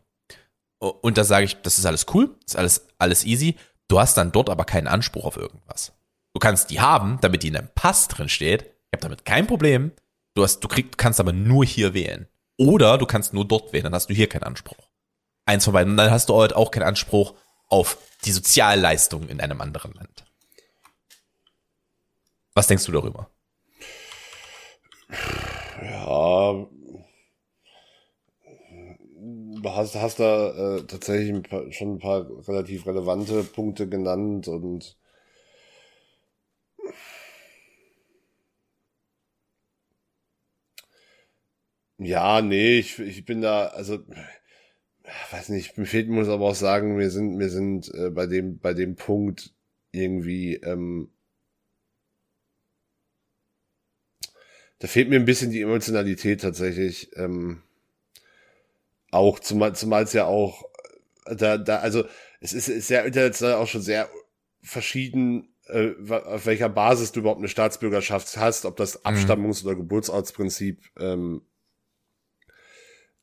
[0.79, 3.57] Und da sage ich, das ist alles cool, das ist alles, alles easy.
[3.89, 5.93] Du hast dann dort aber keinen Anspruch auf irgendwas.
[6.35, 8.63] Du kannst die haben, damit die in deinem Pass drin steht.
[8.63, 9.93] Ich habe damit kein Problem.
[10.35, 12.29] Du hast, du kriegst, kannst aber nur hier wählen.
[12.59, 14.89] Oder du kannst nur dort wählen, dann hast du hier keinen Anspruch.
[15.47, 15.93] Eins von beiden.
[15.93, 17.35] Und dann hast du halt auch keinen Anspruch
[17.69, 20.25] auf die Sozialleistungen in einem anderen Land.
[22.55, 23.31] Was denkst du darüber?
[25.81, 26.69] Ja,
[29.79, 34.97] hast, hast da äh, tatsächlich ein paar, schon ein paar relativ relevante Punkte genannt und
[41.99, 43.99] ja, nee, ich, ich bin da, also
[45.31, 48.59] weiß nicht, mir fehlt, muss aber auch sagen, wir sind, wir sind äh, bei dem,
[48.59, 49.55] bei dem Punkt
[49.93, 51.11] irgendwie, ähm,
[54.79, 57.11] da fehlt mir ein bisschen die Emotionalität tatsächlich.
[57.17, 57.63] Ähm,
[59.11, 60.65] auch zumal zumal es ja auch
[61.25, 62.05] äh, da da also
[62.41, 64.09] es ist, ist ja international auch schon sehr
[64.63, 70.83] verschieden äh, auf welcher Basis du überhaupt eine Staatsbürgerschaft hast, ob das Abstammungs- oder Geburtsortsprinzip
[70.99, 71.43] ähm,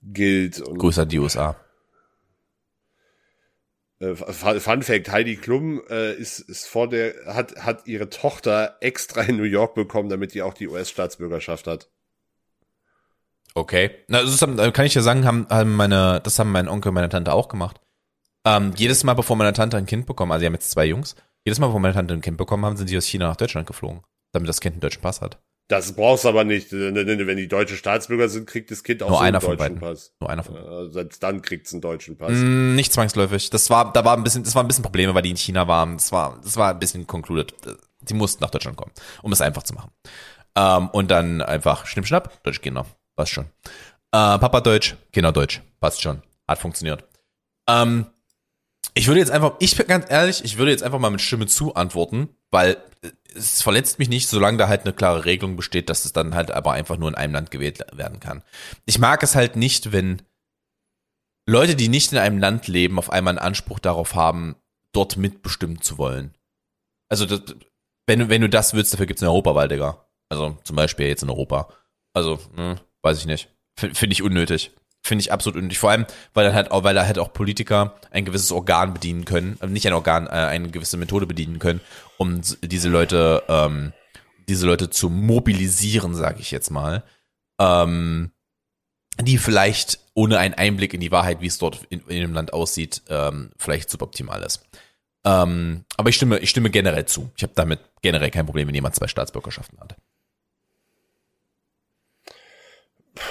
[0.02, 0.62] gilt.
[0.62, 1.60] Und, Grüße an die USA.
[4.12, 9.22] Äh, Fun Fact: Heidi Klum äh, ist ist vor der hat hat ihre Tochter extra
[9.22, 11.90] in New York bekommen, damit die auch die US-Staatsbürgerschaft hat.
[13.56, 13.92] Okay.
[14.08, 16.90] Na, das haben, äh, kann ich ja sagen, haben, haben meine, das haben mein Onkel
[16.90, 17.80] und meine Tante auch gemacht.
[18.46, 21.16] Ähm, jedes Mal, bevor meine Tante ein Kind bekommen, also sie haben jetzt zwei Jungs,
[21.46, 23.66] jedes Mal, bevor meine Tante ein Kind bekommen haben, sind sie aus China nach Deutschland
[23.66, 24.02] geflogen,
[24.34, 25.40] damit das Kind einen deutschen Pass hat.
[25.68, 26.72] Das brauchst du aber nicht.
[26.72, 29.80] Wenn die deutsche Staatsbürger sind, kriegt das Kind auch Nur so einer einen von deutschen
[29.80, 29.80] beiden.
[29.80, 30.14] Pass.
[30.20, 32.34] Nur einer von Äh, Selbst dann kriegt's einen deutschen Pass.
[32.34, 33.50] Mm, nicht zwangsläufig.
[33.50, 35.68] Das war, da war ein bisschen, das war ein bisschen Probleme, weil die in China
[35.68, 35.98] waren.
[35.98, 37.56] Das war, das war ein bisschen concluded.
[38.02, 38.92] Die mussten nach Deutschland kommen,
[39.24, 39.90] um es einfach zu machen.
[40.56, 42.86] Ähm, und dann einfach schnipp, schnapp, Deutsch, Kinder.
[43.16, 43.46] Passt schon.
[44.12, 45.64] Äh, Papa Deutsch, Kinder Deutsch.
[45.80, 46.22] Passt schon.
[46.48, 47.04] Hat funktioniert.
[47.68, 48.06] Ähm,
[48.98, 51.48] ich würde jetzt einfach, ich bin ganz ehrlich, ich würde jetzt einfach mal mit Stimme
[51.48, 55.90] zu antworten, weil äh, es verletzt mich nicht, solange da halt eine klare Regelung besteht,
[55.90, 58.44] dass es dann halt aber einfach nur in einem Land gewählt werden kann.
[58.86, 60.22] Ich mag es halt nicht, wenn
[61.48, 64.56] Leute, die nicht in einem Land leben, auf einmal einen Anspruch darauf haben,
[64.94, 66.34] dort mitbestimmen zu wollen.
[67.10, 67.42] Also, das,
[68.08, 70.08] wenn, du- wenn du das willst, dafür gibt's eine Europawahl, Digga.
[70.30, 71.70] Also zum Beispiel jetzt in Europa.
[72.14, 73.50] Also, ne, weiß ich nicht.
[73.78, 74.72] Finde ich unnötig.
[75.06, 75.78] Finde ich absolut unnötig.
[75.78, 79.24] Vor allem, weil dann halt auch, weil da halt auch Politiker ein gewisses Organ bedienen
[79.24, 81.80] können, äh, nicht ein Organ, äh, eine gewisse Methode bedienen können,
[82.18, 83.94] um diese Leute, ähm,
[84.50, 87.04] diese Leute zu mobilisieren, sage ich jetzt mal,
[87.60, 88.32] ähm,
[89.22, 92.54] die vielleicht ohne einen Einblick in die Wahrheit, wie es dort in, in dem Land
[92.54, 94.66] aussieht, ähm, vielleicht suboptimal ist.
[95.24, 97.30] Ähm, aber ich stimme, ich stimme generell zu.
[97.38, 99.98] Ich habe damit generell kein Problem, wenn jemand zwei Staatsbürgerschaften hat.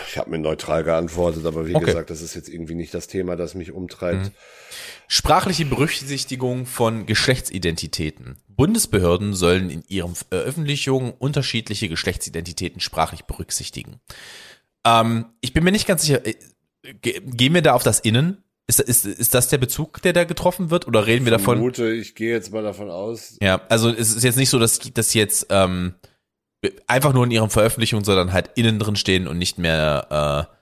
[0.08, 1.86] Ich habe mir neutral geantwortet, aber wie okay.
[1.86, 4.26] gesagt, das ist jetzt irgendwie nicht das Thema, das mich umtreibt.
[4.26, 4.30] Mhm.
[5.08, 8.36] Sprachliche Berücksichtigung von Geschlechtsidentitäten.
[8.48, 14.00] Bundesbehörden sollen in ihren Veröffentlichungen unterschiedliche Geschlechtsidentitäten sprachlich berücksichtigen.
[14.84, 16.34] Ähm, ich bin mir nicht ganz sicher, äh,
[17.02, 18.42] gehen wir da auf das Innen?
[18.66, 20.86] Ist, ist, ist das der Bezug, der da getroffen wird?
[20.86, 21.58] Oder reden wir davon?
[21.58, 23.36] Ich vermute, ich gehe jetzt mal davon aus.
[23.42, 25.94] Ja, also es ist jetzt nicht so, dass das jetzt ähm,
[26.86, 30.48] einfach nur in ihren Veröffentlichungen, sondern halt innen drin stehen und nicht mehr.
[30.48, 30.54] Äh,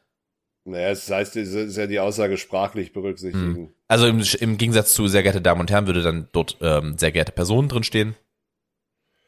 [0.65, 3.55] naja, das heißt, es ist ja die Aussage sprachlich berücksichtigen.
[3.55, 3.69] Hm.
[3.89, 7.13] Also im, im Gegensatz zu sehr geehrte Damen und Herren würde dann dort ähm, sehr
[7.13, 8.15] geehrte Personen drin stehen.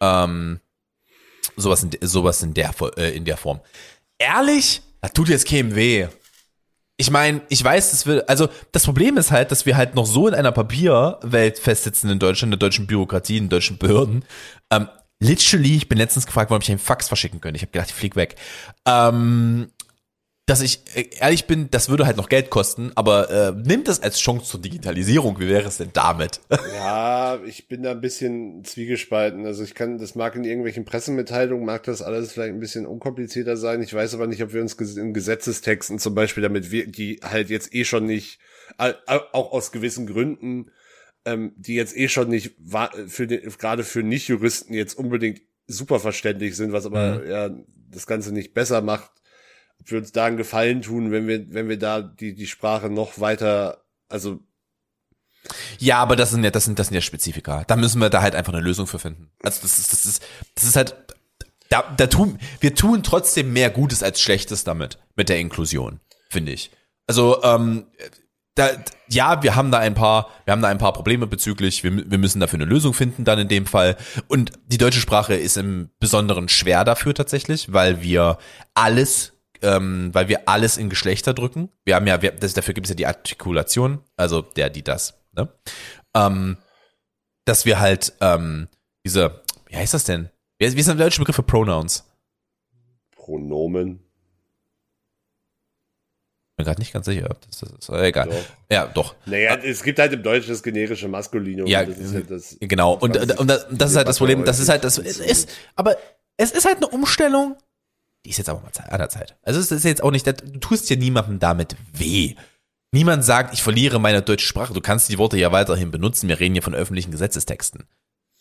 [0.00, 0.60] Ähm,
[1.56, 3.60] sowas in, sowas in der äh, in der Form.
[4.18, 6.06] Ehrlich, das tut jetzt keinem weh.
[6.96, 10.06] Ich meine, ich weiß, das will, also das Problem ist halt, dass wir halt noch
[10.06, 14.24] so in einer Papierwelt festsitzen in Deutschland, in der deutschen Bürokratie, in deutschen Behörden.
[14.70, 14.88] Ähm,
[15.24, 17.56] literally, ich bin letztens gefragt worden, ob ich einen Fax verschicken könnte.
[17.56, 18.36] Ich habe gedacht, ich flieg weg.
[18.86, 19.70] Ähm,
[20.46, 24.02] dass ich äh, ehrlich bin, das würde halt noch Geld kosten, aber äh, nimmt das
[24.02, 25.40] als Chance zur Digitalisierung.
[25.40, 26.40] Wie wäre es denn damit?
[26.74, 29.46] Ja, ich bin da ein bisschen zwiegespalten.
[29.46, 33.56] Also ich kann, das mag in irgendwelchen Pressemitteilungen, mag das alles vielleicht ein bisschen unkomplizierter
[33.56, 33.82] sein.
[33.82, 37.48] Ich weiß aber nicht, ob wir uns in Gesetzestexten zum Beispiel, damit wir, die halt
[37.48, 38.38] jetzt eh schon nicht,
[38.76, 40.70] auch aus gewissen Gründen,
[41.24, 42.54] ähm, die jetzt eh schon nicht
[43.06, 47.30] für den, gerade für Nicht-Juristen jetzt unbedingt super verständlich sind, was aber mhm.
[47.30, 47.50] ja
[47.90, 49.10] das Ganze nicht besser macht
[49.84, 52.88] ob wir uns da einen Gefallen tun, wenn wir, wenn wir da die, die Sprache
[52.88, 54.40] noch weiter, also.
[55.78, 57.64] Ja, aber das sind ja, das sind, das sind ja Spezifika.
[57.64, 59.30] Da müssen wir da halt einfach eine Lösung für finden.
[59.42, 60.22] Also das ist, das ist,
[60.54, 60.96] das ist halt,
[61.68, 66.52] da, da tun, wir tun trotzdem mehr Gutes als Schlechtes damit, mit der Inklusion, finde
[66.52, 66.70] ich.
[67.06, 67.86] Also, ähm,
[68.54, 68.70] da,
[69.08, 72.18] ja, wir haben da ein paar, wir haben da ein paar Probleme bezüglich, wir, wir
[72.18, 73.96] müssen dafür eine Lösung finden dann in dem Fall.
[74.28, 78.38] Und die deutsche Sprache ist im Besonderen schwer dafür tatsächlich, weil wir
[78.74, 79.32] alles
[79.62, 81.70] ähm, weil wir alles in Geschlechter drücken.
[81.84, 85.14] Wir haben ja, wir, das, dafür gibt es ja die Artikulation, also der, die, das,
[85.32, 85.48] ne?
[86.14, 86.58] Ähm,
[87.46, 88.68] dass wir halt ähm,
[89.04, 90.30] diese, wie heißt das denn?
[90.58, 92.04] Wie, wie ist der deutsche Begriff für Pronouns?
[93.16, 94.03] Pronomen.
[96.56, 97.36] Bin gerade nicht ganz sicher.
[97.48, 98.28] Das, das ist egal.
[98.28, 98.44] Doch.
[98.70, 99.14] Ja, doch.
[99.26, 101.66] Naja, es gibt halt im Deutschen das generische Maskulinum.
[101.66, 102.94] Ja, das ist halt das, genau.
[102.94, 104.44] Und, und, und das, das ist halt das Problem.
[104.44, 104.98] Das ist halt das.
[104.98, 105.96] Es ist, aber
[106.36, 107.56] es ist halt eine Umstellung,
[108.24, 109.36] die ist jetzt aber mal an der Zeit.
[109.42, 112.34] Also es ist jetzt auch nicht, du tust ja niemandem damit weh.
[112.92, 114.72] Niemand sagt, ich verliere meine deutsche Sprache.
[114.72, 116.28] Du kannst die Worte ja weiterhin benutzen.
[116.28, 117.84] Wir reden hier von öffentlichen Gesetzestexten.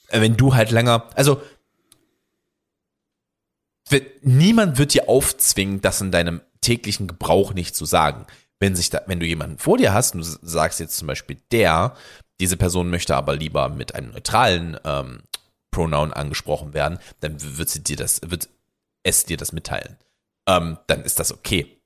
[0.10, 1.42] Äh, wenn du halt länger, also
[4.22, 8.26] niemand wird dir aufzwingen, das in deinem täglichen Gebrauch nicht zu sagen.
[8.60, 11.38] Wenn sich da, wenn du jemanden vor dir hast und du sagst jetzt zum Beispiel
[11.52, 11.96] der,
[12.40, 15.24] diese Person möchte aber lieber mit einem neutralen ähm,
[15.72, 18.50] Pronoun angesprochen werden, dann wird sie dir das, wird
[19.04, 19.98] es dir das mitteilen.
[20.48, 21.78] Ähm, dann ist das okay.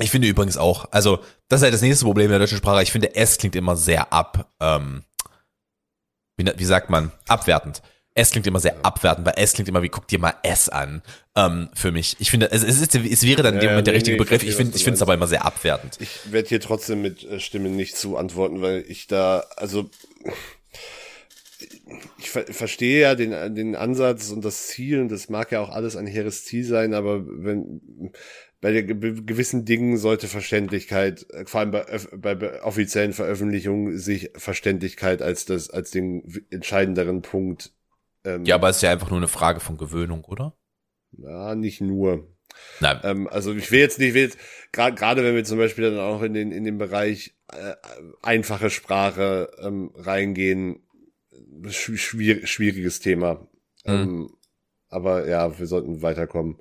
[0.00, 2.82] Ich finde übrigens auch, also das ist halt das nächste Problem der deutschen Sprache.
[2.82, 5.04] Ich finde, es klingt immer sehr ab, ähm,
[6.36, 7.82] wie, wie sagt man, abwertend.
[8.16, 11.02] Es klingt immer sehr abwertend, weil es klingt immer wie, guck dir mal S an,
[11.34, 12.16] ähm, für mich.
[12.20, 14.44] Ich finde, es, es, ist, es wäre dann in dem Moment der richtige nee, Begriff.
[14.44, 15.96] Ich finde, ich finde es aber immer sehr abwertend.
[15.98, 19.90] Ich werde hier trotzdem mit äh, Stimme nicht zu antworten, weil ich da, also,
[22.18, 25.70] ich ver verstehe ja den, den Ansatz und das Ziel und das mag ja auch
[25.70, 28.12] alles ein hehres Ziel sein, aber wenn
[28.64, 35.44] bei gewissen Dingen sollte Verständlichkeit, äh, vor allem bei, bei offiziellen Veröffentlichungen, sich Verständlichkeit als
[35.44, 37.72] das als den entscheidenderen Punkt.
[38.24, 40.56] Ähm, ja, aber es ist ja einfach nur eine Frage von Gewöhnung, oder?
[41.12, 42.34] Ja, nicht nur.
[42.80, 43.00] Nein.
[43.02, 44.38] Ähm, also ich will jetzt nicht, ich will jetzt
[44.72, 47.74] gerade gerade wenn wir zum Beispiel dann auch in den in den Bereich äh,
[48.22, 50.86] einfache Sprache ähm, reingehen,
[51.68, 53.46] schwierig, schwieriges Thema.
[53.84, 53.92] Mhm.
[53.92, 54.30] Ähm,
[54.88, 56.60] aber ja, wir sollten weiterkommen.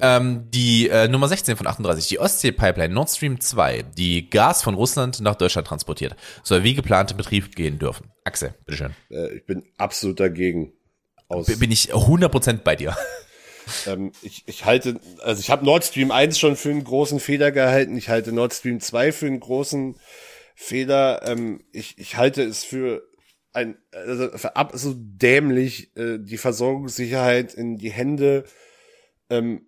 [0.00, 4.74] Ähm, die äh, Nummer 16 von 38, die Ostsee-Pipeline Nord Stream 2, die Gas von
[4.74, 8.10] Russland nach Deutschland transportiert, soll wie geplant in Betrieb gehen dürfen.
[8.24, 8.94] Axel, bitteschön.
[9.10, 10.72] Äh, ich bin absolut dagegen.
[11.28, 12.96] Aus bin ich 100% bei dir.
[13.88, 17.50] Ähm, ich, ich halte, also ich habe Nord Stream 1 schon für einen großen Fehler
[17.50, 17.96] gehalten.
[17.96, 19.96] Ich halte Nord Stream 2 für einen großen
[20.54, 21.22] Fehler.
[21.24, 23.02] Ähm, ich, ich halte es für
[23.52, 24.30] ein also
[24.74, 28.44] so dämlich, äh, die Versorgungssicherheit in die Hände
[29.30, 29.65] ähm,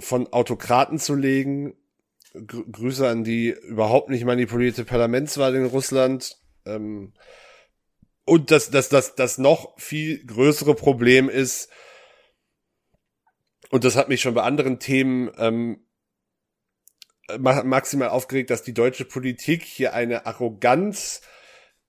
[0.00, 1.74] von Autokraten zu legen.
[2.32, 6.38] Gr Grüße an die überhaupt nicht manipulierte Parlamentswahl in Russland.
[6.64, 7.12] Ähm,
[8.24, 11.70] und das, das, das, das noch viel größere Problem ist,
[13.70, 15.86] und das hat mich schon bei anderen Themen ähm,
[17.38, 21.22] maximal aufgeregt, dass die deutsche Politik hier eine Arroganz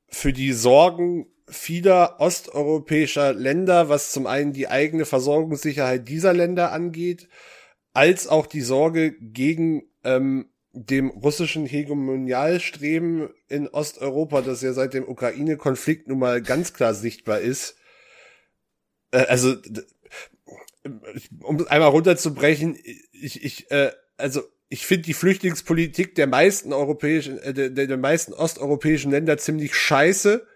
[0.07, 7.27] für die Sorgen vieler osteuropäischer Länder, was zum einen die eigene Versorgungssicherheit dieser Länder angeht,
[7.93, 15.07] als auch die Sorge gegen ähm, dem russischen Hegemonialstreben in Osteuropa, das ja seit dem
[15.07, 17.75] Ukraine-Konflikt nun mal ganz klar sichtbar ist.
[19.11, 19.55] Äh, also,
[21.41, 22.77] um es einmal runterzubrechen,
[23.11, 28.33] ich, ich, äh, also ich finde die Flüchtlingspolitik der meisten europäischen, äh, der, der meisten
[28.33, 30.47] osteuropäischen Länder ziemlich scheiße.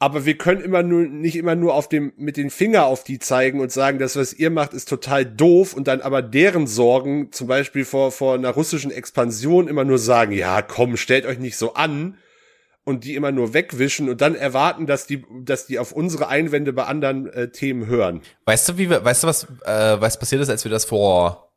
[0.00, 3.18] Aber wir können immer nur, nicht immer nur auf dem, mit den Finger auf die
[3.18, 7.32] zeigen und sagen, das, was ihr macht, ist total doof und dann aber deren Sorgen,
[7.32, 11.56] zum Beispiel vor, vor einer russischen Expansion immer nur sagen, ja, komm, stellt euch nicht
[11.56, 12.16] so an
[12.84, 16.72] und die immer nur wegwischen und dann erwarten, dass die, dass die auf unsere Einwände
[16.72, 18.22] bei anderen äh, Themen hören.
[18.44, 21.52] Weißt du, wie wir, weißt du, was, äh, was passiert ist, als wir das vor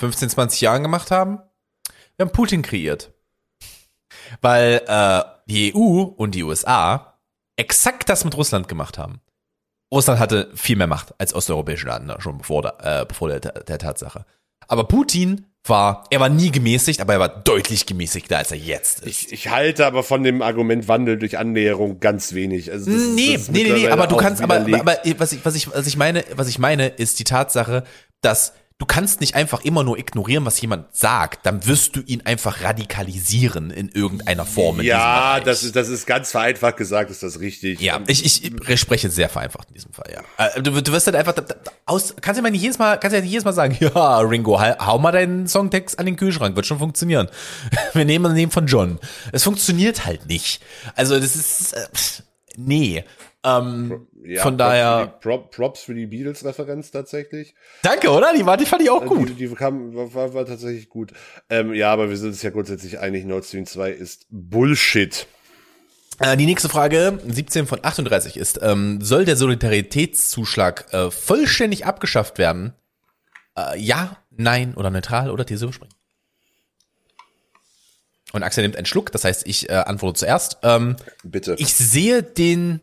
[0.00, 1.40] 15, 20 Jahren gemacht haben?
[2.16, 3.12] Wir haben Putin kreiert.
[4.40, 7.18] Weil äh, die EU und die USA
[7.56, 9.20] exakt das mit Russland gemacht haben.
[9.92, 13.78] Russland hatte viel mehr Macht als osteuropäische Länder schon bevor, der, äh, bevor der, der
[13.78, 14.24] Tatsache.
[14.66, 19.00] Aber Putin war, er war nie gemäßigt, aber er war deutlich gemäßigter, als er jetzt
[19.00, 19.06] ist.
[19.06, 22.70] Ich, ich halte aber von dem Argument Wandel durch Annäherung ganz wenig.
[22.70, 25.54] Also das, nee, das nee, nee, nee, aber du kannst, aber, aber was ich, was
[25.54, 27.84] ich, was ich meine, was ich meine, ist die Tatsache,
[28.20, 31.44] dass du kannst nicht einfach immer nur ignorieren, was jemand sagt.
[31.44, 34.80] Dann wirst du ihn einfach radikalisieren in irgendeiner Form.
[34.80, 37.80] ja, das ist, das ist ganz vereinfacht gesagt, ist das richtig.
[37.80, 40.46] Ja, ich, ich spreche sehr vereinfacht in diesem Fall, ja.
[40.46, 41.34] Äh, du, du wirst halt einfach
[41.86, 44.60] aus, kannst ja mal nicht jedes Mal, kannst ja nicht jedes Mal sagen, ja, Ringo,
[44.60, 47.28] hau mal deinen Songtext an den Kühlschrank, wird schon funktionieren.
[47.94, 49.00] Wir nehmen den von John.
[49.32, 50.62] Es funktioniert halt nicht.
[50.94, 51.88] Also, das ist, äh,
[52.56, 53.04] nee.
[53.48, 55.06] Ähm, ja, von daher.
[55.20, 57.54] Props, Props für die Beatles-Referenz tatsächlich.
[57.82, 58.32] Danke, oder?
[58.36, 59.30] Die war, die fand ich auch gut.
[59.30, 61.12] Die, die kam, war, war, war tatsächlich gut.
[61.48, 65.26] Ähm, ja, aber wir sind uns ja grundsätzlich einig, Nord Stream 2 ist Bullshit.
[66.18, 72.38] Äh, die nächste Frage, 17 von 38 ist, ähm, soll der Solidaritätszuschlag äh, vollständig abgeschafft
[72.38, 72.74] werden?
[73.56, 75.94] Äh, ja, nein oder neutral oder These überspringen?
[78.32, 80.58] Und Axel nimmt einen Schluck, das heißt, ich äh, antworte zuerst.
[80.62, 81.54] Ähm, Bitte.
[81.58, 82.82] Ich sehe den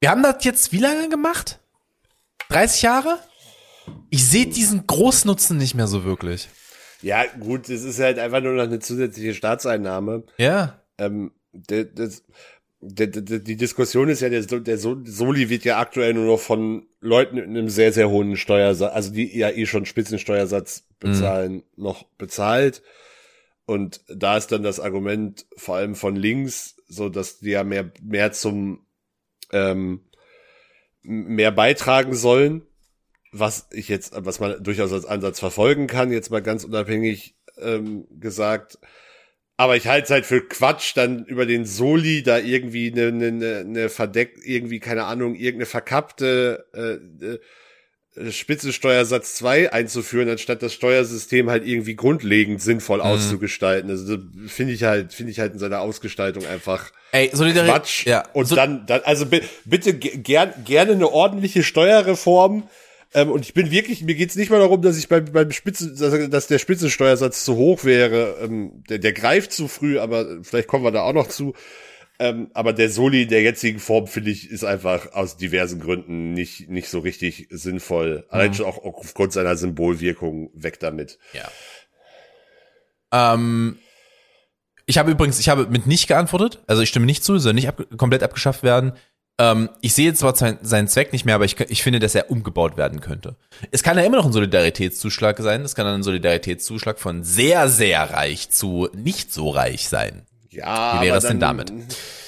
[0.00, 1.60] Wir haben das jetzt wie lange gemacht?
[2.50, 3.18] 30 Jahre?
[4.10, 6.48] Ich sehe diesen Großnutzen nicht mehr so wirklich.
[7.02, 10.24] Ja, gut, es ist halt einfach nur noch eine zusätzliche Staatseinnahme.
[10.36, 10.82] Ja.
[10.98, 12.24] Ähm, das, das,
[12.80, 17.44] die Diskussion ist ja, der, der Soli wird ja aktuell nur noch von Leuten mit
[17.44, 21.62] einem sehr, sehr hohen Steuersatz, also die ja eh schon Spitzensteuersatz bezahlen, mhm.
[21.76, 22.82] noch bezahlt.
[23.66, 27.92] Und da ist dann das Argument vor allem von links, so dass die ja mehr,
[28.02, 28.86] mehr zum
[29.52, 30.00] ähm,
[31.02, 32.62] mehr beitragen sollen,
[33.32, 38.06] was ich jetzt, was man durchaus als Ansatz verfolgen kann, jetzt mal ganz unabhängig ähm,
[38.10, 38.78] gesagt.
[39.56, 43.58] Aber ich halte es halt für Quatsch, dann über den Soli da irgendwie eine, eine,
[43.58, 47.38] eine verdeckt, irgendwie, keine Ahnung, irgendeine verkappte äh, äh
[48.30, 53.04] Spitzensteuersatz 2 einzuführen, anstatt das Steuersystem halt irgendwie grundlegend sinnvoll mhm.
[53.04, 53.90] auszugestalten.
[53.90, 58.06] Also finde ich halt, finde ich halt in seiner Ausgestaltung einfach Ey, Solidarität, Quatsch.
[58.06, 58.24] Ja.
[58.32, 59.26] Und so dann, dann, also
[59.64, 62.68] bitte gern, gerne eine ordentliche Steuerreform.
[63.14, 65.96] Ähm, und ich bin wirklich, mir geht's nicht mal darum, dass ich beim, beim Spitzen,
[65.96, 68.36] dass, dass der Spitzensteuersatz zu hoch wäre.
[68.42, 71.54] Ähm, der, der greift zu früh, aber vielleicht kommen wir da auch noch zu.
[72.20, 76.32] Ähm, aber der Soli in der jetzigen Form, finde ich, ist einfach aus diversen Gründen
[76.32, 78.16] nicht, nicht so richtig sinnvoll.
[78.16, 78.24] Mhm.
[78.28, 81.18] Allein schon auch aufgrund seiner Symbolwirkung weg damit.
[81.32, 81.48] Ja.
[83.12, 83.78] Ähm,
[84.86, 87.68] ich habe übrigens, ich habe mit nicht geantwortet, also ich stimme nicht zu, soll nicht
[87.68, 88.94] ab, komplett abgeschafft werden.
[89.38, 92.30] Ähm, ich sehe zwar sein, seinen Zweck nicht mehr, aber ich, ich finde, dass er
[92.30, 93.36] umgebaut werden könnte.
[93.70, 97.68] Es kann ja immer noch ein Solidaritätszuschlag sein, es kann dann ein Solidaritätszuschlag von sehr,
[97.68, 100.22] sehr reich zu nicht so reich sein.
[100.58, 101.72] Ja, Wie wäre es denn damit?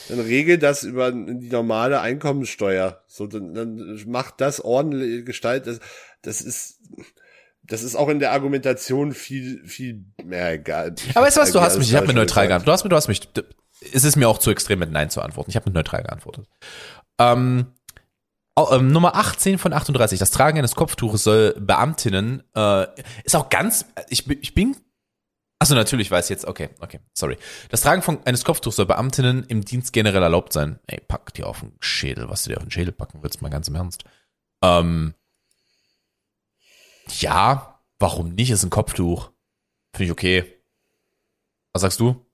[0.09, 3.03] Dann regel das über die normale Einkommensteuer.
[3.07, 5.81] So, dann, dann macht das ordentlich gestaltet.
[6.23, 6.81] Das, das ist,
[7.63, 10.95] das ist auch in der Argumentation viel, viel, mehr egal.
[11.15, 12.69] Aber weißt du was, du hast mich, ich habe mit neutral geantwortet.
[12.69, 15.21] Du hast mir, du hast mich, es ist mir auch zu extrem mit Nein zu
[15.23, 15.51] antworten.
[15.51, 16.47] Ich habe mit neutral geantwortet.
[17.19, 17.67] Ähm,
[18.71, 20.19] ähm, Nummer 18 von 38.
[20.19, 22.87] Das Tragen eines Kopftuches soll Beamtinnen, äh,
[23.25, 24.77] ist auch ganz, ich, ich bin
[25.63, 26.47] Achso, natürlich weiß jetzt.
[26.47, 27.37] Okay, okay, sorry.
[27.69, 30.81] Das Tragen von eines Kopftuchs soll Beamtinnen im Dienst generell erlaubt sein.
[30.87, 33.51] Ey, pack dir auf den Schädel, was du dir auf den Schädel packen willst, mal
[33.51, 34.05] ganz im Ernst.
[34.63, 35.15] Ähm,
[37.19, 38.51] ja, warum nicht?
[38.51, 39.33] Ist ein Kopftuch.
[39.93, 40.63] Finde ich okay.
[41.75, 42.25] Was sagst du?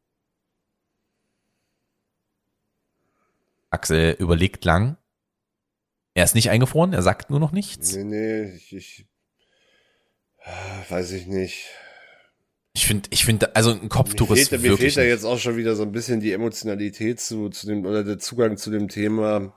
[3.70, 4.98] Axel überlegt lang.
[6.14, 7.92] Er ist nicht eingefroren, er sagt nur noch nichts.
[7.92, 9.06] Nee, nee, ich, ich
[10.88, 11.66] weiß ich nicht.
[12.76, 15.38] Ich finde, ich finde, also ein Kopftuch mir ist fehlt, mir fehlt da jetzt auch
[15.38, 18.88] schon wieder so ein bisschen die Emotionalität zu, zu dem, oder der Zugang zu dem
[18.88, 19.54] Thema.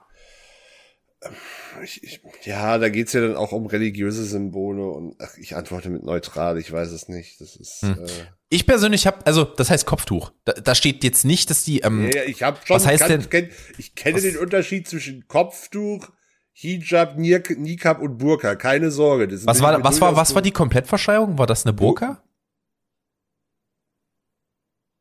[1.84, 5.90] Ich, ich, ja, da geht's ja dann auch um religiöse Symbole und ach, ich antworte
[5.90, 7.38] mit neutral, ich weiß es nicht.
[7.42, 7.98] Das ist Hm.
[8.02, 8.08] äh,
[8.48, 10.32] Ich persönlich habe, also das heißt Kopftuch.
[10.46, 11.80] Da, da steht jetzt nicht, dass die.
[11.80, 14.88] Ähm, Ja, ich habe schon Was heißt kann, denn- kenn, ich kenne Was- den Unterschied
[14.88, 16.08] zwischen Kopftuch,
[16.52, 18.54] Hijab, Nik Nikab und Burka.
[18.56, 19.28] Keine Sorge.
[19.44, 21.36] Was war, was war, was war die Komplettverschleierung?
[21.36, 22.22] War das eine Burka?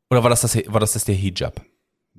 [0.10, 1.62] Oder war das das, war das, das der Hijab?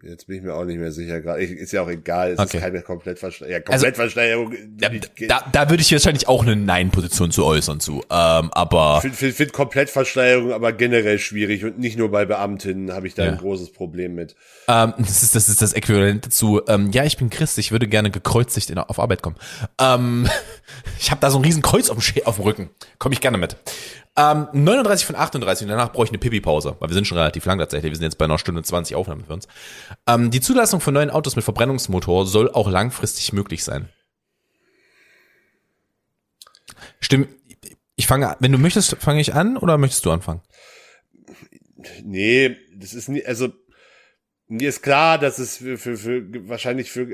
[0.02, 1.20] Jetzt bin ich mir auch nicht mehr sicher.
[1.20, 1.42] gerade.
[1.42, 2.30] Ich- Ist ja auch egal.
[2.32, 2.56] Es Okay.
[2.56, 3.50] ist keine Komplettversteigerung.
[3.52, 4.54] Ja, Also- Komplettversteigerung.
[4.78, 7.96] Da, ich da, da würde ich wahrscheinlich auch eine Nein-Position zu äußern zu.
[8.08, 13.08] Ähm, aber finde find, find Komplettversteigerung aber generell schwierig und nicht nur bei Beamtinnen habe
[13.08, 13.32] ich da Ja.
[13.32, 14.36] ein großes Problem mit.
[14.68, 16.62] ähm, das ist das ist das Äquivalent dazu.
[16.66, 19.36] Ähm, ja, ich bin Christ, ich würde gerne gekreuzigt in, auf Arbeit kommen.
[19.78, 20.26] Ähm,
[20.98, 22.70] ich habe da so ein riesen Kreuz auf dem, auf dem Rücken.
[22.98, 23.56] Komme ich gerne mit.
[24.16, 27.44] Ähm, 39 von 38 und danach brauche ich eine Pipi-Pause, weil wir sind schon relativ
[27.44, 27.92] lang tatsächlich.
[27.92, 29.46] Wir sind jetzt bei einer Stunde 20 Aufnahmen für uns.
[30.06, 33.88] Ähm, die Zulassung von neuen Autos mit Verbrennungsmotor soll auch langfristig möglich sein.
[37.00, 37.28] Stimmt.
[37.96, 40.40] Ich fange, wenn du möchtest, fange ich an oder möchtest du anfangen?
[42.02, 43.52] Nee, das ist nie, also
[44.50, 47.06] mir ist klar, dass es für, für, für wahrscheinlich für,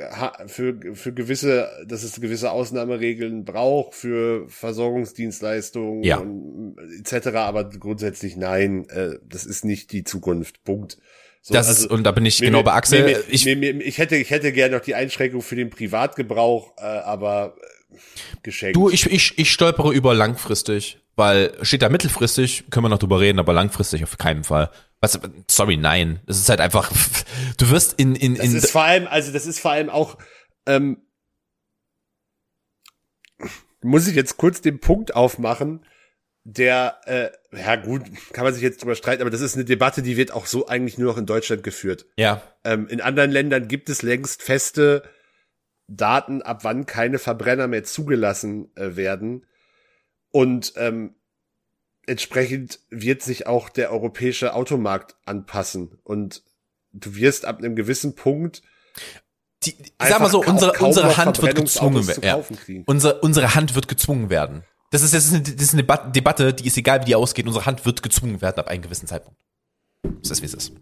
[0.47, 6.19] für, für gewisse, dass es gewisse Ausnahmeregeln braucht für Versorgungsdienstleistungen Ja.
[6.19, 7.29] und, etc.
[7.37, 10.65] Aber grundsätzlich nein, äh, das ist nicht die Zukunft.
[10.65, 10.99] Punkt.
[11.43, 13.05] So, Das also- ist, und da bin ich Mir- genau bei Axel.
[13.05, 16.73] mir- ich, mir- mir- ich hätte, ich hätte gerne noch die Einschränkung für den Privatgebrauch,
[16.79, 17.97] äh, aber äh,
[18.43, 18.77] geschenkt.
[18.77, 23.21] Du, ich, ich, ich stolpere über langfristig, weil steht da mittelfristig, können wir noch drüber
[23.21, 24.71] reden, aber langfristig auf keinen Fall.
[25.01, 25.18] Was,
[25.48, 26.20] sorry, nein.
[26.27, 26.90] Es ist halt einfach,
[27.59, 30.18] du wirst in, in, Das in, ist vor allem, also das ist vor allem auch,
[30.66, 31.02] ähm,
[33.82, 35.85] muss ich jetzt kurz den Punkt aufmachen,
[36.44, 38.02] der, äh, ja gut,
[38.32, 40.66] kann man sich jetzt drüber streiten, aber das ist eine Debatte, die wird auch so
[40.68, 42.06] eigentlich nur noch in Deutschland geführt.
[42.16, 45.02] ja, Ähm, in anderen Ländern gibt es längst feste
[45.89, 49.47] Daten, ab wann keine Verbrenner mehr zugelassen äh, werden.
[50.31, 51.16] Und ähm,
[52.07, 55.99] entsprechend wird sich auch der europäische Automarkt anpassen.
[56.05, 56.43] Und
[56.93, 58.62] du wirst ab einem gewissen Punkt
[59.65, 62.23] die, sag mal so, unsere, unsere Hand wird gezwungen werden.
[62.24, 62.43] Ja.
[62.87, 64.62] Unsere, unsere Hand wird gezwungen werden.
[64.91, 67.47] Das ist, ist eine, das ist eine Debat- Debatte, die ist egal, wie die ausgeht.
[67.47, 69.39] Unsere Hand wird gezwungen werden ab einem gewissen Zeitpunkt.
[70.23, 70.73] Das ist, wie es ist.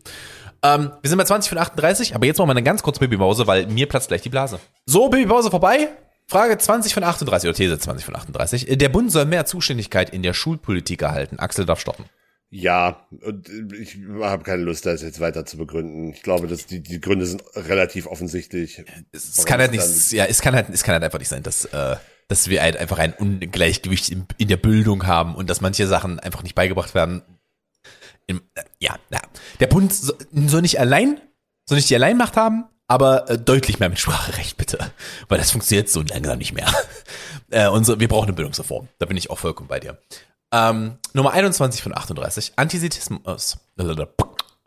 [0.63, 3.47] Ähm, wir sind bei 20 von 38, aber jetzt machen wir eine ganz kurze Babypause,
[3.47, 4.61] weil mir platzt gleich die Blase.
[4.87, 5.89] So, Babypause vorbei.
[6.27, 8.79] Frage 20 von 38 oder These 20 von 38.
[8.79, 11.39] Der Bund soll mehr Zuständigkeit in der Schulpolitik erhalten.
[11.39, 12.07] Axel darf stoppen.
[12.51, 16.13] Ja, und ich habe keine Lust, das jetzt weiter zu begründen.
[16.13, 18.85] Ich glaube, dass die, die Gründe sind relativ offensichtlich.
[19.11, 21.65] Es kann halt nicht, ja, es kann halt, es kann halt einfach nicht sein, dass,
[21.65, 21.97] äh,
[22.29, 26.21] dass wir halt einfach ein Ungleichgewicht in, in der Bildung haben und dass manche Sachen
[26.21, 27.23] einfach nicht beigebracht werden.
[28.29, 29.21] Im, äh, ja, ja.
[29.59, 31.21] Der Bund so- soll nicht allein,
[31.67, 34.93] soll nicht die Alleinmacht haben, aber äh, deutlich mehr mit Spracherecht bitte,
[35.29, 36.73] weil das funktioniert so langsam nicht mehr.
[37.51, 38.89] Äh, unsere, wir brauchen eine Bildungsreform.
[38.99, 39.99] Da bin ich auch vollkommen bei dir.
[40.53, 42.55] Ähm, Nummer 21 von 38.
[42.57, 43.59] Antisemitismus.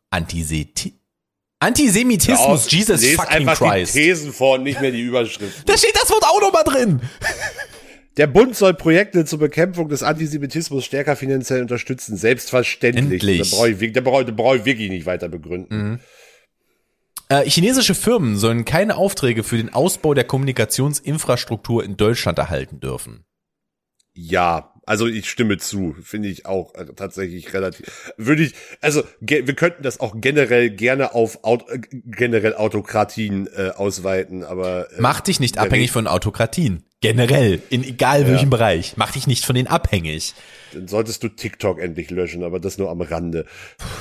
[0.10, 0.94] Antiseti
[1.60, 3.96] Antisemitismus, Auf, Jesus lest fucking einfach Christ.
[3.96, 5.68] die Thesen vor und nicht mehr die Überschrift.
[5.68, 7.02] Da steht das Wort auch nochmal drin.
[8.16, 12.16] Der Bund soll Projekte zur Bekämpfung des Antisemitismus stärker finanziell unterstützen.
[12.16, 13.22] Selbstverständlich.
[13.22, 13.50] Endlich.
[13.50, 16.00] Da brauche ich, da brauche ich, wirklich nicht weiter begründen.
[17.30, 23.26] Äh, chinesische Firmen sollen keine Aufträge für den Ausbau der Kommunikationsinfrastruktur in Deutschland erhalten dürfen.
[24.14, 25.96] Ja, also ich stimme zu.
[26.02, 28.14] Finde ich auch äh, tatsächlich relativ.
[28.16, 33.72] Würde ich, also wir könnten das auch generell gerne auf Aut äh, generell Autokratien äh,
[33.76, 36.84] ausweiten, aber äh, Mach dich nicht abhängig von Autokratien.
[37.02, 38.94] Generell, in egal welchem Bereich.
[38.96, 40.34] Mach dich nicht von denen abhängig.
[40.74, 43.46] Dann solltest du TikTok endlich löschen, aber das nur am Rande.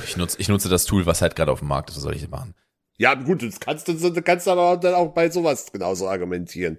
[0.07, 1.97] Ich nutze, ich nutze das Tool, was halt gerade auf dem Markt ist.
[1.97, 2.55] Was soll ich machen?
[2.99, 6.79] Ja, gut, das kannst du, kannst aber dann auch bei sowas genauso argumentieren.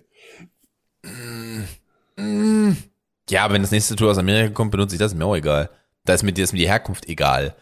[3.29, 5.69] Ja, wenn das nächste Tool aus Amerika kommt, benutze ich das, mir auch egal.
[6.05, 7.55] Da ist mir, ist mir die Herkunft egal.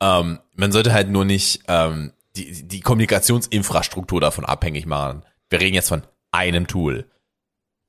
[0.00, 5.24] Ähm, man sollte halt nur nicht ähm, die, die Kommunikationsinfrastruktur davon abhängig machen.
[5.48, 6.02] Wir reden jetzt von
[6.32, 7.06] einem Tool.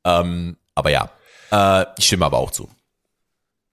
[0.05, 1.09] Ähm, aber ja,
[1.51, 2.69] äh, ich stimme aber auch zu.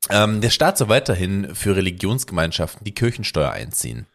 [0.08, 4.06] Ähm, der Staat soll weiterhin für Religionsgemeinschaften die Kirchensteuer einziehen.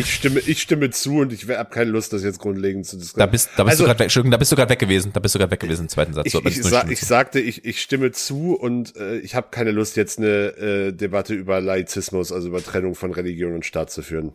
[0.00, 3.00] Ich stimme, ich stimme zu und ich habe keine Lust, das jetzt grundlegend zu Da
[3.00, 3.30] diskutieren.
[3.30, 5.12] bist, da bist Also- du gerade weg, da bist du gerade weg gewesen.
[5.12, 6.26] Da bist du gerade weg gewesen im zweiten Satz.
[6.26, 9.70] Ich, So, ich, sa ich sagte, ich, ich stimme zu und äh, ich habe keine
[9.70, 14.02] Lust, jetzt eine äh, Debatte über Laizismus, also über Trennung von Religion und Staat zu
[14.02, 14.32] führen.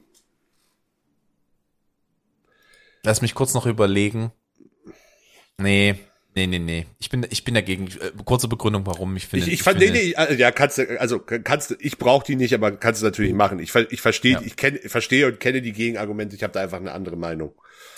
[3.03, 4.31] Lass mich kurz noch überlegen.
[5.57, 5.95] Nee,
[6.35, 6.85] nee, nee, nee.
[6.99, 7.87] Ich bin, ich bin dagegen.
[7.87, 9.47] Äh, Kurze Begründung, warum ich finde.
[9.47, 12.25] Ich, ich fand, nee, finde, nee, äh, ja, kannst du, also kannst du, ich brauche
[12.25, 13.59] die nicht, aber kannst du natürlich machen.
[13.59, 14.41] Ich, ich verstehe, Ja.
[14.41, 16.35] ich kenne, verstehe und kenne die Gegenargumente.
[16.35, 17.53] Ich habe da einfach eine andere Meinung.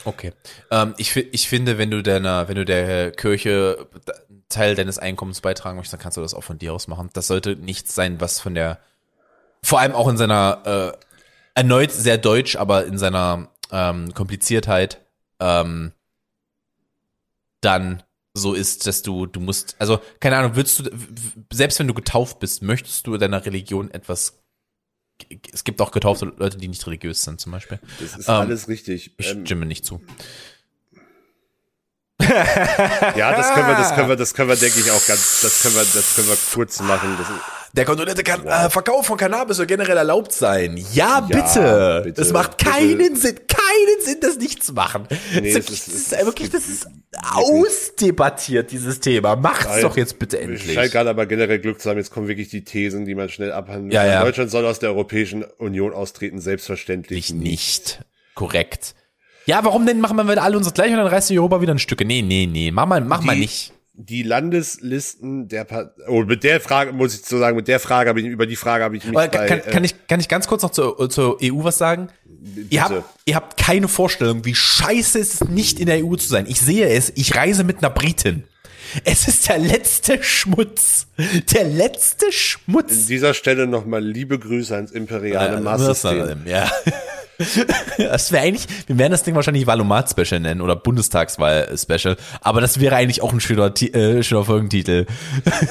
[0.05, 0.31] Okay.
[0.71, 3.87] Ähm, ich, ich finde, wenn du deiner, wenn du der Kirche
[4.29, 7.09] einen Teil deines Einkommens beitragen möchtest, dann kannst du das auch von dir aus machen.
[7.13, 8.79] Das sollte nichts sein, was von der,
[9.63, 10.97] vor allem auch in seiner, äh,
[11.55, 15.01] erneut sehr deutsch, aber in seiner ähm, Kompliziertheit,
[15.39, 15.91] ähm,
[17.61, 18.03] dann
[18.37, 20.89] so ist, dass du, du musst, also, keine Ahnung, würdest du,
[21.51, 24.41] selbst wenn du getauft bist, möchtest du deiner Religion etwas,
[25.51, 27.79] es gibt auch getaufte Leute, die nicht religiös sind, zum Beispiel.
[27.99, 29.15] Das ist Ähm, alles richtig.
[29.17, 30.01] Ich Ähm, stimme nicht zu.
[32.19, 35.61] Ja, das können wir, das können wir, das können wir, denke ich, auch ganz, das
[35.61, 37.15] können wir, das können wir kurz machen.
[37.19, 37.27] Das,
[37.73, 40.83] Der kontrollierte kan äh, Verkauf von Cannabis soll generell erlaubt sein.
[40.93, 42.01] Ja, bitte.
[42.03, 42.71] bitte, Das macht bitte.
[42.71, 45.07] keinen Sinn, keinen Sinn, das nicht zu machen.
[45.33, 46.87] Nee, das, ist, ist- das ist wirklich, das ist
[47.33, 49.35] ausdebattiert, dieses Thema.
[49.35, 49.81] Macht's Nein.
[49.83, 50.73] doch jetzt bitte Ich endlich.
[50.73, 51.97] scheint gerade aber generell Glück zu haben.
[51.97, 54.23] Jetzt kommen wirklich die Thesen, die man schnell abhandeln Ja, ja.
[54.23, 57.99] Deutschland soll aus der Europäischen Union austreten, selbstverständlich Ich nicht.
[58.33, 58.95] Korrekt.
[59.47, 61.79] Ja, warum denn machen wir alle uns gleich und dann reißt die Europa wieder ein
[61.79, 62.05] Stücke?
[62.05, 62.69] Nee, nee, nee.
[62.69, 63.73] Mach mal, mach mal Die- nicht.
[63.99, 68.09] Die Landeslisten der pa oh, mit der Frage muss ich so sagen, mit der Frage
[68.09, 70.19] habe ich über die Frage habe ich mich Aber bei, kann, äh, kann, ich, kann
[70.19, 72.09] ich ganz kurz noch zur, zur EU was sagen?
[72.69, 76.27] Ihr habt, ihr habt keine Vorstellung, wie scheiße es ist, nicht in der EU zu
[76.27, 76.45] sein.
[76.47, 78.43] Ich sehe es, ich reise mit einer Britin.
[79.03, 81.07] Es ist der letzte Schmutz.
[81.53, 83.05] Der letzte an Schmutz.
[83.07, 86.41] dieser Stelle nochmal liebe Grüße ans imperiale Ja, Masssystem.
[86.45, 86.69] Ja.
[87.99, 92.95] Das wäre eigentlich, wir werden das Ding wahrscheinlich Valomat-Special nennen oder Bundestagswahl-Special, aber das wäre
[92.95, 95.05] eigentlich auch ein schöner, äh, schöner Folgentitel.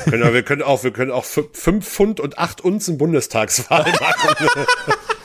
[0.05, 4.37] Können wir, können auch, wir können auch fü- fünf Pfund und acht Unzen Bundestagswahl machen.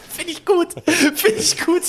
[0.10, 0.70] Finde ich gut.
[0.88, 1.84] Finde ich gut.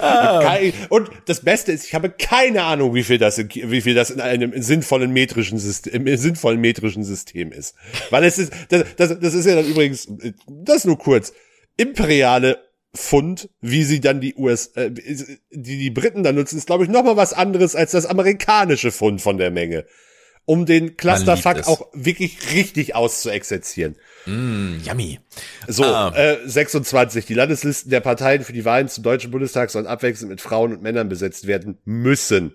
[0.00, 3.94] Kein, und das Beste ist, ich habe keine Ahnung, wie viel das, in, wie viel
[3.94, 7.74] das in einem sinnvollen metrischen System, im sinnvollen metrischen System ist.
[8.10, 10.08] Weil es ist, das, das, das ist ja dann übrigens,
[10.48, 11.32] das nur kurz,
[11.76, 12.58] imperiale
[12.94, 16.90] Pfund, wie sie dann die US, äh, die die Briten dann nutzen, ist glaube ich
[16.90, 19.84] noch mal was anderes als das amerikanische Pfund von der Menge.
[20.46, 23.96] Um den Clusterfuck auch wirklich richtig auszuexerzieren.
[24.26, 25.20] Yummy.
[25.68, 26.12] So, Ah.
[26.14, 27.24] äh, 26.
[27.24, 30.82] Die Landeslisten der Parteien für die Wahlen zum Deutschen Bundestag sollen abwechselnd mit Frauen und
[30.82, 32.54] Männern besetzt werden müssen.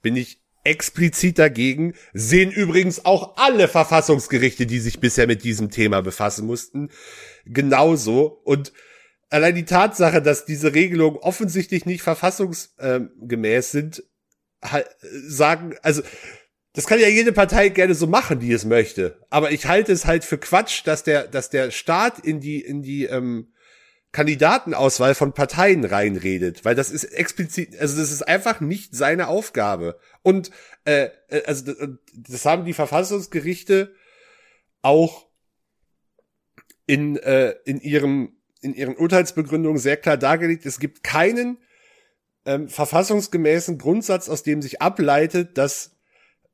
[0.00, 1.94] Bin ich explizit dagegen.
[2.14, 6.90] Sehen übrigens auch alle Verfassungsgerichte, die sich bisher mit diesem Thema befassen mussten,
[7.44, 8.40] genauso.
[8.44, 8.72] Und
[9.28, 14.04] allein die Tatsache, dass diese Regelungen offensichtlich nicht verfassungsgemäß sind,
[15.26, 16.02] sagen, also
[16.72, 19.18] das kann ja jede Partei gerne so machen, die es möchte.
[19.28, 22.82] Aber ich halte es halt für Quatsch, dass der, dass der Staat in die, in
[22.82, 23.52] die ähm,
[24.12, 29.98] Kandidatenauswahl von Parteien reinredet, weil das ist explizit, also das ist einfach nicht seine Aufgabe.
[30.22, 30.50] Und
[30.84, 31.72] äh, äh, also
[32.14, 33.94] das, haben die Verfassungsgerichte
[34.82, 35.28] auch
[36.86, 40.66] in äh, in ihrem in ihren Urteilsbegründungen sehr klar dargelegt.
[40.66, 41.58] Es gibt keinen
[42.44, 45.99] ähm, verfassungsgemäßen Grundsatz, aus dem sich ableitet, dass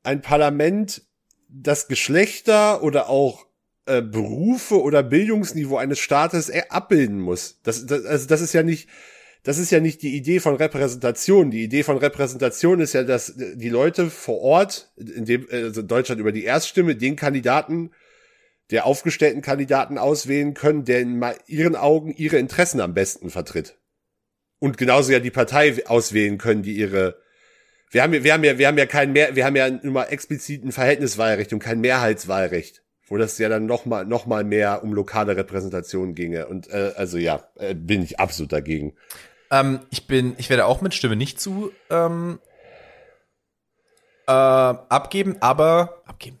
[0.03, 1.03] ein Parlament
[1.49, 3.45] das Geschlechter oder auch
[3.85, 7.59] äh, Berufe oder Bildungsniveau eines Staates abbilden muss.
[7.63, 8.89] Das, das, also das ist ja nicht,
[9.43, 11.51] das ist ja nicht die Idee von Repräsentation.
[11.51, 16.19] Die Idee von Repräsentation ist ja, dass die Leute vor Ort, in dem also Deutschland
[16.19, 17.91] über die Erststimme, den Kandidaten,
[18.71, 23.77] der aufgestellten Kandidaten auswählen können, der in ihren Augen ihre Interessen am besten vertritt.
[24.59, 27.17] Und genauso ja die Partei auswählen können, die ihre
[27.91, 30.11] wir haben, ja- wir haben ja, wir haben ja kein mehr, wir haben ja immer
[30.11, 34.93] expliziten Verhältniswahlrecht und kein Mehrheitswahlrecht, wo das ja dann noch mal, noch mal mehr um
[34.93, 36.47] lokale Repräsentation ginge.
[36.47, 38.95] Und äh, also ja, äh, bin ich absolut dagegen.
[39.51, 42.39] Ähm, ich bin, ich werde auch mit Stimme nicht zu ähm,
[44.27, 46.39] äh, abgeben, aber abgeben.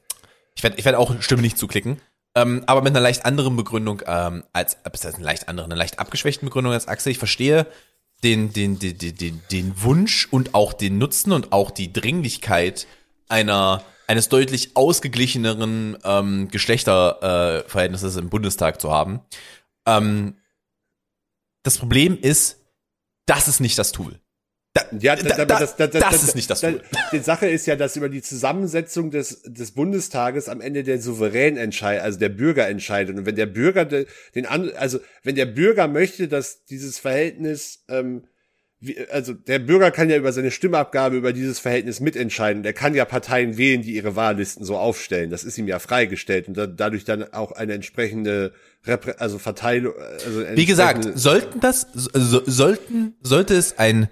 [0.55, 2.01] Ich werde, ich werde auch Stimme nicht zuklicken,
[2.35, 5.75] ähm, aber mit einer leicht anderen Begründung ähm, als, das heißt eine leicht andere, eine
[5.75, 7.11] leicht abgeschwächten Begründung als Axel.
[7.11, 7.67] Ich verstehe
[8.23, 12.87] den, den, den, den, den, den Wunsch und auch den Nutzen und auch die Dringlichkeit
[13.29, 19.19] einer eines deutlich ausgeglicheneren ähm, Geschlechterverhältnisses äh, im Bundestag zu haben.
[19.85, 20.37] Ähm,
[21.63, 22.61] das Problem ist,
[23.25, 24.21] das ist nicht das Tool.
[24.77, 26.81] Da, Ja, da, da, das, ist nicht das Tool.
[27.11, 31.57] Die Sache ist ja, dass über die Zusammensetzung des, des Bundestages am Ende der Souverän
[31.57, 33.17] entscheidet, also der Bürger entscheidet.
[33.17, 34.05] Und wenn der Bürger de,
[34.35, 38.23] den also wenn der Bürger möchte, dass dieses Verhältnis, ähm,
[38.79, 42.61] wie, also der Bürger kann ja über seine Stimmabgabe über dieses Verhältnis mitentscheiden.
[42.61, 45.31] Der kann ja Parteien wählen, die ihre Wahllisten so aufstellen.
[45.31, 48.53] Das ist ihm ja freigestellt und da, dadurch dann auch eine entsprechende
[48.85, 49.93] Reprä also Verteilung.
[49.97, 54.09] Also Wie gesagt, sollten das, so, sollten, sollte es ein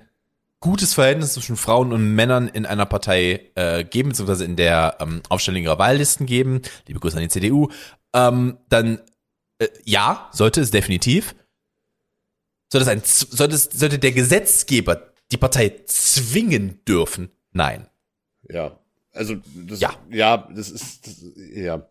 [0.65, 5.21] gutes Verhältnis zwischen Frauen und Männern in einer Partei äh, geben, beziehungsweise in der ähm,
[5.29, 7.69] Aufstellung ihrer Wahllisten geben, liebe Grüße an die CDU,
[8.13, 8.99] ähm, dann
[9.59, 11.35] äh, ja, sollte es definitiv.
[12.71, 17.29] Sollte, es ein, sollte, es, sollte der Gesetzgeber die Partei zwingen dürfen?
[17.51, 17.87] Nein.
[18.49, 18.79] Ja,
[19.11, 19.35] also
[19.67, 19.93] das, Ja.
[20.09, 21.23] ja, das ist das,
[21.53, 21.87] ja.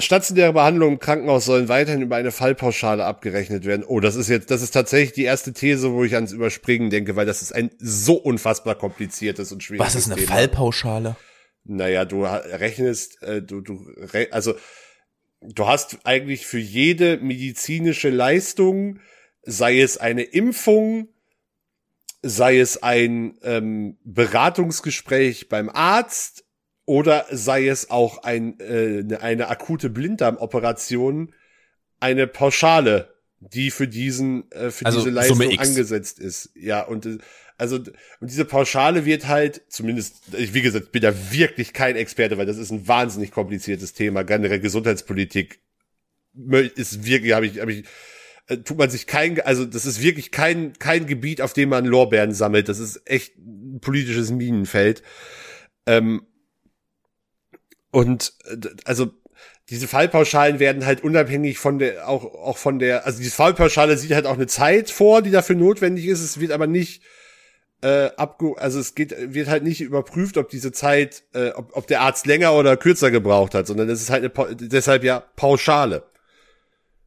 [0.00, 3.84] Stationäre Behandlungen im Krankenhaus sollen weiterhin über eine Fallpauschale abgerechnet werden.
[3.84, 7.16] Oh, das ist jetzt, das ist tatsächlich die erste These, wo ich ans Überspringen denke,
[7.16, 10.34] weil das ist ein so unfassbar kompliziertes und schwieriges Was ist eine Thema.
[10.34, 11.16] Fallpauschale?
[11.64, 13.92] Naja, du rechnest, äh, du, du,
[14.30, 14.54] also
[15.42, 19.00] du hast eigentlich für jede medizinische Leistung,
[19.42, 21.08] sei es eine Impfung,
[22.22, 26.44] sei es ein ähm, Beratungsgespräch beim Arzt
[26.88, 31.34] oder sei es auch ein, äh, eine, eine akute Blinddarmoperation,
[32.00, 36.50] eine Pauschale, die für diesen äh, für Also diese Leistung angesetzt ist.
[36.54, 37.18] Ja, und äh,
[37.58, 42.38] also und diese Pauschale wird halt, zumindest, ich, wie gesagt, bin da wirklich kein Experte,
[42.38, 44.22] weil das ist ein wahnsinnig kompliziertes Thema.
[44.22, 45.60] Generell Gesundheitspolitik
[46.74, 47.84] ist wirklich, habe ich, habe ich,
[48.46, 51.84] äh, tut man sich kein, also das ist wirklich kein kein Gebiet, auf dem man
[51.84, 52.70] Lorbeeren sammelt.
[52.70, 55.02] Das ist echt ein politisches Minenfeld.
[55.84, 56.22] Ähm,
[57.90, 59.10] und äh, also
[59.70, 64.12] diese Fallpauschalen werden halt unabhängig von der, auch, auch von der, also diese Fallpauschale sieht
[64.12, 66.20] halt auch eine Zeit vor, die dafür notwendig ist.
[66.22, 67.02] Es wird aber nicht
[67.82, 71.86] äh, abge, also es geht, wird halt nicht überprüft, ob diese Zeit, äh, ob, ob
[71.86, 76.02] der Arzt länger oder kürzer gebraucht hat, sondern es ist halt eine, deshalb ja Pauschale.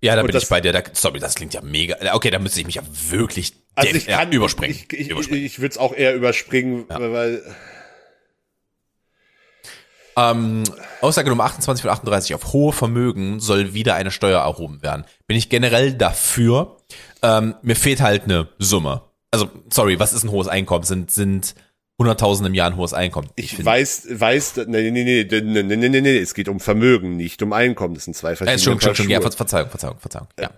[0.03, 0.71] Ja, da Und bin das- ich bei dir.
[0.71, 1.97] Da, sorry, das klingt ja mega.
[2.13, 4.75] Okay, da müsste ich mich ja wirklich Also ich kann überspringen.
[4.75, 5.39] Ich, ich, überspringen.
[5.45, 6.99] ich, ich würde es auch eher überspringen, Ja.
[7.11, 7.43] weil
[10.17, 10.63] Ähm,
[11.01, 15.05] Aussage Nummer 28 von 38 auf hohe Vermögen soll wieder eine Steuer erhoben werden.
[15.27, 16.77] Bin ich generell dafür.
[17.21, 19.03] Ähm, mir fehlt halt eine Summe.
[19.31, 20.83] Also, sorry, was ist ein hohes Einkommen?
[20.83, 21.55] Sind, sind
[21.99, 23.29] 100.000 im Jahr ein hohes Einkommen?
[23.35, 26.59] ich find- weiß, weiß, nee, nee, nee, nee, nee, nee, nee, nee, es geht um
[26.59, 27.93] Vermögen, nicht um Einkommen.
[27.93, 30.27] Das sind zwei Äh, verschiedene Entschuldigung, Entschuldigung, ja, Ver- Verzeihung, Verzeihung, Verzeihung.
[30.39, 30.49] Ja.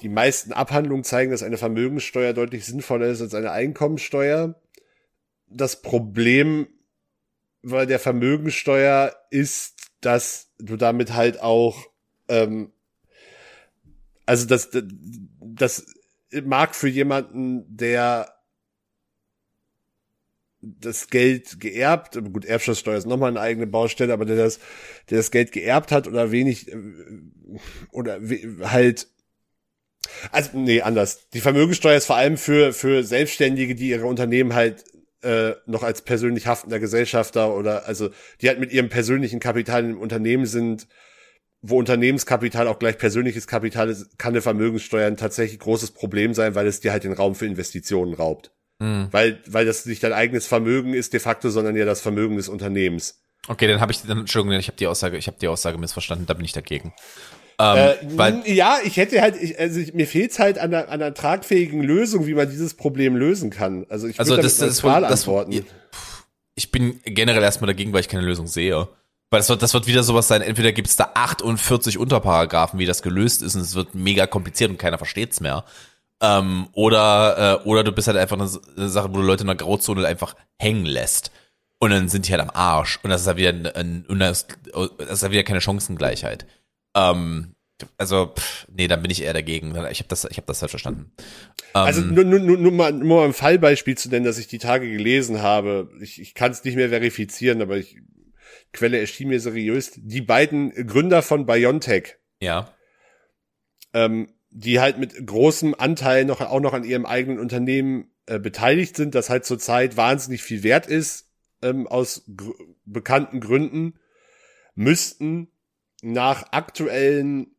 [0.00, 4.54] Die meisten Abhandlungen zeigen, dass eine Vermögenssteuer deutlich sinnvoller ist als eine Einkommensteuer.
[5.48, 6.68] Das Problem
[7.70, 11.86] bei der Vermögenssteuer ist, dass du damit halt auch,
[12.28, 12.72] ähm,
[14.24, 14.70] also das,
[15.40, 15.86] das
[16.44, 18.32] mag für jemanden, der
[20.60, 24.58] das Geld geerbt, gut, Erbschaftssteuer ist nochmal eine eigene Baustelle, aber der das,
[25.10, 26.76] der das Geld geerbt hat oder wenig, äh,
[27.90, 28.20] oder
[28.62, 29.08] halt,
[30.30, 31.28] also, nee, anders.
[31.30, 34.84] Die Vermögenssteuer ist vor allem für, für Selbstständige, die ihre Unternehmen halt
[35.26, 39.98] äh, noch als persönlich haftender Gesellschafter oder also die halt mit ihrem persönlichen Kapital im
[39.98, 40.86] Unternehmen sind,
[41.62, 46.54] wo Unternehmenskapital auch gleich persönliches Kapital ist, kann eine Vermögenssteuer ein tatsächlich großes Problem sein,
[46.54, 48.52] weil es dir halt den Raum für Investitionen raubt.
[48.80, 49.08] Hm.
[49.10, 52.48] Weil, weil das nicht dein eigenes Vermögen ist de facto, sondern ja das Vermögen des
[52.48, 53.22] Unternehmens.
[53.48, 56.26] Okay, dann habe ich, dann, Entschuldigung, ich habe die Aussage, ich habe die Aussage missverstanden,
[56.26, 56.92] da bin ich dagegen.
[57.58, 61.00] Ähm, Äh, ja, ich hätte halt, ich, also ich, mir fehlt's halt an einer, an
[61.00, 63.86] einer tragfähigen Lösung, wie man dieses Problem lösen kann.
[63.88, 65.64] Also ich Also würde das- damit das wohl- das- antworten.
[66.54, 68.88] ich bin generell erstmal dagegen, weil ich keine Lösung sehe.
[69.30, 72.86] Weil das wird, das wird wieder sowas sein, entweder gibt es da 48 Unterparagraphen, wie
[72.86, 75.64] das gelöst ist, und es wird mega kompliziert und keiner versteht's mehr.
[76.22, 79.48] Ähm, oder, äh, oder du bist halt einfach eine, eine Sache, wo du Leute in
[79.48, 81.30] der Grauzone einfach hängen lässt.
[81.78, 83.00] Und dann sind die halt am Arsch.
[83.02, 83.66] Und das ist halt wieder ein,
[84.08, 84.46] ein das,
[84.98, 86.46] das ist halt wieder keine Chancengleichheit.
[86.96, 87.54] Ähm,
[87.98, 89.70] also, pff, nee, dann bin ich eher dagegen.
[89.90, 91.12] Ich habe das, ich habe das halt verstanden.
[91.18, 91.22] Ähm,
[91.72, 94.58] Also nur, nur, nur, nur, mal, nur mal ein Fallbeispiel zu nennen, das ich die
[94.58, 95.90] Tage gelesen habe.
[96.00, 97.98] Ich, ich kann es nicht mehr verifizieren, aber ich,
[98.72, 99.92] Quelle erschien mir seriös.
[99.96, 102.74] Die beiden Gründer von BioNTech, ja.
[103.94, 108.96] ähm, die halt mit großem Anteil noch auch noch an ihrem eigenen Unternehmen äh, beteiligt
[108.96, 111.30] sind, das halt zurzeit wahnsinnig viel wert ist,
[111.62, 112.52] ähm, aus gr
[112.84, 113.98] bekannten Gründen,
[114.74, 115.48] müssten
[116.02, 117.56] nach aktuellen,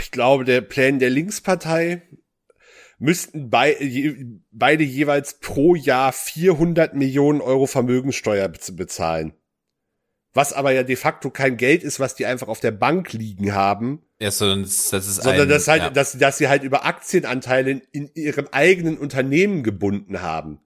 [0.00, 2.02] ich glaube, der Plänen der Linkspartei,
[2.98, 3.50] müssten
[3.80, 9.34] je, beide jeweils pro Jahr 400 Millionen Euro Vermögensteuer bez- bezahlen.
[10.34, 13.54] Was aber ja de facto kein Geld ist, was die einfach auf der Bank liegen
[13.54, 15.90] haben, Ja, so, das ist sondern ein, dass halt, ja.
[15.90, 20.60] dass, dass sie halt über Aktienanteile in, in ihrem eigenen Unternehmen gebunden haben.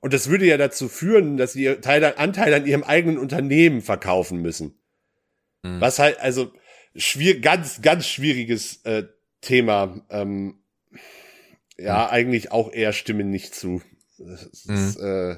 [0.00, 4.78] Und das würde ja dazu führen, dass sie Anteile an ihrem eigenen Unternehmen verkaufen müssen.
[5.74, 5.80] Hm.
[5.80, 6.52] Was halt, also,
[6.94, 9.04] schwier ganz, ganz schwieriges äh,
[9.40, 10.00] Thema.
[10.10, 10.58] Ähm,
[11.78, 12.12] ja, Hm.
[12.14, 13.82] eigentlich auch eher stimmen nicht zu.
[14.18, 15.36] Ist, äh,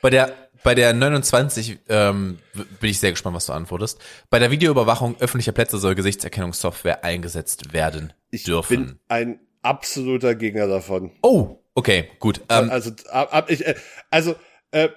[0.00, 0.34] Bei der,
[0.64, 2.38] bei der 29 ähm,
[2.80, 4.00] bin ich sehr gespannt, was du antwortest.
[4.28, 8.76] Bei der Videoüberwachung öffentlicher Plätze soll Gesichtserkennungssoftware eingesetzt werden ich dürfen.
[8.76, 11.12] bin ein absoluter Gegner davon.
[11.22, 12.40] oh, okay, gut.
[12.48, 13.76] Ähm, also, ab, ab, ich, äh,
[14.10, 14.34] also
[14.72, 14.88] äh,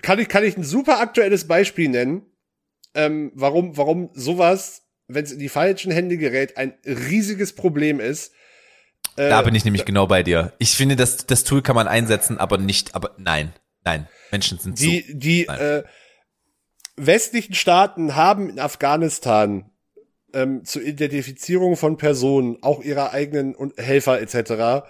[0.00, 2.22] kann ich kann ich ein super aktuelles Beispiel nennen,
[2.94, 8.32] ähm, warum warum sowas, wenn es in die falschen Hände gerät, ein riesiges Problem ist.
[9.16, 10.52] Äh, da bin ich nämlich genau bei dir.
[10.58, 13.52] Ich finde, das, das Tool kann man einsetzen, aber nicht, aber nein,
[13.84, 14.08] nein.
[14.30, 15.14] Menschen sind die so.
[15.14, 15.60] die Nein.
[15.60, 15.82] äh,
[16.96, 19.70] westlichen Staaten haben in Afghanistan
[20.32, 24.86] ähm, zur Identifizierung von Personen, auch ihrer eigenen und Helfer etc.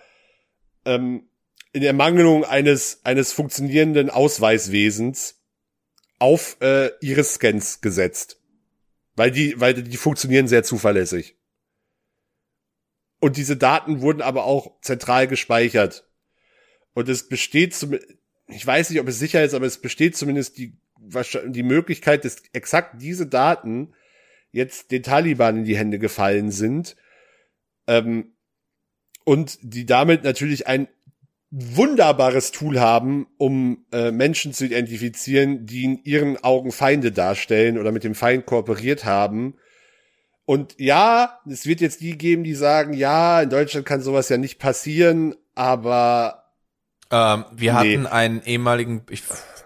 [0.87, 1.29] Ähm,
[1.73, 5.44] in Ermangelung eines eines funktionierenden Ausweiswesens
[6.19, 8.41] auf äh, Iris-Scans gesetzt,
[9.17, 11.37] weil die weil die funktionieren sehr zuverlässig.
[13.21, 16.07] Und diese Daten wurden aber auch zentral gespeichert.
[16.93, 17.99] Und es besteht zum,
[18.49, 20.77] ich weiß nicht, ob es sicher ist, aber es besteht zumindest die,
[21.47, 23.95] die Möglichkeit, dass exakt diese Daten
[24.53, 26.97] jetzt den Taliban in die Hände gefallen sind.
[27.87, 28.35] Ähm,
[29.25, 30.89] und die damit natürlich ein
[31.57, 37.93] wunderbares Tool haben, um äh, Menschen zu identifizieren, die in ihren Augen Feinde darstellen oder
[37.93, 39.55] mit dem Feind kooperiert haben.
[40.47, 44.37] Und ja, es wird jetzt die geben, die sagen, ja, in Deutschland kann sowas ja
[44.37, 46.41] nicht passieren, aber
[47.13, 47.79] Ähm, wir Nee.
[47.79, 49.23] hatten einen ehemaligen, ich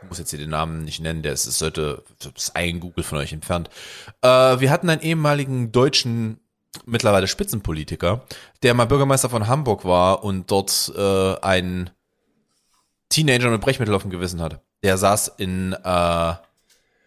[0.08, 3.02] muss jetzt hier den Namen nicht nennen, der ist, es sollte, das ist ein Google
[3.02, 3.70] von euch entfernt.
[4.20, 6.38] Äh, wir hatten einen ehemaligen deutschen,
[6.86, 8.22] mittlerweile Spitzenpolitiker,
[8.62, 11.90] der mal Bürgermeister von Hamburg war und dort äh, einen
[13.08, 14.60] Teenager mit Brechmittel auf dem Gewissen hat.
[14.82, 16.34] Der saß in, äh,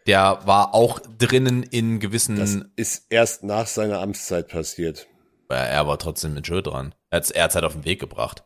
[0.08, 5.08] der war auch drinnen in das gewissen, ist erst nach seiner Amtszeit passiert.
[5.50, 6.96] er war trotzdem mit Schuld dran.
[7.10, 8.44] Er hat er hat's halt auf den Weg gebracht.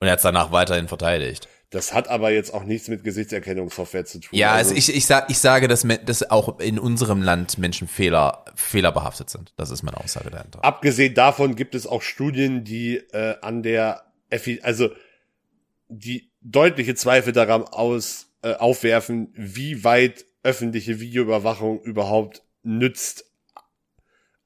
[0.00, 1.48] Und er hat danach weiterhin verteidigt.
[1.70, 4.38] Das hat aber jetzt auch nichts mit Gesichtserkennungssoftware zu tun.
[4.38, 7.88] Ja, Also, also ich, ich, sag, ich sage, dass, dass auch in unserem Land Menschen
[7.88, 9.52] Fehler, fehlerbehaftet sind.
[9.56, 10.64] Das ist meine Aussage dahinter.
[10.64, 14.90] abgesehen davon gibt es auch Studien, die äh, an der Effi also
[15.88, 23.24] die deutliche Zweifel daran aus äh, aufwerfen, wie weit öffentliche Videoüberwachung überhaupt nützt,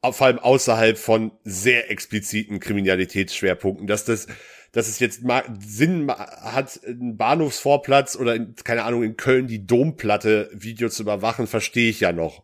[0.02, 4.26] vor allem außerhalb von sehr expliziten Kriminalitätsschwerpunkten, dass das
[4.72, 5.22] dass es jetzt
[5.60, 11.46] Sinn hat, einen Bahnhofsvorplatz oder in, keine Ahnung in Köln die Domplatte Video zu überwachen,
[11.46, 12.42] verstehe ich ja noch.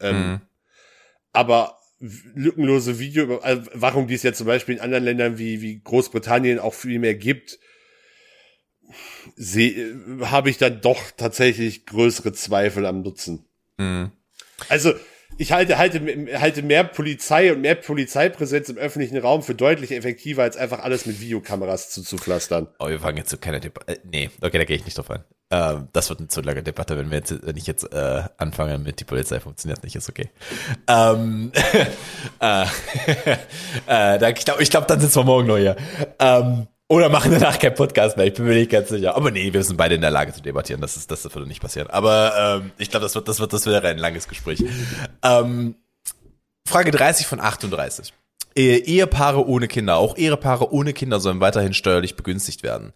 [0.00, 0.40] Ähm, Mhm.
[1.32, 6.74] aber lückenlose Videoüberwachung, die es ja zum Beispiel in anderen Ländern wie, wie Großbritannien auch
[6.74, 7.58] viel mehr gibt,
[9.36, 13.44] sehe, habe ich dann doch tatsächlich größere Zweifel am Nutzen.
[13.76, 14.12] Mhm.
[14.68, 14.94] Also,
[15.36, 16.00] ich halte, halte,
[16.40, 21.06] halte mehr Polizei und mehr Polizeipräsenz im öffentlichen Raum für deutlich effektiver, als einfach alles
[21.06, 22.68] mit Videokameras zuzupflastern.
[22.78, 23.92] Oh, wir fangen jetzt zu keiner Debatte.
[23.92, 25.24] Äh, nee, okay, da gehe ich nicht drauf ein.
[25.50, 28.78] Ähm, das wird eine zu lange Debatte, wenn wir jetzt, wenn ich jetzt äh, anfange
[28.78, 30.28] mit die Polizei funktioniert nicht, ist okay.
[30.86, 31.52] Ähm,
[32.40, 32.66] äh,
[33.88, 35.76] äh, ich glaube, ich glaub, dann sitzen wir morgen noch hier.
[36.18, 39.14] Ähm, oder machen danach keinen Podcast mehr, ich bin mir nicht ganz sicher.
[39.14, 41.60] Aber nee, wir sind beide in der Lage zu debattieren, das, ist, das würde nicht
[41.60, 41.88] passieren.
[41.90, 44.64] Aber ähm, ich glaube, das wird, das wird, das wäre ein langes Gespräch.
[45.22, 45.76] Ähm,
[46.66, 48.12] Frage 30 von 38.
[48.54, 52.92] Ehe- Ehepaare ohne Kinder, auch Ehepaare ohne Kinder sollen weiterhin steuerlich begünstigt werden.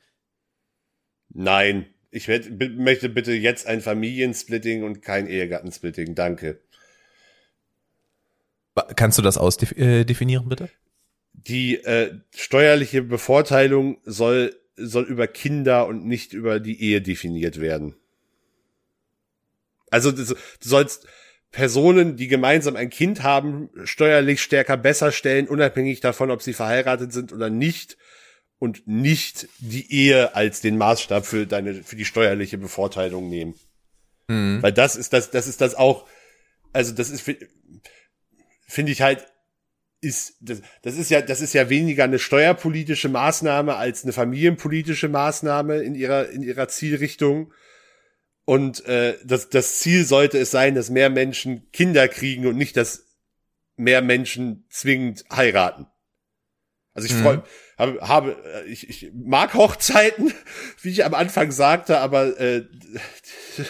[1.29, 1.87] Nein.
[2.15, 6.15] Ich möchte bitte jetzt ein Familiensplitting und kein Ehegattensplitting.
[6.15, 6.61] Danke.
[8.97, 10.69] Kannst du das ausdefinieren, bitte?
[11.47, 17.97] Die äh, steuerliche Bevorteilung soll, soll über Kinder und nicht über die Ehe definiert werden.
[19.91, 20.25] Also du
[20.61, 21.07] sollst
[21.51, 27.13] Personen, die gemeinsam ein Kind haben, steuerlich stärker besser stellen, unabhängig davon, ob sie verheiratet
[27.13, 27.97] sind oder nicht.
[28.59, 33.55] Und nicht die Ehe als den Maßstab für deine, für die steuerliche Bevorteilung nehmen.
[34.29, 34.63] Mhm.
[34.63, 36.07] Weil das ist das, das ist das auch,
[36.73, 37.49] also das ist, fi-
[38.69, 39.27] finde ich halt,
[40.03, 45.09] ist, das, das ist ja, das ist ja weniger eine steuerpolitische Maßnahme als eine familienpolitische
[45.09, 47.53] Maßnahme in ihrer, in ihrer Zielrichtung.
[48.45, 52.77] Und äh, das, das Ziel sollte es sein, dass mehr Menschen Kinder kriegen und nicht,
[52.77, 53.07] dass
[53.77, 55.87] mehr Menschen zwingend heiraten.
[56.95, 57.23] Also ich Mhm.
[57.23, 57.43] freue,
[57.79, 60.35] habe, habe äh, ich, ich mag Hochzeiten,
[60.83, 62.65] wie ich am Anfang sagte, aber äh,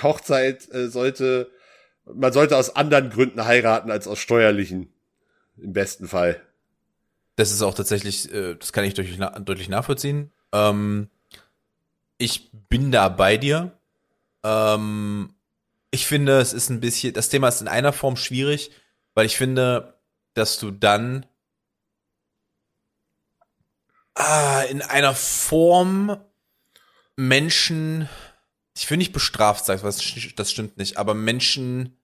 [0.03, 1.51] Hochzeit äh, sollte,
[2.05, 4.92] man sollte aus anderen Gründen heiraten als aus steuerlichen,
[5.63, 6.41] im besten Fall.
[7.37, 10.31] Das ist auch tatsächlich, äh, das kann ich deutlich, deutlich nachvollziehen.
[10.53, 11.09] Ähm,
[12.19, 13.73] ich bin da bei dir.
[14.45, 15.35] Ähm,
[15.91, 18.71] ich finde, es ist ein bisschen, das Thema ist in einer Form schwierig,
[19.15, 19.99] weil ich finde,
[20.35, 21.27] dass du dann
[24.15, 26.17] ah, in einer Form
[27.17, 28.09] Menschen,
[28.77, 31.97] ich will nicht bestraft sagen, das stimmt nicht, aber Menschen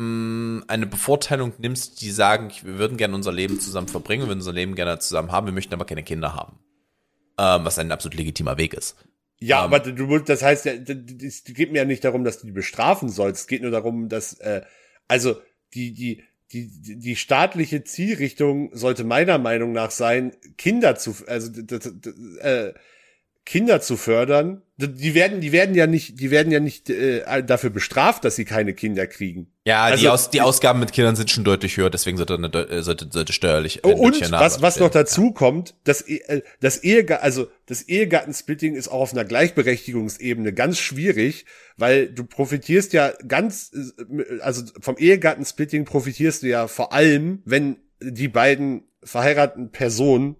[0.00, 4.52] eine Bevorteilung nimmst, die sagen, wir würden gerne unser Leben zusammen verbringen, wir würden unser
[4.52, 6.60] Leben gerne zusammen haben, wir möchten aber keine Kinder haben.
[7.36, 8.96] Ähm, was ein absolut legitimer Weg ist.
[9.40, 12.52] Ja, ähm, aber du, das heißt es geht mir ja nicht darum, dass du die
[12.52, 13.42] bestrafen sollst.
[13.42, 14.62] Es geht nur darum, dass, äh,
[15.08, 15.40] also
[15.74, 16.22] die, die,
[16.52, 21.50] die, die staatliche Zielrichtung sollte meiner Meinung nach sein, Kinder zu, also
[22.40, 22.72] äh,
[23.48, 24.60] Kinder zu fördern.
[24.76, 28.44] Die werden, die werden ja nicht, die werden ja nicht äh, dafür bestraft, dass sie
[28.44, 29.50] keine Kinder kriegen.
[29.64, 32.48] Ja, also, die, Aus, die Ausgaben mit Kindern sind schon deutlich höher, deswegen sollte, eine,
[32.48, 33.84] äh, sollte, sollte steuerlich.
[33.84, 35.32] Äh, und was, was noch dazu ja.
[35.32, 41.46] kommt, das, äh, das Ehegatten, also das Ehegattensplitting ist auch auf einer Gleichberechtigungsebene ganz schwierig,
[41.78, 47.78] weil du profitierst ja ganz, äh, also vom Ehegattensplitting profitierst du ja vor allem, wenn
[48.00, 50.36] die beiden verheirateten Personen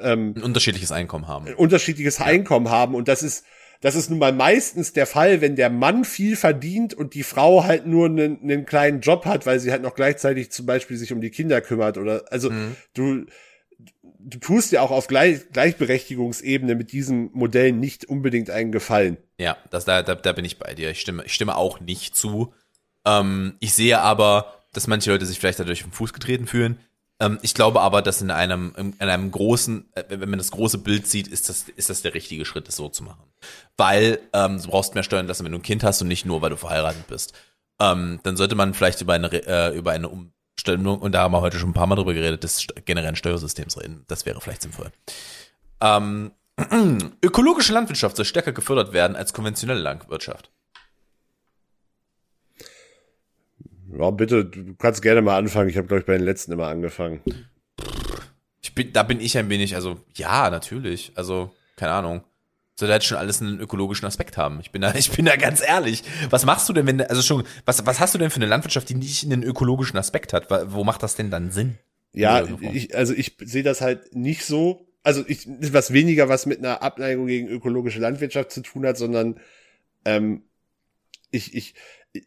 [0.00, 1.52] ähm, ein unterschiedliches Einkommen haben.
[1.54, 2.26] Unterschiedliches ja.
[2.26, 3.44] Einkommen haben und das ist
[3.82, 7.64] das ist nun mal meistens der Fall, wenn der Mann viel verdient und die Frau
[7.64, 11.12] halt nur einen, einen kleinen Job hat, weil sie halt noch gleichzeitig zum Beispiel sich
[11.12, 12.74] um die Kinder kümmert oder also mhm.
[12.94, 13.26] du
[14.26, 19.18] du tust ja auch auf Gleich, Gleichberechtigungsebene mit diesem Modell nicht unbedingt einen Gefallen.
[19.38, 20.90] Ja, das, da, da, da bin ich bei dir.
[20.90, 22.52] Ich stimme, ich stimme auch nicht zu.
[23.04, 26.78] Ähm, ich sehe aber, dass manche Leute sich vielleicht dadurch im Fuß getreten fühlen.
[27.18, 30.78] Ähm, ich glaube aber, dass in einem, in einem großen, äh, wenn man das große
[30.78, 33.24] Bild sieht, ist das, ist das der richtige Schritt, das so zu machen.
[33.76, 36.42] Weil ähm, du brauchst mehr Steuern lassen, wenn du ein Kind hast und nicht nur,
[36.42, 37.32] weil du verheiratet bist.
[37.80, 41.40] Ähm, dann sollte man vielleicht über eine, äh, über eine Umstellung, und da haben wir
[41.40, 44.04] heute schon ein paar Mal drüber geredet, des generellen Steuersystems reden.
[44.08, 44.90] Das wäre vielleicht sinnvoll.
[45.80, 46.32] Ähm,
[47.22, 50.50] ökologische Landwirtschaft soll stärker gefördert werden als konventionelle Landwirtschaft.
[53.92, 55.68] Ja, bitte, du kannst gerne mal anfangen.
[55.68, 57.20] Ich habe, glaube ich, bei den letzten immer angefangen.
[58.62, 61.12] Ich bin, da bin ich ein wenig, also ja, natürlich.
[61.14, 62.22] Also, keine Ahnung.
[62.78, 64.60] Soll halt schon alles einen ökologischen Aspekt haben.
[64.60, 66.02] Ich bin da, ich bin da ganz ehrlich.
[66.30, 68.88] Was machst du denn, wenn, also schon, was, was hast du denn für eine Landwirtschaft,
[68.88, 70.50] die nicht einen ökologischen Aspekt hat?
[70.72, 71.78] Wo macht das denn dann Sinn?
[72.12, 74.88] Ja, ich, also ich sehe das halt nicht so.
[75.02, 79.38] Also ich, was weniger was mit einer Abneigung gegen ökologische Landwirtschaft zu tun hat, sondern
[80.04, 80.42] ähm,
[81.30, 81.74] ich, ich,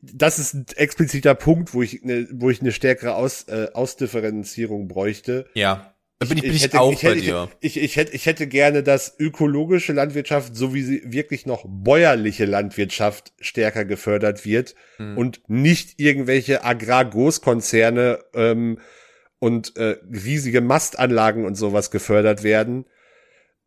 [0.02, 4.88] das ist ein expliziter Punkt, wo ich eine, wo ich eine stärkere Aus, äh, Ausdifferenzierung
[4.88, 5.46] bräuchte.
[5.54, 5.94] Ja.
[6.20, 7.50] Da bin ich, bin ich, hätte, auch ich hätte, bei dir.
[7.62, 11.64] Ich, ich, ich, hätte, ich hätte gerne, dass ökologische Landwirtschaft, so wie sie wirklich noch
[11.66, 15.18] bäuerliche Landwirtschaft stärker gefördert wird hm.
[15.18, 18.80] und nicht irgendwelche Agrargroßkonzerne ähm,
[19.40, 22.86] und äh, riesige Mastanlagen und sowas gefördert werden.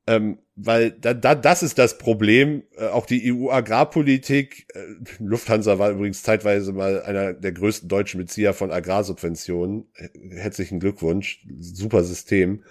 [0.07, 2.65] Ähm, weil da, da, das ist das Problem.
[2.77, 4.81] Äh, auch die EU-Agrarpolitik, äh,
[5.19, 9.89] Lufthansa war übrigens zeitweise mal einer der größten deutschen Bezieher von Agrarsubventionen.
[10.31, 12.65] Herzlichen Glückwunsch, super System.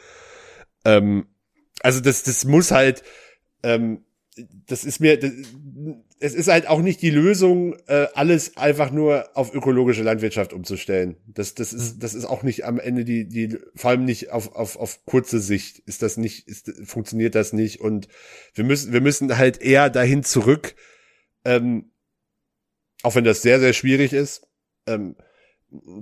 [0.84, 1.28] Ähm,
[1.82, 3.04] also das, das muss halt,
[3.64, 4.04] ähm,
[4.68, 5.32] das ist mir, das,
[6.22, 11.18] es ist halt auch nicht die Lösung, äh, alles einfach nur auf ökologische Landwirtschaft umzustellen.
[11.26, 12.00] Das, das ist, mhm.
[12.00, 15.40] das ist auch nicht am Ende die, die, vor allem nicht auf, auf, auf kurze
[15.40, 17.82] Sicht ist das nicht, ist, funktioniert das nicht.
[17.82, 18.08] Und
[18.54, 20.76] wir müssen, wir müssen halt eher dahin zurück,
[21.44, 21.92] ähm,
[23.02, 24.48] auch wenn das sehr, sehr schwierig ist,
[24.86, 25.16] ähm,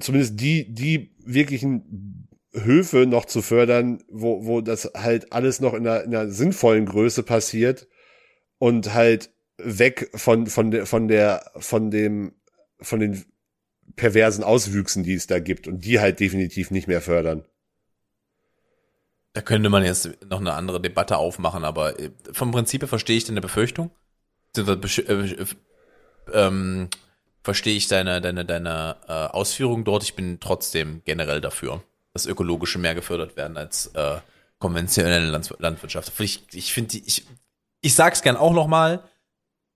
[0.02, 5.88] zumindest die, die wirklichen Höfe noch zu fördern, wo, wo das halt alles noch in
[5.88, 7.88] einer, in einer sinnvollen Größe passiert
[8.58, 9.32] und halt
[9.64, 12.34] weg von, von der, von der, von dem,
[12.82, 13.26] von den
[13.96, 17.46] perversen Auswüchsen, die es da gibt und die halt definitiv nicht mehr fördern.
[19.34, 23.18] Da könnte man jetzt noch eine andere Debatte aufmachen, aber äh, vom Prinzip her verstehe
[23.18, 23.92] ich deine Befürchtung.
[24.58, 24.78] Äh,
[26.34, 26.90] ähm,
[27.44, 30.04] verstehe ich deine, deine, deine äh, Ausführung dort.
[30.04, 31.84] Ich bin trotzdem generell dafür,
[32.14, 34.18] dass ökologische mehr gefördert werden als äh,
[34.58, 36.12] konventionelle Landwirtschaft.
[36.20, 37.26] Ich, ich finde, ich,
[37.82, 39.04] ich sag's gern auch noch mal,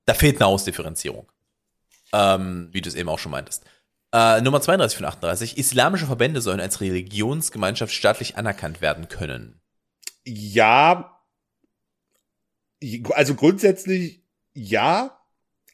[0.06, 1.32] da fehlt eine Ausdifferenzierung.
[2.14, 3.64] Ähm, wie du es eben auch schon meintest.
[4.14, 5.58] Äh, Nummer 32 von 38.
[5.58, 9.60] Islamische Verbände sollen als Religionsgemeinschaft staatlich anerkannt werden können.
[10.24, 11.20] Ja.
[13.14, 14.24] Also grundsätzlich
[14.54, 15.20] ja.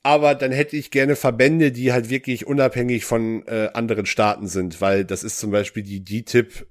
[0.02, 4.80] Aber dann hätte ich gerne Verbände, die halt wirklich unabhängig von äh, anderen Staaten sind,
[4.80, 6.68] weil das ist zum Beispiel die DTIP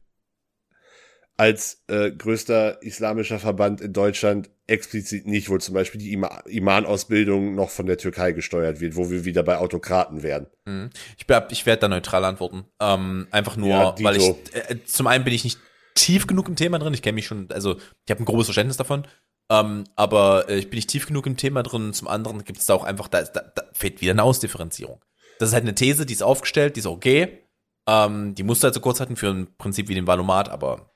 [1.39, 7.55] als äh, größter islamischer Verband in Deutschland explizit nicht, wo zum Beispiel die Ima Imanausbildung
[7.55, 10.49] noch von der Türkei gesteuert wird, wo wir wieder bei Autokraten werden.
[10.67, 10.91] Mhm.
[11.17, 12.65] Ich, ich werde da neutral antworten.
[12.81, 15.61] Ähm, einfach nur, ja, weil ich, äh, zum einen bin ich nicht
[15.95, 16.93] tief genug im Thema drin.
[16.93, 19.07] Ich kenne mich schon, also ich habe ein grobes Verständnis davon.
[19.49, 21.93] Ähm, aber äh, ich bin nicht tief genug im Thema drin.
[21.93, 25.01] Zum anderen gibt es da auch einfach, da, da, da fehlt wieder eine Ausdifferenzierung.
[25.39, 27.45] Das ist halt eine These, die ist aufgestellt, die ist okay.
[27.89, 30.91] Ähm, die musst du halt so kurz halten für ein Prinzip wie den Valomat, aber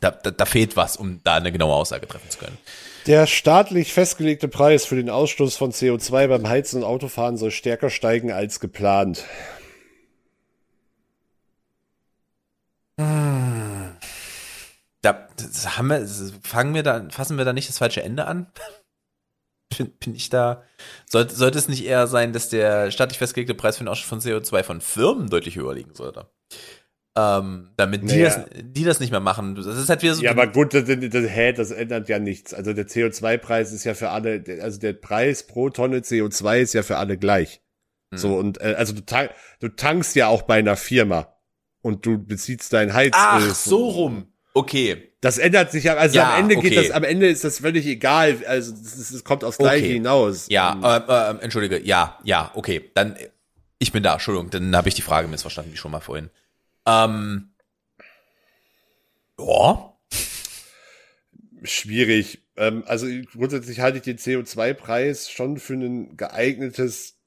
[0.00, 2.58] da, da, da fehlt was, um da eine genaue Aussage treffen zu können.
[3.06, 7.90] Der staatlich festgelegte Preis für den Ausstoß von CO2 beim Heizen und Autofahren soll stärker
[7.90, 9.24] steigen als geplant.
[15.00, 16.06] Da das haben wir,
[16.42, 18.50] fangen wir da, fassen wir da nicht das falsche Ende an?
[19.76, 20.64] Bin, bin ich da,
[21.06, 24.20] sollte, sollte es nicht eher sein, dass der staatlich festgelegte Preis für den Ausstoß von
[24.20, 26.26] CO2 von Firmen deutlich höher liegen sollte?
[27.20, 28.24] Ähm, damit die, Naja.
[28.28, 29.54] das, die das nicht mehr machen.
[29.56, 30.22] Das ist halt wieder so.
[30.22, 32.54] Ja, aber gut, das, das, das, hä, das ändert ja nichts.
[32.54, 36.82] Also der CO2-Preis ist ja für alle, also der Preis pro Tonne CO2 ist ja
[36.82, 37.60] für alle gleich.
[38.10, 39.30] So und äh, also du, tank,
[39.60, 41.34] du tankst ja auch bei einer Firma
[41.82, 43.12] und du beziehst dein Heizöl.
[43.14, 44.32] Ach, so rum.
[44.54, 45.12] Okay.
[45.20, 46.86] Das ändert sich ja, also Ja, am Ende geht okay.
[46.88, 48.36] das, am Ende ist das völlig egal.
[48.46, 49.94] Also es es kommt aufs Gleiche Okay.
[49.94, 50.46] hinaus.
[50.48, 52.90] Ja, Ähm, äh, äh, entschuldige, ja, ja, okay.
[52.94, 53.28] Dann, äh,
[53.78, 56.30] ich bin da, Entschuldigung, dann habe ich die Frage missverstanden, wie schon mal vorhin.
[56.88, 57.50] Ähm,
[59.38, 59.94] ja,
[61.62, 62.42] schwierig.
[62.56, 67.18] Ähm, also grundsätzlich halte ich den CO2-Preis schon für ein geeignetes,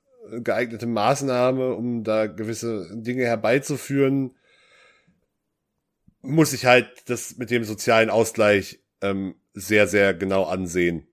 [0.43, 4.35] geeignete Maßnahme, um da gewisse Dinge herbeizuführen.
[6.23, 11.07] Muss ich halt das mit dem sozialen Ausgleich ähm, sehr, sehr genau ansehen.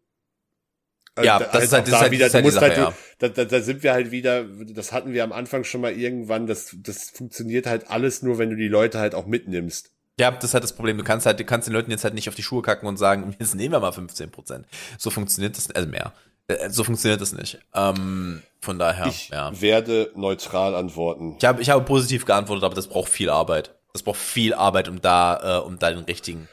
[1.19, 2.45] Äh, Ja, da- das ist halt- auch das da ist halt- wieder, das ist halt
[2.45, 5.33] die halt, Sache, du- da, da, da sind wir halt wieder, das hatten wir am
[5.33, 9.15] Anfang schon mal irgendwann, das, das funktioniert halt alles nur, wenn du die Leute halt
[9.15, 9.91] auch mitnimmst.
[10.21, 10.99] ja, das ist halt das Problem.
[10.99, 12.97] Du kannst halt, du kannst den Leuten jetzt halt nicht auf die Schuhe kacken und
[12.97, 14.67] sagen, jetzt nehmen wir mal 15 Prozent.
[14.99, 16.13] So funktioniert das, also mehr.
[16.49, 17.59] Äh, So funktioniert das nicht.
[17.75, 19.53] Ähm, von daher, Ich ja.
[19.61, 21.37] werde neutral antworten.
[21.39, 23.75] Ich habe, ich habe positiv geantwortet, aber das braucht viel Arbeit.
[23.93, 26.49] Das braucht viel Arbeit, um da, äh, um da den richtigen.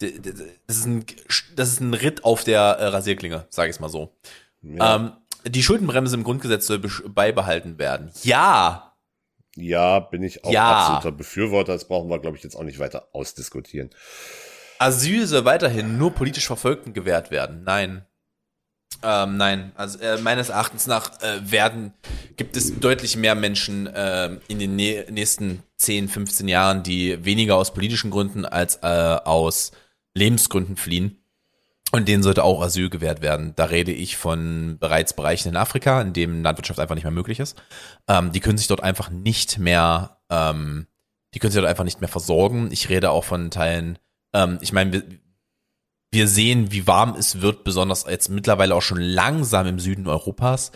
[0.00, 1.04] Das ist ein,
[1.56, 4.14] das ist ein Ritt auf der äh, Rasierklinge, sage ich mal so.
[4.62, 4.96] Ja.
[4.96, 5.12] Ähm,
[5.46, 8.10] die Schuldenbremse im Grundgesetz soll beibehalten werden.
[8.22, 8.92] Ja,
[9.56, 10.78] Ja, bin ich auch Ja.
[10.78, 11.72] absoluter Befürworter.
[11.74, 13.90] Das brauchen wir, glaube ich, jetzt auch nicht weiter ausdiskutieren.
[14.78, 17.62] Asyl soll weiterhin nur politisch Verfolgten gewährt werden.
[17.64, 18.04] Nein.
[19.02, 21.92] Ähm, nein, also äh, meines Erachtens nach äh, werden,
[22.36, 27.56] gibt es deutlich mehr Menschen äh, in den nä nächsten 10, 15 Jahren, die weniger
[27.56, 29.72] aus politischen Gründen als äh, aus
[30.14, 31.20] Lebensgründen fliehen.
[31.92, 33.52] Und denen sollte auch Asyl gewährt werden.
[33.54, 37.38] Da rede ich von bereits Bereichen in Afrika, in dem Landwirtschaft einfach nicht mehr möglich
[37.38, 37.56] ist.
[38.08, 40.88] Ähm, die können sich dort einfach nicht mehr, ähm,
[41.34, 42.70] die können sich dort einfach nicht mehr versorgen.
[42.72, 43.98] Ich rede auch von Teilen,
[44.32, 45.02] ähm, ich meine, wir,
[46.10, 50.72] wir sehen, wie warm es wird, besonders jetzt mittlerweile auch schon langsam im Süden Europas.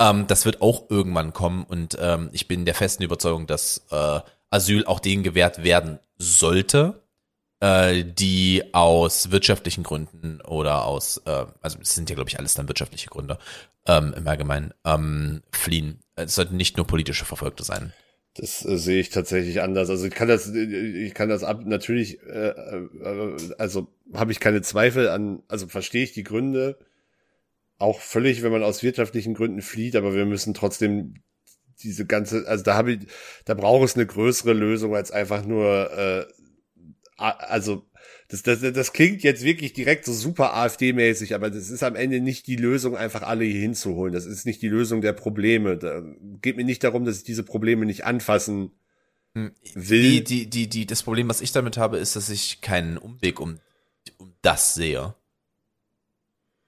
[0.00, 4.20] Ähm, das wird auch irgendwann kommen und ähm, ich bin der festen Überzeugung, dass äh,
[4.50, 7.02] Asyl auch denen gewährt werden sollte,
[7.66, 12.54] äh, die aus wirtschaftlichen Gründen oder aus, äh, also es sind ja glaube ich alles
[12.54, 13.38] dann wirtschaftliche Gründe
[13.86, 16.00] ähm, im Allgemeinen, ähm, fliehen.
[16.14, 17.92] Es sollten nicht nur politische Verfolgte sein.
[18.36, 19.90] Das äh, sehe ich tatsächlich anders.
[19.90, 24.40] Also ich kann das, äh, ich kann das ab, natürlich, äh, äh, also habe ich
[24.40, 26.78] keine Zweifel an, also verstehe ich die Gründe
[27.78, 31.14] auch völlig, wenn man aus wirtschaftlichen Gründen flieht, aber wir müssen trotzdem
[31.82, 32.98] diese ganze, also da habe ich,
[33.44, 36.26] da braucht es eine größere Lösung als einfach nur, äh,
[37.16, 37.86] also
[38.28, 42.20] das, das, das klingt jetzt wirklich direkt so super AfD-mäßig, aber das ist am Ende
[42.20, 44.12] nicht die Lösung, einfach alle hier hinzuholen.
[44.12, 45.78] Das ist nicht die Lösung der Probleme.
[45.78, 46.02] Da
[46.42, 48.72] geht mir nicht darum, dass ich diese Probleme nicht anfassen
[49.34, 50.02] will.
[50.02, 53.40] Die, die, die, die, das Problem, was ich damit habe, ist, dass ich keinen Umweg
[53.40, 53.58] um,
[54.18, 55.14] um das sehe.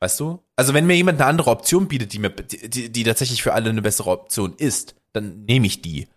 [0.00, 0.42] Weißt du?
[0.54, 3.54] Also wenn mir jemand eine andere Option bietet, die mir, die, die, die tatsächlich für
[3.54, 6.08] alle eine bessere Option ist, dann nehme ich die.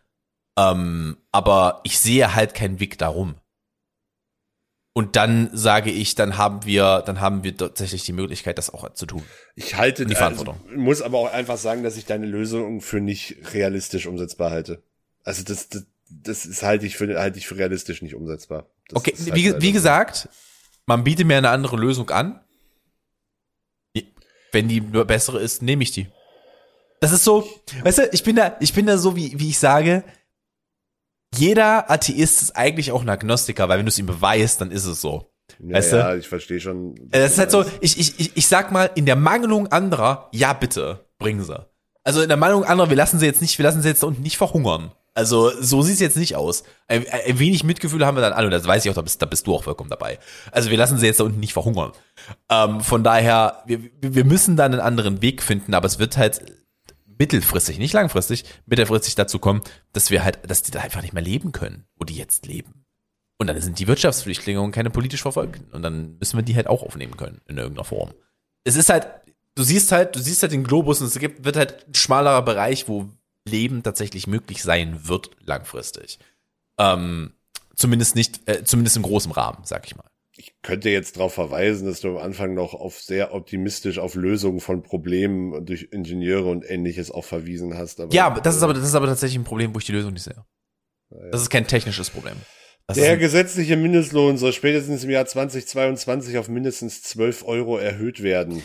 [0.58, 3.36] Ähm, aber ich sehe halt keinen Weg darum.
[4.94, 8.94] Und dann sage ich, dann haben wir, dann haben wir tatsächlich die Möglichkeit, das auch
[8.94, 9.24] zu tun.
[9.56, 10.60] Ich halte die also, Verantwortung.
[10.76, 14.84] muss aber auch einfach sagen, dass ich deine Lösung für nicht realistisch umsetzbar halte.
[15.24, 18.68] Also das, das, das ist halte ich für halte ich für realistisch nicht umsetzbar.
[18.90, 20.28] Das Okay, halt wie, wie gesagt,
[20.86, 22.42] man bietet mir eine andere Lösung an.
[24.52, 26.08] Wenn die nur bessere ist, nehme ich die.
[27.00, 27.50] Das ist so,
[27.84, 30.04] weißt du, ich bin da, ich bin da so, wie, wie ich sage,
[31.36, 34.86] jeder Atheist ist eigentlich auch ein Agnostiker, weil wenn du es ihm beweist, dann ist
[34.86, 35.32] es so.
[35.60, 35.98] Ja, weißt du?
[35.98, 36.96] ja, ich verstehe schon.
[37.12, 40.30] Äh, Das ist halt so, ich, ich, ich, ich sag mal, in der Mangelung anderer,
[40.32, 41.66] ja bitte, bringen sie.
[42.04, 44.08] Also in der Mangelung anderer, wir lassen sie jetzt nicht, wir lassen sie jetzt da
[44.08, 44.92] unten nicht verhungern.
[45.14, 46.64] Also so sieht's jetzt nicht aus.
[46.88, 49.22] Ein, ein wenig Mitgefühl haben wir dann alle, und das weiß ich auch, da bist,
[49.22, 50.20] da bist du auch vollkommen dabei.
[50.52, 51.92] Also wir lassen sie jetzt da unten nicht verhungern.
[52.50, 56.42] Ähm, von daher, wir, wir müssen da einen anderen Weg finden, aber es wird halt
[57.22, 59.62] mittelfristig, nicht langfristig, mittelfristig dazu kommen,
[59.94, 62.88] dass wir halt, dass die da einfach nicht mehr leben können, wo die jetzt leben.
[63.38, 65.72] Und dann sind die Wirtschaftsflüchtlinge und keine politisch Verfolgten.
[65.72, 68.12] Und dann müssen wir die halt auch aufnehmen können in irgendeiner Form.
[68.64, 69.08] Es ist halt,
[69.54, 72.42] du siehst halt, du siehst halt den Globus und es gibt, wird halt ein schmalerer
[72.42, 73.08] Bereich, wo
[73.48, 76.18] Leben tatsächlich möglich sein wird langfristig.
[76.80, 77.34] Ähm,
[77.76, 80.10] zumindest nicht, äh, zumindest im großen Rahmen, sag ich mal.
[80.42, 84.60] Ich könnte jetzt darauf verweisen, dass du am Anfang noch auf sehr optimistisch auf Lösungen
[84.60, 88.00] von Problemen durch Ingenieure und ähnliches auch verwiesen hast.
[88.00, 90.14] Aber ja, das ist aber, das ist aber tatsächlich ein Problem, wo ich die Lösung
[90.14, 90.44] nicht sehe.
[91.32, 92.38] Das ist kein technisches Problem.
[92.88, 98.64] Das der gesetzliche Mindestlohn soll spätestens im Jahr 2022 auf mindestens 12 Euro erhöht werden.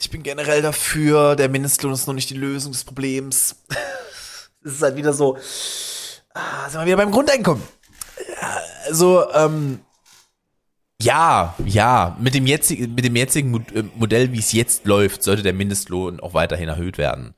[0.00, 3.56] Ich bin generell dafür, der Mindestlohn ist noch nicht die Lösung des Problems.
[4.64, 5.36] Es ist halt wieder so,
[6.34, 7.64] ah, sind wir wieder beim Grundeinkommen.
[8.86, 9.80] Also, ähm,
[11.02, 15.42] ja, ja, mit dem jetzigen, mit dem jetzigen äh, Modell, wie es jetzt läuft, sollte
[15.42, 17.34] der Mindestlohn auch weiterhin erhöht werden.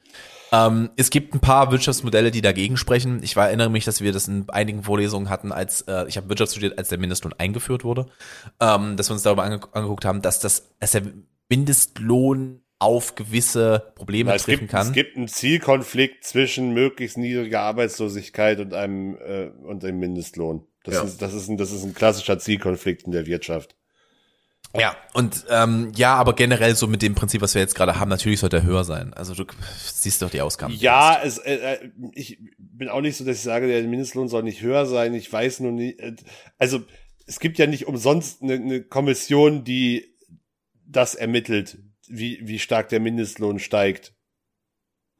[0.52, 3.22] Ähm, es gibt ein paar Wirtschaftsmodelle, die dagegen sprechen.
[3.22, 6.28] Ich war, erinnere mich, dass wir das in einigen Vorlesungen hatten, als äh, ich habe
[6.28, 8.06] Wirtschaft studiert, als der Mindestlohn eingeführt wurde,
[8.60, 11.02] ähm, dass wir uns darüber ange angeguckt haben, dass das, dass der
[11.48, 14.86] Mindestlohn auf gewisse Probleme Na, treffen gibt, kann.
[14.88, 20.66] Es gibt einen Zielkonflikt zwischen möglichst niedriger Arbeitslosigkeit und einem äh, und dem Mindestlohn.
[20.84, 21.02] Das, Ja.
[21.02, 23.74] ist, das, ist ein, das ist ein klassischer Zielkonflikt in der Wirtschaft.
[24.76, 28.08] Ja, und ähm, ja, aber generell so mit dem Prinzip, was wir jetzt gerade haben,
[28.08, 29.14] natürlich sollte er höher sein.
[29.14, 29.44] Also du
[29.78, 30.74] siehst doch die Ausgaben.
[30.74, 34.42] Ja, es, äh, äh, ich bin auch nicht so, dass ich sage, der Mindestlohn soll
[34.42, 35.14] nicht höher sein.
[35.14, 36.00] Ich weiß nur nicht.
[36.00, 36.16] Äh,
[36.58, 36.80] also
[37.26, 40.16] es gibt ja nicht umsonst eine, eine Kommission, die
[40.86, 41.78] das ermittelt,
[42.08, 44.13] wie, wie stark der Mindestlohn steigt.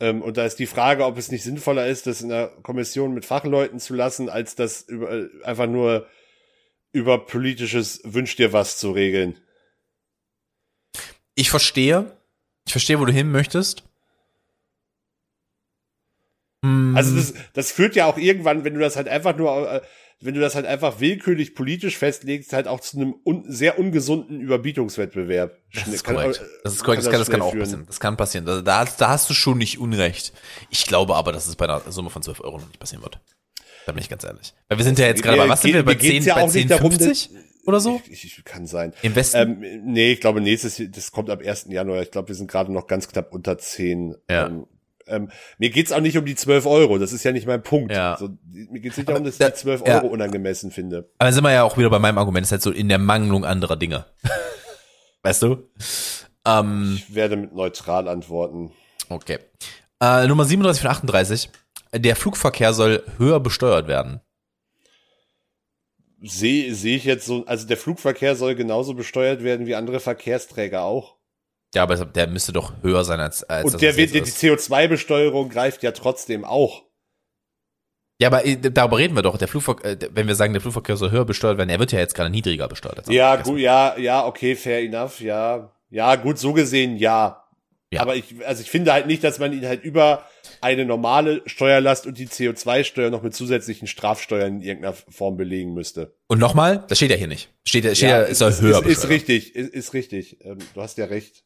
[0.01, 3.15] Ähm, und da ist die Frage, ob es nicht sinnvoller ist, das in einer Kommission
[3.15, 6.09] mit Fachleuten zu lassen, als das über, äh, einfach nur
[6.93, 9.39] über politisches Wünsch dir was zu regeln.
[11.35, 12.17] Ich verstehe.
[12.67, 13.85] Ich verstehe, wo du hin möchtest.
[16.65, 19.81] Hm, Also das, das führt ja auch irgendwann, wenn du das halt einfach nur, äh,
[20.25, 24.41] wenn du das halt einfach willkürlich politisch festlegst, halt auch zu einem un sehr ungesunden
[24.41, 25.59] Überbietungswettbewerb.
[25.73, 26.43] das ist Kann- korrekt.
[26.63, 27.03] Das ist korrekt.
[27.05, 27.85] Das kann, das kann auch passieren.
[27.87, 28.47] Das kann passieren.
[28.47, 30.33] Da, da, da hast du schon nicht unrecht.
[30.71, 33.21] Ich glaube aber, dass es bei einer Summe von 12 Euro noch nicht passieren wird.
[33.87, 34.55] Da bin ich ganz ehrlich.
[34.69, 36.35] Weil wir sind ja jetzt gerade bei, was sind wir, bei mir geht's 10, ja
[36.37, 37.31] bei auch nicht 10, darum, 50
[37.67, 38.01] oder so?
[38.09, 38.93] Ich, ich, kann sein.
[39.03, 39.61] Im Westen?
[39.63, 41.67] Ähm, nee, ich glaube nächstes, das kommt ab 1.
[41.69, 42.03] Januar.
[42.03, 44.15] Ich glaube, wir sind gerade noch ganz knapp unter 10.
[44.31, 44.47] Ja.
[44.47, 44.67] Ähm,
[45.07, 46.99] ähm, mir geht's auch nicht um die 12 Euro.
[46.99, 47.93] Das ist ja nicht mein Punkt.
[47.93, 48.17] Ja.
[48.19, 49.97] So, mir geht's nicht darum, dass ich die 12 ja.
[49.97, 51.11] Euro unangemessen finde.
[51.19, 52.89] Aber dann sind wir ja auch wieder bei meinem Argument, das ist halt so in
[52.89, 54.07] der Mangelung anderer Dinge.
[55.23, 55.69] weißt du?
[56.47, 58.73] Ähm, Ich werde mit neutral antworten.
[59.09, 59.39] okay.
[60.01, 61.51] Äh, Nummer 37 von 38.
[61.95, 64.21] Der Flugverkehr soll höher besteuert werden.
[66.21, 70.83] Sehe sehe ich jetzt so, also der Flugverkehr soll genauso besteuert werden wie andere Verkehrsträger
[70.83, 71.17] auch.
[71.75, 74.43] Ja, aber der müsste doch höher sein als, als Und der wird, die jetzt ist.
[74.43, 76.85] CO2-Besteuerung greift ja trotzdem auch.
[78.21, 79.37] Ja, aber äh, darüber reden wir doch.
[79.37, 81.99] Der Flugverkehr, äh, wenn wir sagen, der Flugverkehr soll höher besteuert werden, er wird ja
[81.99, 83.09] jetzt gerade niedriger besteuert.
[83.09, 85.73] Ja, gut, ja, ja, okay, fair enough, ja.
[85.91, 87.45] Ja, gut, so gesehen, ja.
[87.91, 88.01] Ja.
[88.01, 90.25] Aber ich, also ich finde halt nicht, dass man ihn halt über
[90.61, 96.15] eine normale Steuerlast und die CO2-Steuer noch mit zusätzlichen Strafsteuern in irgendeiner Form belegen müsste.
[96.27, 97.51] Und nochmal, das steht ja hier nicht.
[97.65, 100.45] Steht, steht ja, es soll ist, höher ist, ist richtig, ist, ist richtig.
[100.45, 101.45] Ähm, du hast ja recht.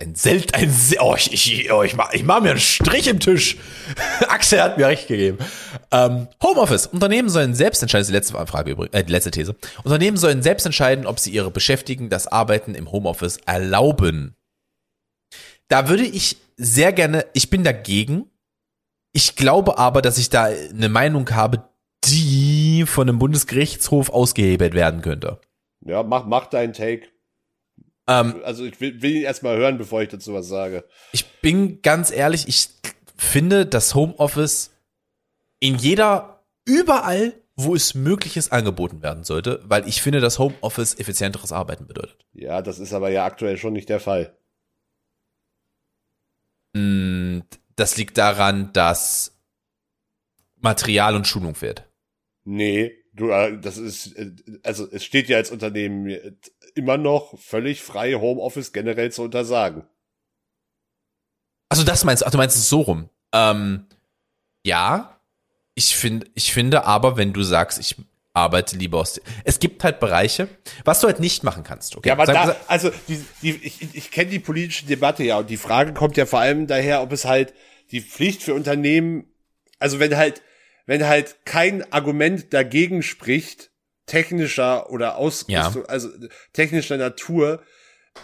[0.00, 0.70] Ein Sel ein
[1.00, 3.56] oh, ich, ich, oh, ich mach, ich mach mir einen Strich im Tisch.
[4.28, 5.38] Axel hat mir recht gegeben.
[5.90, 6.88] Ähm, Homeoffice.
[6.88, 9.56] Unternehmen sollen selbst entscheiden, das ist die letzte Frage übrigens, äh, die letzte These.
[9.84, 14.36] Unternehmen sollen selbst entscheiden, ob sie ihre Beschäftigten das Arbeiten im Homeoffice erlauben.
[15.68, 18.30] Da würde ich sehr gerne, ich bin dagegen.
[19.14, 21.64] Ich glaube aber, dass ich da eine Meinung habe,
[22.04, 25.40] die von einem Bundesgerichtshof ausgehebelt werden könnte.
[25.80, 27.08] Ja, mach, mach deinen Take.
[28.08, 30.84] Ähm, Also ich will, will ihn erstmal hören, bevor ich dazu was sage.
[31.12, 32.70] Ich bin ganz ehrlich, ich
[33.16, 34.70] finde, dass Homeoffice
[35.60, 40.98] in jeder, überall, wo es möglich ist, angeboten werden sollte, weil ich finde, dass Homeoffice
[40.98, 42.24] effizienteres Arbeiten bedeutet.
[42.32, 44.36] Ja, das ist aber ja aktuell schon nicht der Fall.
[46.74, 47.44] Und
[47.76, 49.36] das liegt daran, dass
[50.56, 51.84] Material und Schulung fehlt.
[52.44, 54.30] Nee, du, äh, das ist, äh,
[54.62, 56.32] also es steht ja als Unternehmen äh,
[56.74, 59.84] immer noch völlig frei, Homeoffice generell zu untersagen.
[61.68, 63.08] Also das meinst du, ach, du meinst es so rum.
[63.32, 63.86] Ähm,
[64.64, 65.20] ja,
[65.74, 67.96] ich finde, ich finde aber, wenn du sagst, ich
[68.32, 70.48] arbeite lieber aus, es gibt halt Bereiche,
[70.84, 71.96] was du halt nicht machen kannst.
[71.96, 72.08] Okay?
[72.08, 75.50] Ja, aber da, also die, die, ich, ich- ich kenne die politische Debatte ja und
[75.50, 77.52] die Frage kommt ja vor allem daher, ob es halt
[77.90, 79.26] die Pflicht für Unternehmen,
[79.78, 80.42] also wenn halt,
[80.86, 83.70] wenn halt kein Argument dagegen spricht,
[84.08, 86.08] technischer oder Ausrüstung, also
[86.52, 87.62] technischer Natur,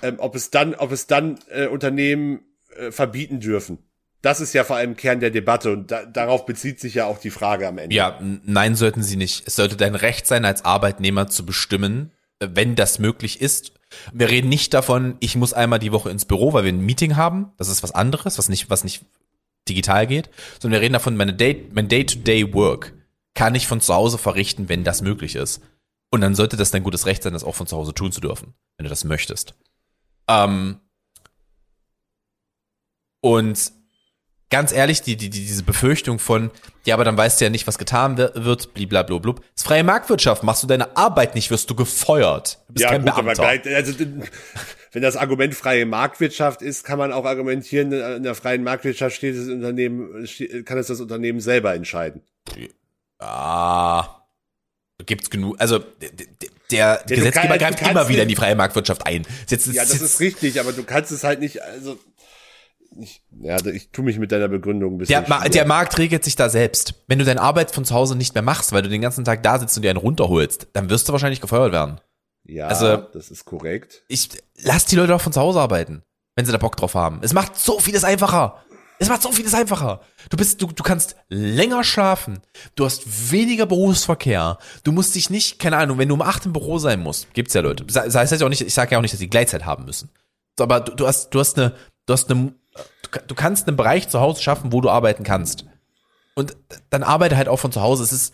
[0.02, 2.40] ähm, ob es dann, ob es dann äh, Unternehmen
[2.76, 3.78] äh, verbieten dürfen.
[4.22, 7.18] das ist ja vor allem Kern der Debatte und da, darauf bezieht sich ja auch
[7.18, 7.94] die Frage am Ende.
[7.94, 9.46] Ja, nein, sollten sie nicht.
[9.46, 13.72] Es sollte dein Recht sein, als Arbeitnehmer zu bestimmen, äh, wenn das möglich ist.
[14.12, 17.16] Wir reden nicht davon, ich muss einmal die Woche ins Büro, weil wir ein Meeting
[17.16, 17.52] haben.
[17.58, 19.04] Das ist was anderes, was nicht, was nicht
[19.68, 20.30] digital geht.
[20.58, 22.94] Sondern wir reden davon, meine Day, mein Day-to-Day-Work
[23.34, 25.60] kann ich von zu Hause verrichten, wenn das möglich ist.
[26.10, 28.20] Und dann sollte das dein gutes Recht sein, das auch von zu Hause tun zu
[28.20, 29.54] dürfen, wenn du das möchtest.
[30.28, 30.80] Ähm,
[33.20, 33.72] und
[34.50, 36.52] ganz ehrlich, die, die, die, diese Befürchtung von,
[36.84, 39.40] ja, aber dann weißt du ja nicht, was getan wi- wird, bliblablub.
[39.40, 40.44] Das ist freie Marktwirtschaft.
[40.44, 42.60] Machst du deine Arbeit nicht, wirst du gefeuert.
[42.68, 43.58] Du bist ja, kein gut, aber Beamter.
[43.58, 43.92] gleich, also,
[44.92, 49.36] wenn das Argument freie Marktwirtschaft ist, kann man auch argumentieren, in der freien Marktwirtschaft steht
[49.36, 50.24] das Unternehmen,
[50.64, 52.22] kann es das Unternehmen selber entscheiden.
[53.18, 54.23] Ah,
[55.06, 55.56] gibt's genug.
[55.60, 55.80] Also
[56.70, 59.26] der du Gesetzgeber kann- greift immer wieder in die freie Marktwirtschaft ein.
[59.48, 61.98] Jetzt, Ja, das ist richtig, aber du kannst es halt nicht, also,
[63.00, 65.24] ich, ja, ich tue mich mit deiner Begründung ein bisschen.
[65.26, 66.94] der, der Markt regelt sich da selbst.
[67.08, 69.42] Wenn du deine Arbeit von zu Hause nicht mehr machst, weil du den ganzen Tag
[69.42, 72.00] da sitzt und dir einen runterholst, dann wirst du wahrscheinlich gefeuert werden.
[72.44, 74.04] ja, also- das ist korrekt.
[74.08, 74.28] Ich
[74.62, 76.02] lass die Leute doch von zu Hause arbeiten,
[76.36, 77.18] wenn sie da Bock drauf haben.
[77.22, 78.64] Es macht so vieles einfacher.
[79.00, 80.00] Es macht so vieles einfacher.
[80.30, 82.38] Du bist, du, du kannst länger schlafen.
[82.76, 84.58] Du hast weniger Berufsverkehr.
[84.84, 87.54] Du musst dich nicht, keine Ahnung, wenn du um acht im Büro sein musst, gibt's
[87.54, 87.84] ja Leute.
[87.84, 90.10] Das heißt ja auch nicht, ich sage ja auch nicht, dass sie Gleitzeit haben müssen.
[90.58, 91.74] Aber du, du hast, du hast eine,
[92.06, 92.54] du hast eine,
[93.02, 95.66] du ka- du kannst einen Bereich zu Hause schaffen, wo du arbeiten kannst.
[96.36, 96.56] Und
[96.90, 98.04] dann arbeite halt auch von zu Hause.
[98.04, 98.32] Es ist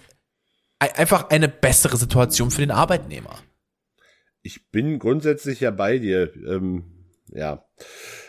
[0.78, 3.34] ei- einfach eine bessere Situation für den Arbeitnehmer.
[4.42, 6.34] Ich bin grundsätzlich ja bei dir.
[6.46, 6.99] Ähm,
[7.32, 7.64] ja.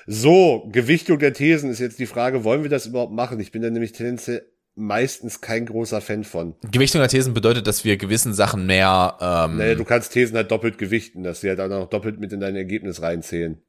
[0.07, 3.39] So, Gewichtung der Thesen ist jetzt die Frage, wollen wir das überhaupt machen?
[3.39, 4.45] Ich bin da nämlich tendenziell
[4.75, 6.55] meistens kein großer Fan von.
[6.71, 10.49] Gewichtung der Thesen bedeutet, dass wir gewissen Sachen mehr ähm, Naja, du kannst Thesen halt
[10.51, 13.61] doppelt gewichten, dass sie halt auch noch doppelt mit in dein Ergebnis reinzählen.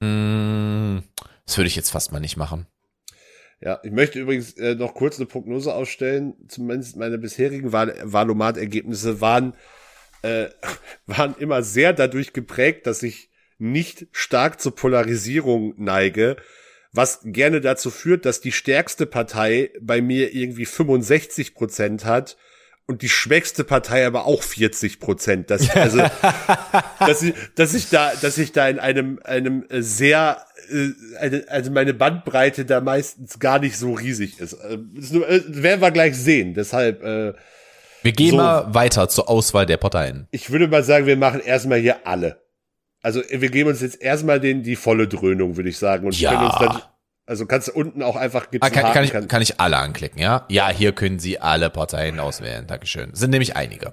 [0.00, 0.98] Mm,
[1.46, 2.66] Das würde ich jetzt fast mal nicht machen.
[3.60, 6.34] Ja, ich möchte übrigens äh, noch kurz eine Prognose aufstellen.
[6.48, 9.54] Zumindest meine bisherigen Wahl Wahlomat-Ergebnisse waren,
[10.22, 10.46] äh,
[11.06, 16.36] waren immer sehr dadurch geprägt, dass ich nicht stark zur Polarisierung neige,
[16.92, 22.36] was gerne dazu führt, dass die stärkste Partei bei mir irgendwie 65 Prozent hat
[22.86, 25.50] und die schwächste Partei aber auch 40 Prozent.
[25.50, 25.98] Das, also,
[27.00, 31.70] dass ich, dass ich da, dass ich da in einem, einem äh, sehr, äh, also
[31.70, 34.52] meine Bandbreite da meistens gar nicht so riesig ist.
[34.52, 36.54] Äh, ist nur, äh, werden wir gleich sehen.
[36.54, 37.32] Deshalb, äh,
[38.02, 38.36] Wir gehen So.
[38.36, 40.28] mal weiter zur Auswahl der Parteien.
[40.30, 42.43] ich würde mal sagen, wir machen erstmal hier alle.
[43.04, 46.06] Also wir geben uns jetzt erstmal den die volle Dröhnung, würde ich sagen.
[46.06, 46.30] Und Ja.
[46.30, 46.82] können uns dann,
[47.26, 50.18] also kannst du unten auch einfach gibt's Ah, kann, kann, ich, kann ich alle anklicken,
[50.18, 50.46] ja?
[50.48, 52.66] Ja, hier können Sie alle Parteien auswählen.
[52.66, 53.10] Dankeschön.
[53.12, 53.92] Es sind nämlich einige.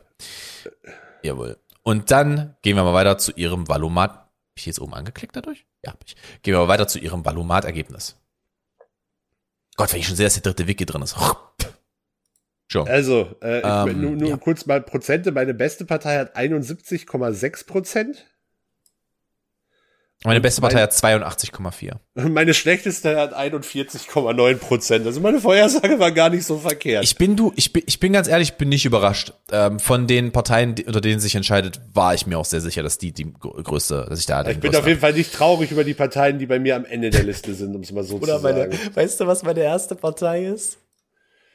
[1.24, 1.58] Jawohl.
[1.84, 4.12] Und dann gehen wir mal weiter zu Ihrem Valomat.
[4.12, 5.66] Hab ich jetzt oben angeklickt dadurch?
[5.84, 6.16] Ja, hab ich.
[6.42, 8.18] Gehen wir mal weiter zu Ihrem Valomat-Ergebnis.
[9.76, 11.16] Gott, wenn ich schon sehe, dass der dritte Wiki drin ist.
[12.72, 12.88] Schon.
[12.88, 14.38] Also, äh, Ähm, nur, nur ja.
[14.38, 15.34] kurz mal Prozente.
[15.34, 18.26] Meine beste Partei hat 71,6 Prozent.
[20.24, 21.94] Meine beste Partei mein- hat 82,4.
[22.30, 25.06] Meine schlechteste hat 41,9 Prozent.
[25.08, 27.04] Also meine Vorhersage war gar nicht so verkehrt.
[27.04, 29.34] Ich bin du, ich bin, ich bin ganz ehrlich, ich bin nicht überrascht.
[29.52, 32.84] Ähm, von den Parteien, die, unter denen sich entscheidet, war ich mir auch sehr sicher,
[32.84, 35.72] dass die die gr- größte, dass ich da Ich bin auf jeden Fall nicht traurig
[35.72, 38.20] über die Parteien, die bei mir am Ende der Liste sind, um es mal so
[38.20, 38.78] zu sagen.
[38.94, 40.78] weißt du, was meine erste Partei ist?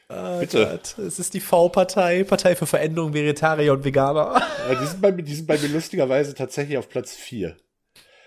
[0.09, 0.67] Oh Bitte.
[0.67, 4.41] Gott, es ist die V-Partei, Partei für Veränderung Vegetarier und Veganer.
[4.69, 7.57] Ja, die, sind bei, mir- die sind bei mir lustigerweise tatsächlich auf Platz 4.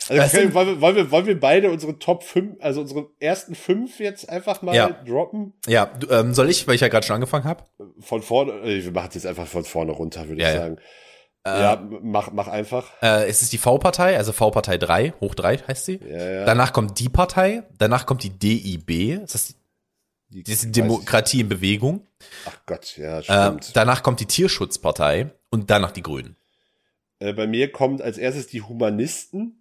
[0.09, 3.07] Also okay, sind- wollen, wir, wollen, wir, wollen wir beide unsere Top 5, also unsere
[3.19, 4.89] ersten 5 jetzt einfach mal Ja.
[4.89, 5.53] droppen?
[5.67, 7.63] Ja, du, ähm, soll ich, weil ich ja gerade schon angefangen habe?
[7.99, 10.61] Von vorne, äh, wir machen es jetzt einfach von vorne runter, würde Ja, ich ja.
[10.61, 10.77] sagen.
[11.47, 12.91] ja, mach, mach einfach.
[13.01, 15.99] Äh, es ist die V-Partei, also V-Partei 3, hoch 3 heißt sie.
[16.07, 16.45] Ja, ja.
[16.45, 19.55] Danach kommt die Partei, danach kommt die DIB, das ist
[20.31, 22.05] die, ist die Demokratie in Bewegung.
[22.45, 23.75] Ach Gott, ja, Äh, stimmt.
[23.75, 26.35] danach kommt die Tierschutzpartei und danach die Grünen.
[27.19, 29.58] Äh, bei mir kommt als erstes die Humanisten,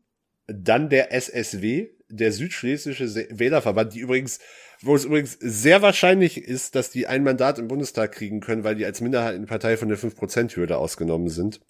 [0.48, 4.40] dann der SSW, der Südschlesische Wählerverband, die übrigens,
[4.80, 8.74] wo es übrigens sehr wahrscheinlich ist, dass die ein Mandat im Bundestag kriegen können, weil
[8.74, 11.60] die als Minderheitenpartei von der 5%-Hürde ausgenommen sind.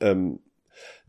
[0.00, 0.40] Ähm,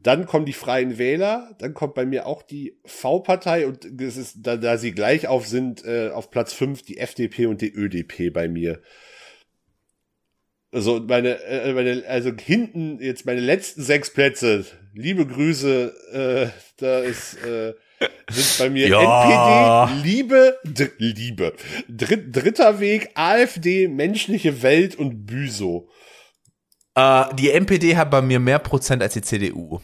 [0.04, 4.38] dann kommen die Freien Wähler, dann kommt bei mir auch die V-Partei und es ist,
[4.42, 8.32] da, da sie gleich auf sind, äh, auf Platz 5 die FDP und die ÖDP
[8.32, 8.82] bei mir.
[10.74, 14.66] Also meine, äh, meine, also hinten jetzt meine letzten sechs Plätze.
[14.96, 17.74] Liebe Grüße, äh, da ist äh,
[18.32, 19.90] sind bei mir Ja.
[19.90, 21.54] NPD, Liebe, Dr Liebe,
[21.90, 25.90] Dritt, dritter Weg, AfD, menschliche Welt und Büso.
[26.96, 29.80] Äh, die NPD hat bei mir mehr Prozent als die CDU.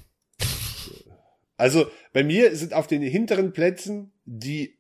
[1.58, 4.79] Also bei mir sind auf den hinteren Plätzen die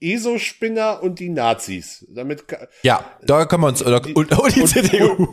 [0.00, 2.06] ESO-Spinner und die Nazis.
[2.10, 2.44] Damit
[2.82, 5.26] Ja, da können wir uns, oder, und, und die CDU.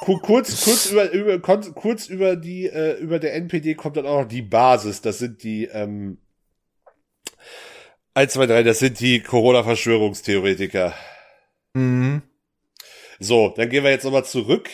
[0.00, 4.22] ku- kurz, kurz über, über kurz über die, äh, über der NPD kommt dann auch
[4.22, 5.00] noch die Basis.
[5.02, 6.18] Das sind die, ähm,
[8.14, 10.94] 1, 2, 3, das sind die Corona-Verschwörungstheoretiker.
[11.74, 12.22] Mhm.
[13.18, 14.70] So, dann gehen wir jetzt nochmal zurück.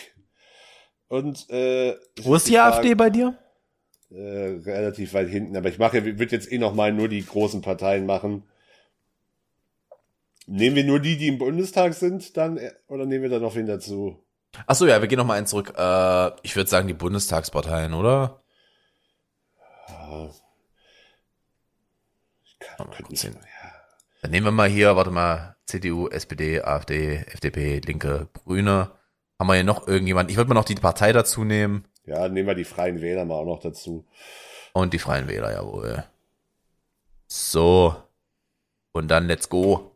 [1.09, 3.37] Und, äh, Wo ist die Frage- AfD bei dir?
[4.09, 7.61] Äh, relativ weit hinten, aber ich mache, würde jetzt eh noch mal nur die großen
[7.61, 8.43] Parteien machen.
[10.45, 13.55] Nehmen wir nur die, die im Bundestag sind, dann, äh, oder nehmen wir da noch
[13.55, 14.23] wen dazu?
[14.67, 15.73] Ach so, ja, wir gehen noch mal einen zurück.
[15.77, 18.43] Äh, ich würde sagen die Bundestagsparteien, oder?
[19.89, 20.29] Ja.
[22.43, 23.33] Ich kann, Mal kurz sehen.
[23.33, 23.43] nicht-
[24.21, 28.91] Dann nehmen wir mal hier, warte mal, CDU, SPD, AfD, FDP, Linke, Grüne.
[29.39, 30.29] Haben wir hier noch irgendjemand?
[30.29, 33.35] Ich würde mal noch die Partei dazu nehmen Ja, nehmen wir die Freien Wähler mal
[33.35, 34.05] auch noch dazu.
[34.73, 36.03] und die Freien Wähler, jawohl.
[37.27, 37.95] So.
[38.91, 39.92] Und dann let's go.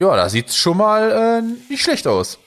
[0.00, 2.38] Ja, da sieht's schon mal äh, nicht schlecht aus.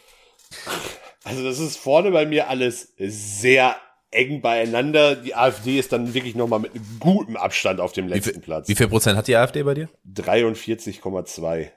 [1.23, 3.75] Also das ist vorne bei mir alles sehr
[4.11, 5.15] eng beieinander.
[5.15, 8.31] Die AfD ist dann wirklich noch mal mit einem guten Abstand auf dem Wie letzten
[8.33, 8.67] viel, Platz.
[8.67, 9.89] wie viel Prozent hat die AfD bei dir?
[10.13, 11.69] 43,2.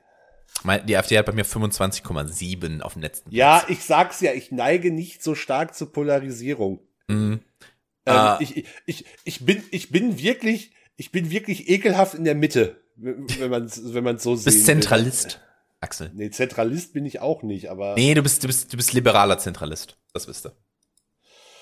[0.62, 4.50] Mein, die AfD hat bei mir 25,7 auf dem letzten Ja, ich sag's ja, ich
[4.52, 6.80] neige nicht so stark zur Polarisierung.
[7.08, 7.40] Mhm.
[8.08, 8.38] Ähm, Ah.
[8.40, 13.50] ich, ich, ich bin, ich bin wirklich, ich bin wirklich ekelhaft in der Mitte, wenn
[13.50, 14.64] man, wenn man so sehen bist.
[14.66, 15.40] Zentralist,
[15.86, 16.10] Axel.
[16.14, 19.38] Nee, Zentralist bin ich auch nicht, aber Nee, du bist, du bist, du bist liberaler
[19.38, 19.96] Zentralist.
[20.12, 20.52] Das wisst ihr.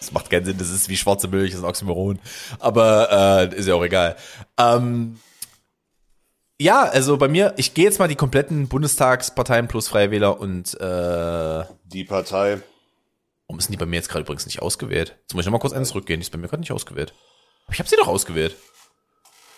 [0.01, 2.18] Das macht keinen Sinn, das ist wie schwarze Milch, das ist ein Oxymoron.
[2.59, 4.16] Aber äh, ist ja auch egal.
[4.59, 5.18] Ähm,
[6.59, 10.72] ja, also bei mir, ich gehe jetzt mal die kompletten Bundestagsparteien plus Freie Wähler und
[10.80, 12.60] äh, die Partei.
[13.46, 15.16] warum ist denn die bei mir jetzt gerade übrigens nicht ausgewählt?
[15.22, 17.12] Jetzt muss ich noch mal kurz eins zurückgehen, die ist bei mir gerade nicht ausgewählt.
[17.66, 18.56] Aber ich habe sie doch ausgewählt.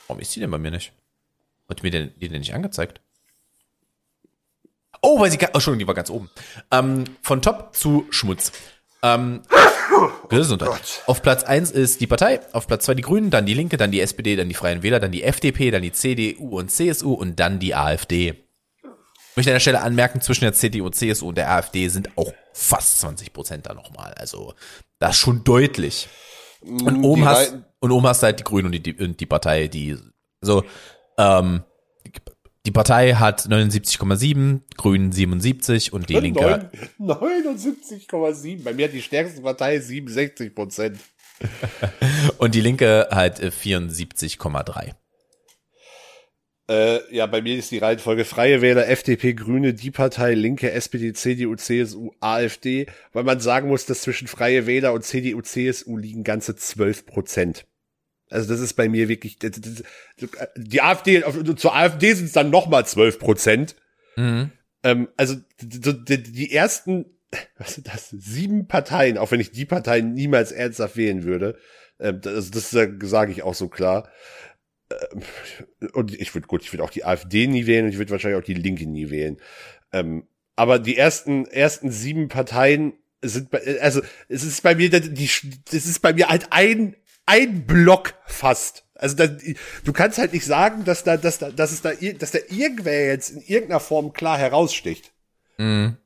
[0.09, 0.93] Warum ist die denn bei mir nicht?
[1.69, 3.01] Hat mir denn, die denn nicht angezeigt?
[5.03, 6.31] Oh, weil sie, oh, Entschuldigung, die war ganz oben.
[6.71, 8.53] Ähm, von Top zu Schmutz.
[9.03, 9.43] Ähm,
[10.29, 11.03] Gesundheit.
[11.07, 13.91] Auf Platz eins ist die Partei, auf Platz zwei die Grünen, dann die Linke, dann
[13.91, 17.39] die SPD, dann die Freien Wähler, dann die FDP, dann die CDU und CSU und
[17.39, 18.31] dann die AfD.
[18.31, 22.33] Ich möchte an der Stelle anmerken, zwischen der CDU, CSU und der AfD sind auch
[22.53, 24.15] fast 20 Prozent da nochmal.
[24.15, 24.55] Also,
[24.99, 26.09] das ist schon deutlich.
[26.63, 29.21] Und oben die hast, und oben hast du halt die Grünen und die, die, und
[29.21, 29.97] die Partei, die,
[30.41, 30.65] so,
[31.19, 31.63] ähm,
[32.67, 38.65] die Partei hat 79,7, Grünen 77 und die Linke hat, 79,7.
[38.65, 40.99] Bei mir hat die stärkste Partei 67 Prozent.
[42.39, 44.95] und die Linke hat äh, 74,3.
[46.69, 51.13] Äh, ja, bei mir ist die Reihenfolge Freie Wähler, FDP, Grüne, die Partei, Linke, SPD,
[51.13, 56.25] CDU, CSU, AfD, weil man sagen muss, dass zwischen Freie Wähler und CDU, CSU liegen
[56.25, 57.67] ganze 12 Prozent.
[58.31, 59.53] Also das ist bei mir wirklich, das-
[60.57, 61.23] die AfD,
[61.57, 63.77] zur AfD sind es dann nochmal 12 Prozent.
[64.17, 64.51] Mhm.
[64.83, 67.07] Ähm, also die, die, ersten,
[67.59, 71.59] was sind das, sieben Parteien, auch wenn ich die Parteien niemals ernsthaft wählen würde,
[72.01, 74.09] ähm, das, das sage ich auch so klar.
[74.91, 75.23] Ähm,
[75.93, 78.41] und ich würde gut, ich würde auch die AfD nie wählen und ich würde wahrscheinlich
[78.41, 79.39] auch die Linke nie wählen.
[79.93, 80.27] Ähm,
[80.57, 85.31] aber die ersten ersten sieben Parteien sind, bei, also es ist bei mir, die,
[85.71, 86.97] das ist bei mir halt ein
[87.27, 88.85] ein Block fast.
[88.95, 92.31] Also da, du kannst halt nicht sagen, dass da, dass da, dass es da, dass
[92.31, 95.13] da irgendwer jetzt in irgendeiner Form klar heraussticht.
[95.59, 95.97] Mhm.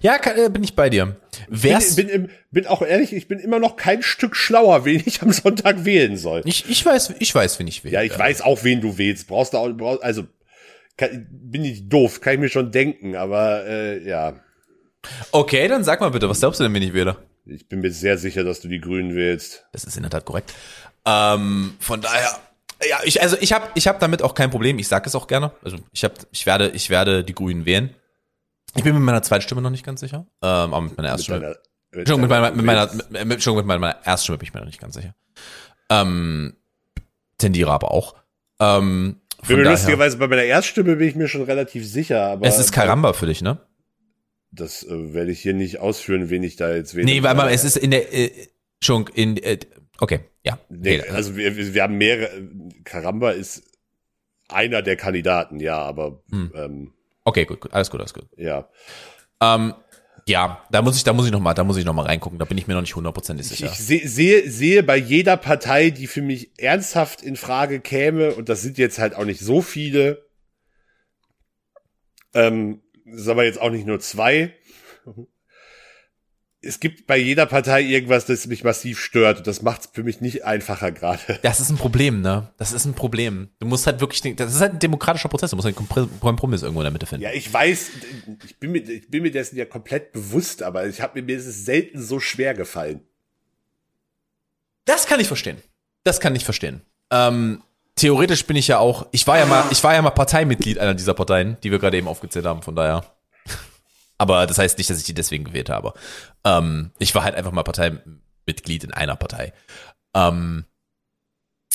[0.00, 1.16] Ja, kann, äh, bin ich bei dir.
[1.48, 5.02] Wär's, Bin, bin, im- bin auch ehrlich, ich bin immer noch kein Stück schlauer, wen
[5.06, 6.42] ich am Sonntag wählen soll.
[6.44, 7.92] ich, ich weiß, ich weiß, wen ich will.
[7.92, 9.28] Ja, ich weiß auch, wen du wählst.
[9.28, 10.24] Brauchst du auch, brauchst, also
[10.96, 14.40] kann, bin ich doof, kann ich mir schon denken, aber äh, ja,
[15.30, 17.16] Okay, dann sag mal bitte, was glaubst du denn, wen ich wähle?
[17.46, 19.64] Ich bin mir sehr sicher, dass du die Grünen wählst.
[19.72, 20.52] Das ist in der Tat korrekt.
[21.04, 22.38] Ähm, von daher,
[22.88, 24.78] ja, ich, also ich habe ich hab damit auch kein Problem.
[24.78, 25.52] Ich sage es auch gerne.
[25.62, 27.94] Also ich habe, ich werde, ich werde die Grünen wählen.
[28.74, 30.26] Ich bin mit meiner Zweitstimme noch nicht ganz sicher.
[30.42, 31.40] Ähm, aber mit meiner Erststimme.
[31.40, 31.56] deiner-
[31.92, 34.66] mit Entschuldigung, mit meiner, mit meiner, mit, mit, mit meiner Erststimme bin ich mir noch
[34.66, 35.14] nicht ganz sicher.
[35.88, 36.56] Ähm,
[37.38, 38.16] tendiere aber auch.
[38.60, 42.58] Ähm, Bin daher, lustigerweise bei meiner Erststimme bin ich mir schon relativ sicher, aber es
[42.58, 43.58] ist Karamba für dich, ne?
[44.56, 47.06] Das äh, werde ich hier nicht ausführen, wen ich da jetzt wähle.
[47.06, 48.30] Nee, weil man, es ist in der, äh,
[48.82, 49.58] schon in, äh,
[50.00, 50.58] okay, ja.
[50.68, 52.30] Nee, also wir, wir haben mehrere.
[52.84, 53.62] Karamba ist
[54.48, 56.52] einer der Kandidaten, ja, aber Hm.
[56.54, 56.92] ähm,
[57.24, 58.26] okay, gut, gut, alles gut, alles gut.
[58.36, 58.68] ja.
[59.40, 59.74] Ähm,
[60.28, 62.38] ja, da muss ich, da muss ich noch mal, da muss ich noch mal reingucken.
[62.40, 63.70] Da bin ich mir noch nicht hundertprozentig Ich, sicher.
[63.70, 68.48] ich seh, sehe, sehe bei jeder Partei, die für mich ernsthaft in Frage käme, und
[68.48, 70.26] das sind jetzt halt auch nicht so viele,
[72.34, 74.54] ähm, das ist aber jetzt auch nicht nur zwei,
[76.66, 79.38] es gibt bei jeder Partei irgendwas, das mich massiv stört.
[79.38, 81.38] Und das macht es für mich nicht einfacher gerade.
[81.42, 82.52] Das ist ein Problem, ne?
[82.56, 83.50] Das ist ein Problem.
[83.58, 85.50] Du musst halt wirklich, das ist halt ein demokratischer Prozess.
[85.50, 87.22] Du musst einen Kompromiss irgendwo in der Mitte finden.
[87.22, 87.90] Ja, ich weiß,
[88.44, 91.36] ich bin mir, ich bin mir dessen ja komplett bewusst, aber ich habe mir, mir
[91.36, 93.00] ist es selten so schwer gefallen.
[94.84, 95.58] Das kann ich verstehen.
[96.04, 96.82] Das kann ich verstehen.
[97.10, 97.62] Ähm,
[97.96, 100.94] theoretisch bin ich ja auch, ich war ja mal, ich war ja mal Parteimitglied einer
[100.94, 103.04] dieser Parteien, die wir gerade eben aufgezählt haben, von daher.
[104.18, 105.94] Aber das heißt nicht, dass ich die deswegen gewählt habe.
[106.44, 109.52] Ähm, ich war halt einfach mal Parteimitglied in einer Partei.
[110.14, 110.64] Ähm,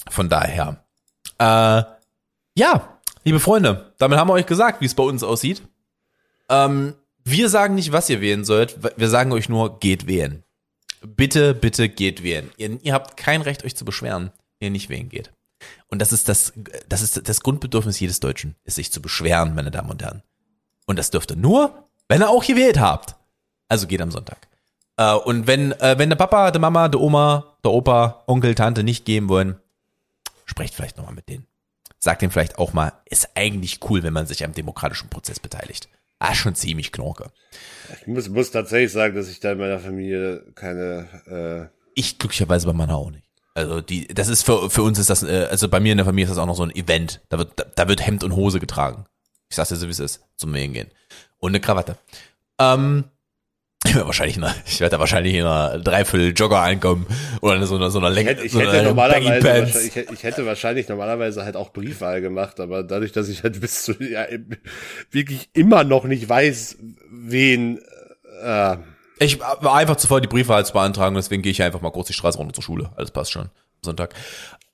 [0.10, 0.84] von daher.
[1.38, 1.84] Äh,
[2.56, 5.64] ja, liebe Freunde, damit haben wir euch gesagt, wie es bei uns aussieht.
[6.49, 8.77] Ähm, wir sagen nicht, was ihr wählen sollt.
[8.98, 10.43] Wir sagen euch nur, geht wählen.
[11.02, 12.52] Bitte, bitte geht wählen.
[12.57, 15.31] Ihr, ihr habt kein Recht, euch zu beschweren, wenn ihr nicht wählen geht.
[15.88, 16.54] Und das ist das,
[16.88, 20.24] das ist das Grundbedürfnis jedes Deutschen, ist sich zu beschweren, meine Damen und Herren.
[20.86, 23.16] Und das dürfte nur, wenn ihr auch gewählt habt.
[23.68, 24.48] Also geht am Sonntag.
[24.98, 28.84] Äh, und wenn, äh, wenn der Papa, der Mama, der Oma, der Opa, Onkel, Tante
[28.84, 29.58] nicht gehen wollen,
[30.46, 31.48] sprecht vielleicht nochmal mit denen.
[31.98, 35.88] Sagt denen vielleicht auch mal, ist eigentlich cool, wenn man sich am demokratischen Prozess beteiligt.
[36.20, 37.32] Ah, schon ziemlich knorke.
[38.02, 41.70] Ich muss, muss tatsächlich sagen, dass ich da in meiner Familie keine.
[41.72, 43.26] Äh ich glücklicherweise bei meiner auch nicht.
[43.53, 46.06] Also die, das ist für, für uns ist das, äh, also bei mir in der
[46.06, 47.22] Familie ist das auch noch so ein Event.
[47.30, 49.06] Da wird, da, da wird Hemd und Hose getragen.
[49.49, 50.90] Ich sag's dir so, wie es ist, zum Mähen gehen.
[51.38, 51.98] Und eine Krawatte.
[52.60, 53.06] Ähm,
[53.86, 57.06] ich werde wahrscheinlich, in einer, ich werde da wahrscheinlich in einer Dreiviertel Jogger einkommen
[57.41, 58.32] oder in so einer, so einer Länge.
[58.32, 62.60] Ich hätte, ich, so hätte normalerweise, ich, ich, hätte wahrscheinlich normalerweise halt auch Briefwahl gemacht,
[62.61, 64.28] aber dadurch, dass ich halt bis zu, ja,
[65.10, 66.78] wirklich immer noch nicht weiß,
[67.10, 67.80] wen,
[68.41, 68.78] äh,
[69.22, 72.07] ich war einfach zu voll, die Briefwahl zu beantragen, deswegen gehe ich einfach mal kurz
[72.07, 72.91] die Straße runter zur Schule.
[72.95, 73.49] Alles passt schon.
[73.84, 74.14] Sonntag.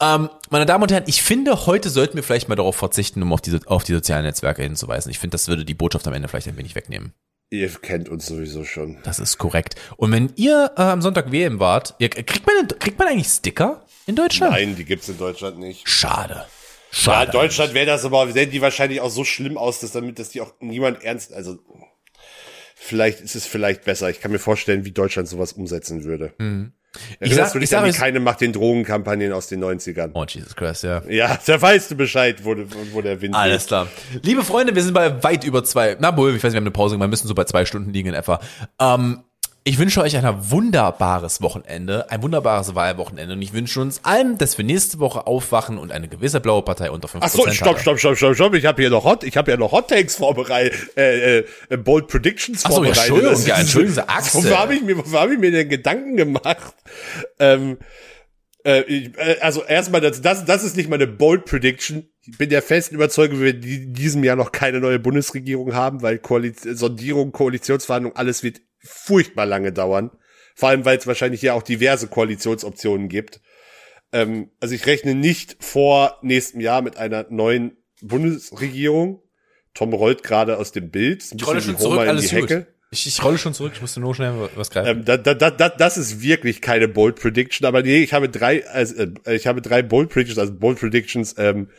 [0.02, 3.34] Ähm, meine Damen und Herren, ich finde, heute sollten wir vielleicht mal darauf verzichten, um
[3.34, 5.10] auf die, auf die sozialen Netzwerke hinzuweisen.
[5.10, 7.14] Ich finde, das würde die Botschaft am Ende vielleicht ein wenig wegnehmen.
[7.50, 8.98] Ihr kennt uns sowieso schon.
[9.04, 9.76] Das ist korrekt.
[9.96, 13.86] Und wenn ihr äh, am Sonntag wählen wart, ihr, kriegt, man, kriegt man eigentlich Sticker
[14.06, 14.54] in Deutschland?
[14.54, 15.88] Nein, die gibt's in Deutschland nicht.
[15.88, 16.46] Schade.
[16.92, 17.18] Schade.
[17.18, 20.20] Ja, in Deutschland wäre das aber, sehen die wahrscheinlich auch so schlimm aus, dass damit,
[20.20, 21.58] dass die auch niemand ernst, also
[22.80, 24.10] vielleicht ist es vielleicht besser.
[24.10, 26.34] Ich kann mir vorstellen, wie Deutschland sowas umsetzen würde.
[26.38, 26.74] Mhm.
[27.20, 30.12] Ich sag, du dich ich sag, an die keine macht den Drogenkampagnen aus den 90ern.
[30.14, 31.04] Oh, Jesus Christ, ja.
[31.08, 32.56] Ja, da weißt du Bescheid, wo,
[32.92, 33.68] wo der Wind Alles ist.
[33.68, 33.88] klar.
[34.24, 36.64] Liebe Freunde, wir sind bei weit über zwei, na wohl, ich weiß nicht, wir haben
[36.64, 38.40] eine Pause, wir müssen so bei zwei Stunden liegen in etwa.
[38.80, 39.24] Ähm,
[39.68, 44.58] ich wünsche euch ein wunderbares Wochenende, ein wunderbares Wahlwochenende und ich wünsche uns allen, dass
[44.58, 48.00] wir nächste Woche aufwachen und eine gewisse blaue Partei unter 5% Ach so, stopp, stopp,
[48.00, 50.96] stopp, stopp, stopp, ich habe hier noch Hot, ich habe ja noch Hot Takes vorbereitet,
[50.96, 53.10] äh, äh, Bold Predictions Ach so, vorbereitet.
[53.10, 54.44] Entschuldigung, ja, Entschuldigung, Sie Axel.
[54.44, 56.74] Wofür habe ich mir, wofür habe ich mir denn Gedanken gemacht?
[57.38, 57.78] Ähm,
[58.64, 62.10] äh, äh, also erstmal, das, das, das ist nicht meine Bold Prediction.
[62.22, 66.20] Ich bin der festen Überzeugung, wir in diesem Jahr noch keine neue Bundesregierung haben, weil
[66.20, 70.12] Koaliz Sondierung, Koalitionsverhandlung, alles wird furchtbar lange dauern.
[70.56, 73.42] Vor allem, weil es wahrscheinlich ja auch diverse Koalitionsoptionen gibt.
[74.12, 79.22] Ähm, also ich rechne nicht vor nächstem Jahr mit einer neuen Bundesregierung.
[79.74, 81.24] Tom rollt gerade aus dem Bild.
[81.36, 82.66] Ich rolle schon zurück, alles gut.
[82.90, 85.00] Ich, ich rolle schon zurück, ich musste nur schnell was greifen.
[85.00, 88.66] Ähm, da, da, da, das ist wirklich keine Bold Prediction, aber nee, ich habe drei,
[88.66, 88.96] also,
[89.26, 91.70] äh, ich habe drei Bold Predictions, also Bold Predictions, ähm,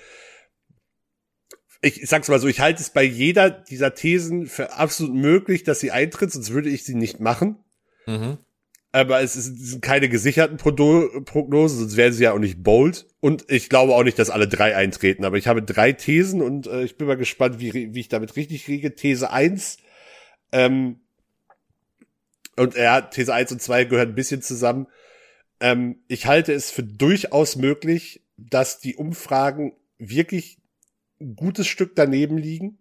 [1.80, 5.80] ich sag's mal so, ich halte es bei jeder dieser Thesen für absolut möglich, dass
[5.80, 7.56] sie eintritt, sonst würde ich sie nicht machen.
[8.06, 8.38] Mhm.
[8.90, 13.06] Aber es, ist, es sind keine gesicherten Prognosen, sonst wären sie ja auch nicht bold.
[13.20, 15.24] Und ich glaube auch nicht, dass alle drei eintreten.
[15.24, 18.34] Aber ich habe drei Thesen und äh, ich bin mal gespannt, wie, wie ich damit
[18.36, 18.94] richtig kriege.
[18.94, 19.76] These eins
[20.52, 21.00] ähm,
[22.56, 24.86] und ja, These eins und zwei gehören ein bisschen zusammen.
[25.60, 30.57] Ähm, ich halte es für durchaus möglich, dass die Umfragen wirklich
[31.36, 32.78] gutes Stück daneben liegen.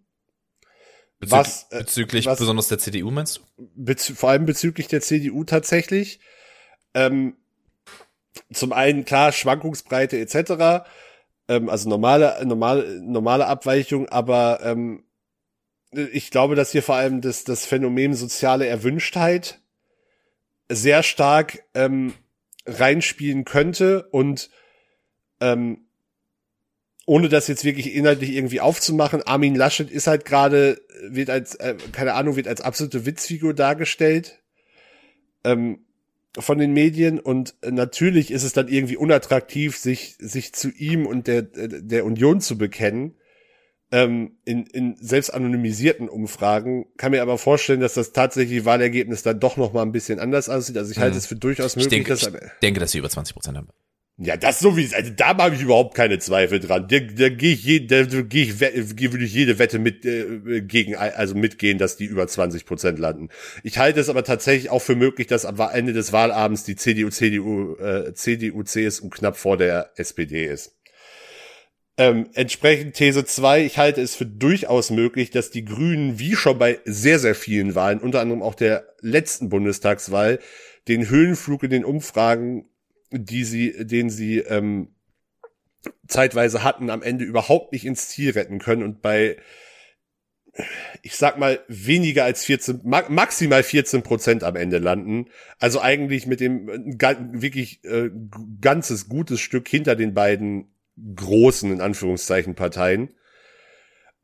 [1.20, 4.14] Bezü was, äh, bezüglich was, besonders der CDU meinst du?
[4.14, 6.20] Vor allem bezüglich der CDU tatsächlich.
[6.94, 7.36] Ähm,
[8.52, 10.86] zum einen klar Schwankungsbreite etc.
[11.48, 15.04] Ähm, also normale normale normale Abweichung, aber ähm,
[15.90, 19.60] ich glaube, dass hier vor allem das das Phänomen soziale Erwünschtheit
[20.68, 22.14] sehr stark ähm,
[22.66, 24.50] reinspielen könnte und
[25.40, 25.87] ähm,
[27.08, 31.74] ohne das jetzt wirklich inhaltlich irgendwie aufzumachen, Armin Laschet ist halt gerade, wird als, äh,
[31.90, 34.40] keine Ahnung, wird als absolute Witzfigur dargestellt
[35.42, 35.78] ähm,
[36.38, 41.26] von den Medien und natürlich ist es dann irgendwie unattraktiv, sich, sich zu ihm und
[41.28, 43.14] der, der Union zu bekennen.
[43.90, 49.40] Ähm, in, in selbst anonymisierten Umfragen kann mir aber vorstellen, dass das tatsächliche Wahlergebnis dann
[49.40, 50.76] doch noch mal ein bisschen anders aussieht.
[50.76, 51.18] Also ich halte hm.
[51.20, 53.68] es für durchaus möglich, ich denke, dass ich denke, dass sie über 20 Prozent haben.
[54.20, 56.88] Ja, das sowieso, also da habe ich überhaupt keine Zweifel dran.
[56.88, 60.96] Da, da gehe ich, je, da gehe ich, würde ich jede Wette mit äh, gegen,
[60.96, 63.28] also mitgehen, dass die über 20 Prozent landen.
[63.62, 67.10] Ich halte es aber tatsächlich auch für möglich, dass am Ende des Wahlabends die CDU,
[67.10, 70.76] CDU, äh, CDU, CSU knapp vor der SPD ist.
[71.96, 76.58] Ähm, entsprechend These 2, ich halte es für durchaus möglich, dass die Grünen, wie schon
[76.58, 80.40] bei sehr, sehr vielen Wahlen, unter anderem auch der letzten Bundestagswahl,
[80.88, 82.68] den Höhenflug in den Umfragen
[83.10, 84.94] die sie, den sie ähm,
[86.06, 89.36] zeitweise hatten, am Ende überhaupt nicht ins Ziel retten können und bei
[91.02, 95.26] ich sag mal, weniger als 14, maximal 14 Prozent am Ende landen.
[95.58, 98.10] Also eigentlich mit dem wirklich äh,
[98.60, 100.72] ganzes gutes Stück hinter den beiden
[101.14, 103.14] großen, in Anführungszeichen, Parteien.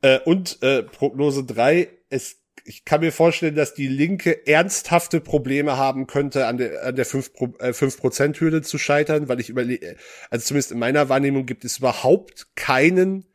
[0.02, 5.76] Äh, und äh, Prognose drei es ich kann mir vorstellen, dass die Linke ernsthafte Probleme
[5.76, 9.96] haben könnte, an der, an der 5%-Hürde äh, zu scheitern, weil ich überlege,
[10.30, 13.26] also zumindest in meiner Wahrnehmung gibt es überhaupt keinen,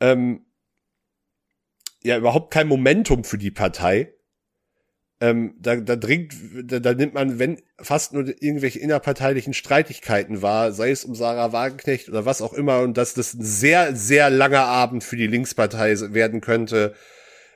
[0.00, 0.46] ähm,
[2.02, 4.12] ja, überhaupt kein Momentum für die Partei.
[5.18, 6.34] Ähm, da, da dringt,
[6.64, 11.52] da, da nimmt man, wenn fast nur irgendwelche innerparteilichen Streitigkeiten war, sei es um Sarah
[11.52, 15.26] Wagenknecht oder was auch immer, und dass das ein sehr, sehr langer Abend für die
[15.26, 16.94] Linkspartei werden könnte,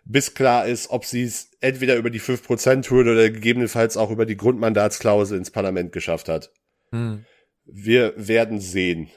[0.05, 4.37] bis klar ist, ob sie es entweder über die 5%-Hürde oder gegebenenfalls auch über die
[4.37, 6.51] Grundmandatsklausel ins Parlament geschafft hat.
[6.91, 7.25] Hm.
[7.65, 9.11] Wir werden sehen.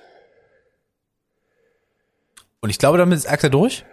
[2.61, 3.83] Und ich glaube, damit ist Axel durch?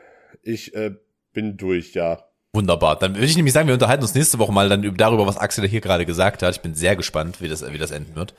[0.43, 0.93] Ich äh,
[1.33, 2.25] bin durch, ja.
[2.53, 2.99] Wunderbar.
[2.99, 5.67] Dann würde ich nämlich sagen, wir unterhalten uns nächste Woche mal dann darüber, was Axel
[5.69, 6.55] hier gerade gesagt hat.
[6.55, 8.35] Ich bin sehr gespannt, wie das, wie das enden wird.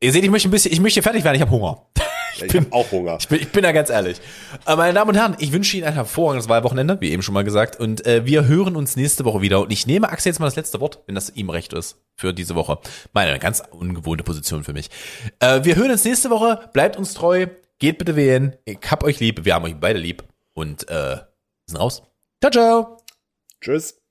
[0.00, 1.86] Ihr seht, ich möchte ein bisschen, ich möchte fertig werden, ich habe Hunger.
[2.36, 3.16] Ich, bin, auch Hunger.
[3.20, 4.20] Ich bin, ich bin da ganz ehrlich.
[4.64, 7.44] Aber meine Damen und Herren, ich wünsche Ihnen ein hervorragendes Wahlwochenende, wie eben schon mal
[7.44, 7.78] gesagt.
[7.78, 9.60] Und äh, wir hören uns nächste Woche wieder.
[9.60, 12.32] Und ich nehme Axel jetzt mal das letzte Wort, wenn das ihm recht ist, für
[12.32, 12.78] diese Woche.
[13.12, 14.90] Meine ganz ungewohnte Position für mich.
[15.40, 16.68] Äh, wir hören uns nächste Woche.
[16.72, 17.46] Bleibt uns treu.
[17.78, 18.56] Geht bitte wählen.
[18.64, 19.44] Ich hab euch lieb.
[19.44, 20.24] Wir haben euch beide lieb.
[20.52, 21.18] Und äh,
[21.66, 22.02] sind raus.
[22.40, 22.96] Ciao, ciao.
[23.60, 24.03] Tschüss.